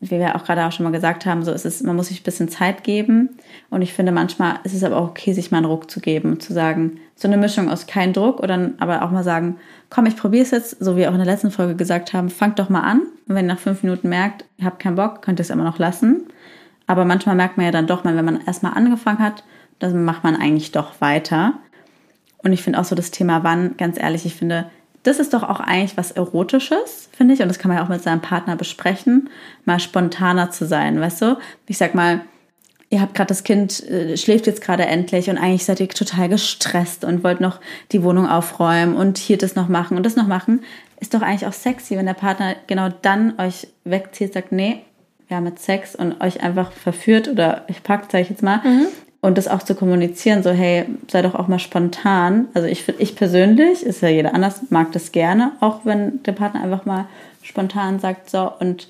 wie 0.00 0.10
wir 0.10 0.36
auch 0.36 0.44
gerade 0.44 0.66
auch 0.66 0.72
schon 0.72 0.84
mal 0.84 0.92
gesagt 0.92 1.24
haben, 1.24 1.42
so 1.42 1.52
ist 1.52 1.64
es, 1.64 1.82
man 1.82 1.96
muss 1.96 2.08
sich 2.08 2.20
ein 2.20 2.24
bisschen 2.24 2.48
Zeit 2.48 2.84
geben 2.84 3.30
und 3.70 3.80
ich 3.82 3.94
finde 3.94 4.12
manchmal 4.12 4.58
ist 4.64 4.74
es 4.74 4.84
aber 4.84 4.98
auch 4.98 5.08
okay, 5.08 5.32
sich 5.32 5.50
mal 5.50 5.58
einen 5.58 5.66
Ruck 5.66 5.90
zu 5.90 6.00
geben 6.00 6.32
und 6.32 6.42
zu 6.42 6.52
sagen, 6.52 6.98
so 7.14 7.28
eine 7.28 7.38
Mischung 7.38 7.70
aus 7.70 7.86
kein 7.86 8.12
Druck 8.12 8.40
oder 8.40 8.72
aber 8.78 9.02
auch 9.02 9.10
mal 9.10 9.24
sagen, 9.24 9.56
komm, 9.88 10.04
ich 10.06 10.16
probiere 10.16 10.42
es 10.42 10.50
jetzt, 10.50 10.84
so 10.84 10.94
wie 10.94 11.00
wir 11.00 11.08
auch 11.08 11.14
in 11.14 11.18
der 11.18 11.26
letzten 11.26 11.50
Folge 11.50 11.76
gesagt 11.76 12.12
haben, 12.12 12.28
fangt 12.28 12.58
doch 12.58 12.68
mal 12.68 12.82
an 12.82 13.00
und 13.26 13.34
wenn 13.34 13.46
ihr 13.46 13.54
nach 13.54 13.58
fünf 13.58 13.82
Minuten 13.82 14.10
merkt, 14.10 14.44
ihr 14.58 14.66
habt 14.66 14.80
keinen 14.80 14.96
Bock, 14.96 15.22
könnt 15.22 15.40
ihr 15.40 15.44
es 15.44 15.50
immer 15.50 15.64
noch 15.64 15.78
lassen. 15.78 16.24
Aber 16.86 17.04
manchmal 17.04 17.34
merkt 17.34 17.56
man 17.56 17.66
ja 17.66 17.72
dann 17.72 17.86
doch 17.86 18.04
mal, 18.04 18.16
wenn 18.16 18.24
man 18.24 18.40
erstmal 18.46 18.74
angefangen 18.74 19.18
hat, 19.18 19.44
dann 19.78 20.04
macht 20.04 20.24
man 20.24 20.36
eigentlich 20.36 20.72
doch 20.72 21.00
weiter. 21.00 21.54
Und 22.38 22.52
ich 22.52 22.62
finde 22.62 22.78
auch 22.78 22.84
so 22.84 22.94
das 22.94 23.10
Thema 23.10 23.42
wann, 23.42 23.76
ganz 23.76 23.98
ehrlich, 23.98 24.24
ich 24.24 24.36
finde, 24.36 24.70
das 25.06 25.18
ist 25.18 25.34
doch 25.34 25.42
auch 25.42 25.60
eigentlich 25.60 25.96
was 25.96 26.10
Erotisches, 26.10 27.08
finde 27.12 27.34
ich. 27.34 27.42
Und 27.42 27.48
das 27.48 27.58
kann 27.58 27.68
man 27.68 27.78
ja 27.78 27.84
auch 27.84 27.88
mit 27.88 28.02
seinem 28.02 28.20
Partner 28.20 28.56
besprechen, 28.56 29.30
mal 29.64 29.78
spontaner 29.78 30.50
zu 30.50 30.66
sein, 30.66 31.00
weißt 31.00 31.22
du? 31.22 31.38
Ich 31.68 31.78
sag 31.78 31.94
mal, 31.94 32.22
ihr 32.90 33.00
habt 33.00 33.14
gerade 33.14 33.28
das 33.28 33.44
Kind, 33.44 33.88
äh, 33.88 34.16
schläft 34.16 34.46
jetzt 34.46 34.62
gerade 34.62 34.86
endlich 34.86 35.30
und 35.30 35.38
eigentlich 35.38 35.64
seid 35.64 35.80
ihr 35.80 35.88
total 35.88 36.28
gestresst 36.28 37.04
und 37.04 37.24
wollt 37.24 37.40
noch 37.40 37.60
die 37.92 38.02
Wohnung 38.02 38.28
aufräumen 38.28 38.96
und 38.96 39.18
hier 39.18 39.38
das 39.38 39.54
noch 39.54 39.68
machen 39.68 39.96
und 39.96 40.04
das 40.04 40.16
noch 40.16 40.26
machen. 40.26 40.64
Ist 41.00 41.14
doch 41.14 41.22
eigentlich 41.22 41.46
auch 41.46 41.52
sexy, 41.52 41.96
wenn 41.96 42.06
der 42.06 42.14
Partner 42.14 42.56
genau 42.66 42.88
dann 43.02 43.38
euch 43.38 43.68
wegzieht, 43.84 44.32
sagt, 44.32 44.52
nee, 44.52 44.82
wir 45.28 45.36
haben 45.36 45.46
jetzt 45.46 45.64
Sex 45.64 45.94
und 45.96 46.20
euch 46.20 46.42
einfach 46.42 46.72
verführt 46.72 47.28
oder 47.28 47.64
euch 47.68 47.82
packt, 47.82 48.12
sag 48.12 48.22
ich 48.22 48.30
jetzt 48.30 48.42
mal. 48.42 48.60
Und 49.26 49.36
das 49.36 49.48
auch 49.48 49.60
zu 49.64 49.74
kommunizieren, 49.74 50.44
so, 50.44 50.50
hey, 50.50 50.84
sei 51.10 51.20
doch 51.20 51.34
auch 51.34 51.48
mal 51.48 51.58
spontan. 51.58 52.46
Also 52.54 52.68
ich, 52.68 52.84
ich 52.98 53.16
persönlich, 53.16 53.82
ist 53.82 54.00
ja 54.00 54.08
jeder 54.08 54.32
anders, 54.34 54.60
mag 54.70 54.92
das 54.92 55.10
gerne, 55.10 55.50
auch 55.58 55.80
wenn 55.82 56.22
der 56.22 56.30
Partner 56.30 56.62
einfach 56.62 56.84
mal 56.84 57.06
spontan 57.42 57.98
sagt, 57.98 58.30
so, 58.30 58.52
und 58.60 58.86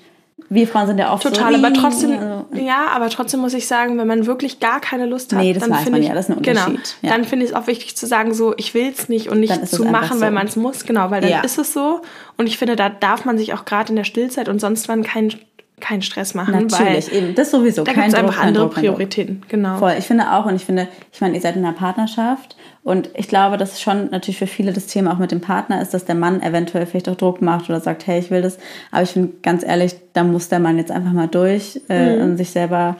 wir 0.49 0.67
Frauen 0.67 0.85
sind 0.85 0.99
ja 0.99 1.09
auch 1.09 1.19
Total, 1.19 1.53
so, 1.53 1.57
aber 1.57 1.73
trotzdem, 1.73 2.11
also, 2.11 2.45
ja, 2.53 2.85
aber 2.93 3.09
trotzdem 3.09 3.39
muss 3.39 3.55
ich 3.55 3.65
sagen, 3.65 3.97
wenn 3.97 4.05
man 4.05 4.27
wirklich 4.27 4.59
gar 4.59 4.79
keine 4.79 5.07
Lust 5.07 5.33
hat, 5.33 5.39
Nee, 5.41 5.53
das 5.53 5.63
dann 5.63 5.71
weiß 5.71 5.79
finde 5.79 5.91
man 5.93 6.01
ich, 6.03 6.07
ja, 6.07 6.13
das 6.13 6.29
ist 6.29 6.37
ein 6.37 6.41
genau, 6.43 6.65
Unterschied, 6.67 6.95
ja. 7.01 7.09
dann 7.09 7.23
finde 7.23 7.45
ich 7.45 7.51
es 7.51 7.57
auch 7.57 7.65
wichtig 7.65 7.97
zu 7.97 8.05
sagen, 8.05 8.35
so, 8.35 8.53
ich 8.57 8.75
will 8.75 8.93
es 8.95 9.09
nicht 9.09 9.29
und 9.29 9.39
nicht 9.39 9.67
zu 9.67 9.85
machen, 9.85 10.17
so. 10.19 10.21
weil 10.23 10.31
man 10.31 10.45
es 10.45 10.55
muss, 10.55 10.85
genau, 10.85 11.09
weil 11.09 11.21
dann 11.21 11.31
Ja. 11.31 11.41
ist 11.41 11.57
es 11.57 11.73
so. 11.73 12.01
Und 12.37 12.45
ich 12.45 12.59
finde, 12.59 12.75
da 12.75 12.89
darf 12.89 13.25
man 13.25 13.39
sich 13.39 13.55
auch 13.55 13.65
gerade 13.65 13.89
in 13.89 13.95
der 13.95 14.03
Stillzeit 14.03 14.47
und 14.49 14.61
sonst 14.61 14.87
wann 14.87 15.01
keinen 15.01 15.33
keinen 15.79 16.01
Stress 16.01 16.33
machen. 16.33 16.67
Natürlich, 16.67 17.13
eben. 17.13 17.35
Das 17.35 17.51
sowieso. 17.51 17.83
Da 17.83 17.93
kein 17.93 18.05
gibt 18.05 18.13
es 18.13 18.19
einfach 18.19 18.41
andere 18.41 18.65
Druck. 18.65 18.75
Prioritäten. 18.75 19.43
Genau. 19.47 19.77
Voll, 19.77 19.93
ich 19.97 20.05
finde 20.05 20.31
auch, 20.31 20.45
und 20.45 20.55
ich 20.55 20.65
finde, 20.65 20.87
ich 21.11 21.21
meine, 21.21 21.35
ihr 21.35 21.41
seid 21.41 21.55
in 21.55 21.63
einer 21.63 21.77
Partnerschaft 21.77 22.55
und 22.83 23.11
ich 23.13 23.27
glaube, 23.27 23.57
dass 23.57 23.79
schon 23.79 24.09
natürlich 24.09 24.39
für 24.39 24.47
viele 24.47 24.73
das 24.73 24.87
Thema 24.87 25.13
auch 25.13 25.19
mit 25.19 25.31
dem 25.31 25.41
Partner 25.41 25.81
ist, 25.81 25.93
dass 25.93 26.05
der 26.05 26.15
Mann 26.15 26.41
eventuell 26.41 26.87
vielleicht 26.87 27.09
auch 27.09 27.15
Druck 27.15 27.41
macht 27.41 27.69
oder 27.69 27.79
sagt, 27.79 28.07
hey, 28.07 28.19
ich 28.19 28.31
will 28.31 28.41
das. 28.41 28.57
Aber 28.91 29.03
ich 29.03 29.11
finde 29.11 29.33
ganz 29.43 29.63
ehrlich, 29.63 29.95
da 30.13 30.23
muss 30.23 30.49
der 30.49 30.59
Mann 30.59 30.77
jetzt 30.77 30.91
einfach 30.91 31.13
mal 31.13 31.27
durch 31.27 31.79
äh, 31.89 32.19
und 32.21 32.37
sich 32.37 32.49
selber, 32.49 32.97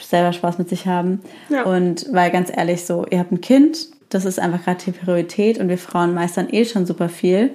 selber 0.00 0.32
Spaß 0.32 0.58
mit 0.58 0.68
sich 0.68 0.86
haben. 0.88 1.20
Ja. 1.50 1.64
Und 1.64 2.06
weil 2.10 2.32
ganz 2.32 2.50
ehrlich, 2.54 2.84
so, 2.84 3.06
ihr 3.10 3.20
habt 3.20 3.30
ein 3.30 3.40
Kind, 3.40 3.86
das 4.08 4.24
ist 4.24 4.40
einfach 4.40 4.64
gerade 4.64 4.82
die 4.84 4.90
Priorität 4.90 5.58
und 5.58 5.68
wir 5.68 5.78
Frauen 5.78 6.14
meistern 6.14 6.48
eh 6.50 6.64
schon 6.64 6.84
super 6.84 7.08
viel. 7.08 7.54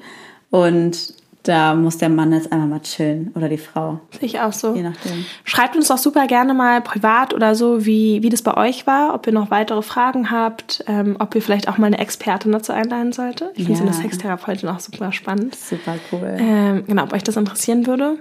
Und 0.51 1.15
da 1.43 1.75
muss 1.75 1.97
der 1.97 2.09
Mann 2.09 2.31
jetzt 2.31 2.51
einfach 2.51 2.67
mal 2.67 2.79
chillen 2.81 3.31
oder 3.35 3.49
die 3.49 3.57
Frau, 3.57 3.99
ich 4.21 4.39
auch 4.39 4.53
so. 4.53 4.73
je 4.73 4.81
nachdem. 4.83 5.25
Schreibt 5.43 5.75
uns 5.75 5.89
doch 5.89 5.97
super 5.97 6.25
gerne 6.27 6.53
mal 6.53 6.81
privat 6.81 7.33
oder 7.33 7.53
so, 7.53 7.85
wie, 7.85 8.23
wie 8.23 8.29
das 8.29 8.41
bei 8.41 8.55
euch 8.55 8.87
war, 8.87 9.13
ob 9.13 9.27
ihr 9.27 9.33
noch 9.33 9.51
weitere 9.51 9.81
Fragen 9.81 10.31
habt, 10.31 10.83
ähm, 10.87 11.17
ob 11.19 11.35
ihr 11.35 11.41
vielleicht 11.41 11.67
auch 11.67 11.77
mal 11.77 11.87
eine 11.87 11.99
Expertin 11.99 12.51
dazu 12.53 12.71
einladen 12.71 13.11
sollte. 13.11 13.51
Ich 13.55 13.65
finde 13.65 13.79
so 13.79 13.85
Ja. 13.85 13.91
eine 13.91 14.01
Sextherapeutin 14.01 14.69
auch 14.69 14.79
super 14.79 15.11
spannend. 15.11 15.55
Super 15.55 15.95
cool. 16.11 16.37
Ähm, 16.39 16.83
genau, 16.87 17.03
ob 17.03 17.13
euch 17.13 17.23
das 17.23 17.35
interessieren 17.37 17.85
würde. 17.87 18.17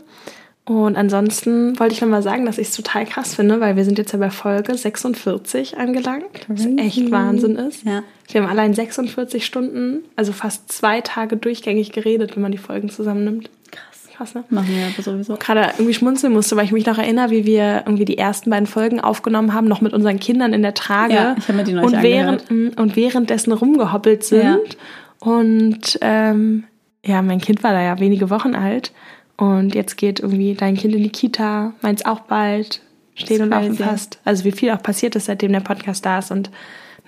Und 0.64 0.96
ansonsten 0.96 1.78
wollte 1.80 1.94
ich 1.94 2.00
noch 2.00 2.08
mal 2.08 2.22
sagen, 2.22 2.46
dass 2.46 2.58
ich 2.58 2.68
es 2.68 2.76
total 2.76 3.04
krass 3.04 3.34
finde, 3.34 3.60
weil 3.60 3.74
wir 3.74 3.84
sind 3.84 3.98
jetzt 3.98 4.12
ja 4.12 4.18
bei 4.18 4.30
Folge 4.30 4.76
46 4.76 5.76
angelangt, 5.76 6.46
was 6.46 6.66
echt 6.76 7.10
Wahnsinn 7.10 7.56
ist. 7.56 7.84
Ja. 7.84 8.04
Wir 8.30 8.42
haben 8.42 8.48
allein 8.48 8.72
46 8.72 9.44
Stunden, 9.44 10.04
also 10.14 10.32
fast 10.32 10.70
zwei 10.70 11.00
Tage 11.00 11.36
durchgängig 11.36 11.90
geredet, 11.90 12.36
wenn 12.36 12.42
man 12.42 12.52
die 12.52 12.58
Folgen 12.58 12.90
zusammennimmt. 12.90 13.50
Krass. 13.72 14.08
Krass, 14.16 14.34
ne? 14.34 14.44
Machen 14.50 14.68
wir 14.68 14.86
aber 14.86 15.02
sowieso. 15.02 15.36
gerade 15.36 15.72
irgendwie 15.78 15.94
schmunzeln 15.94 16.32
musste, 16.32 16.54
weil 16.54 16.64
ich 16.64 16.72
mich 16.72 16.86
noch 16.86 16.98
erinnere, 16.98 17.30
wie 17.30 17.44
wir 17.44 17.82
irgendwie 17.86 18.04
die 18.04 18.18
ersten 18.18 18.50
beiden 18.50 18.66
Folgen 18.68 19.00
aufgenommen 19.00 19.54
haben, 19.54 19.66
noch 19.66 19.80
mit 19.80 19.92
unseren 19.92 20.20
Kindern 20.20 20.52
in 20.52 20.62
der 20.62 20.74
Trage. 20.74 21.14
Ja, 21.14 21.34
ich 21.36 21.48
hab 21.48 21.56
mir 21.56 21.64
die 21.64 21.72
neulich 21.72 21.92
und, 21.92 22.02
während, 22.02 22.50
und 22.50 22.94
währenddessen 22.94 23.52
rumgehoppelt 23.52 24.22
sind. 24.22 24.42
Ja. 24.44 24.58
Und 25.18 25.98
ähm, 26.02 26.64
ja, 27.04 27.20
mein 27.22 27.40
Kind 27.40 27.64
war 27.64 27.72
da 27.72 27.82
ja 27.82 27.98
wenige 27.98 28.30
Wochen 28.30 28.54
alt. 28.54 28.92
Und 29.42 29.74
jetzt 29.74 29.96
geht 29.96 30.20
irgendwie 30.20 30.54
dein 30.54 30.76
Kind 30.76 30.94
in 30.94 31.02
die 31.02 31.10
Kita, 31.10 31.72
meins 31.82 32.04
auch 32.04 32.20
bald. 32.20 32.80
Stehen 33.16 33.42
und 33.42 33.48
laufen 33.50 33.74
fast. 33.74 34.20
Also 34.24 34.44
wie 34.44 34.52
viel 34.52 34.70
auch 34.70 34.80
passiert 34.80 35.16
ist, 35.16 35.24
seitdem 35.24 35.50
der 35.50 35.58
Podcast 35.58 36.06
da 36.06 36.20
ist. 36.20 36.30
Und 36.30 36.48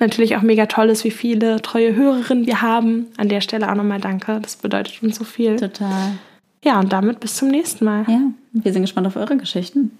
natürlich 0.00 0.36
auch 0.36 0.42
mega 0.42 0.66
toll 0.66 0.88
ist, 0.90 1.04
wie 1.04 1.12
viele 1.12 1.62
treue 1.62 1.94
Hörerinnen 1.94 2.44
wir 2.44 2.60
haben. 2.60 3.06
An 3.18 3.28
der 3.28 3.40
Stelle 3.40 3.70
auch 3.70 3.76
nochmal 3.76 4.00
danke. 4.00 4.40
Das 4.42 4.56
bedeutet 4.56 5.00
uns 5.00 5.14
so 5.14 5.22
viel. 5.22 5.54
Total. 5.54 6.18
Ja, 6.64 6.80
und 6.80 6.92
damit 6.92 7.20
bis 7.20 7.36
zum 7.36 7.46
nächsten 7.46 7.84
Mal. 7.84 8.04
Ja, 8.08 8.22
wir 8.52 8.72
sind 8.72 8.82
gespannt 8.82 9.06
auf 9.06 9.14
eure 9.14 9.36
Geschichten. 9.36 9.96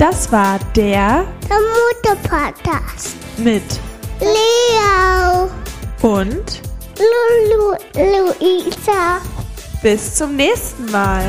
Das 0.00 0.32
war 0.32 0.58
der 0.74 1.24
Der 1.48 1.58
Mutter-Podcast. 1.60 3.16
mit 3.38 3.62
Leo, 4.20 5.48
und 6.02 6.67
Lulu, 6.98 7.76
Luisa. 7.94 9.20
bis 9.82 10.14
zum 10.16 10.36
nächsten 10.36 10.90
Mal. 10.90 11.22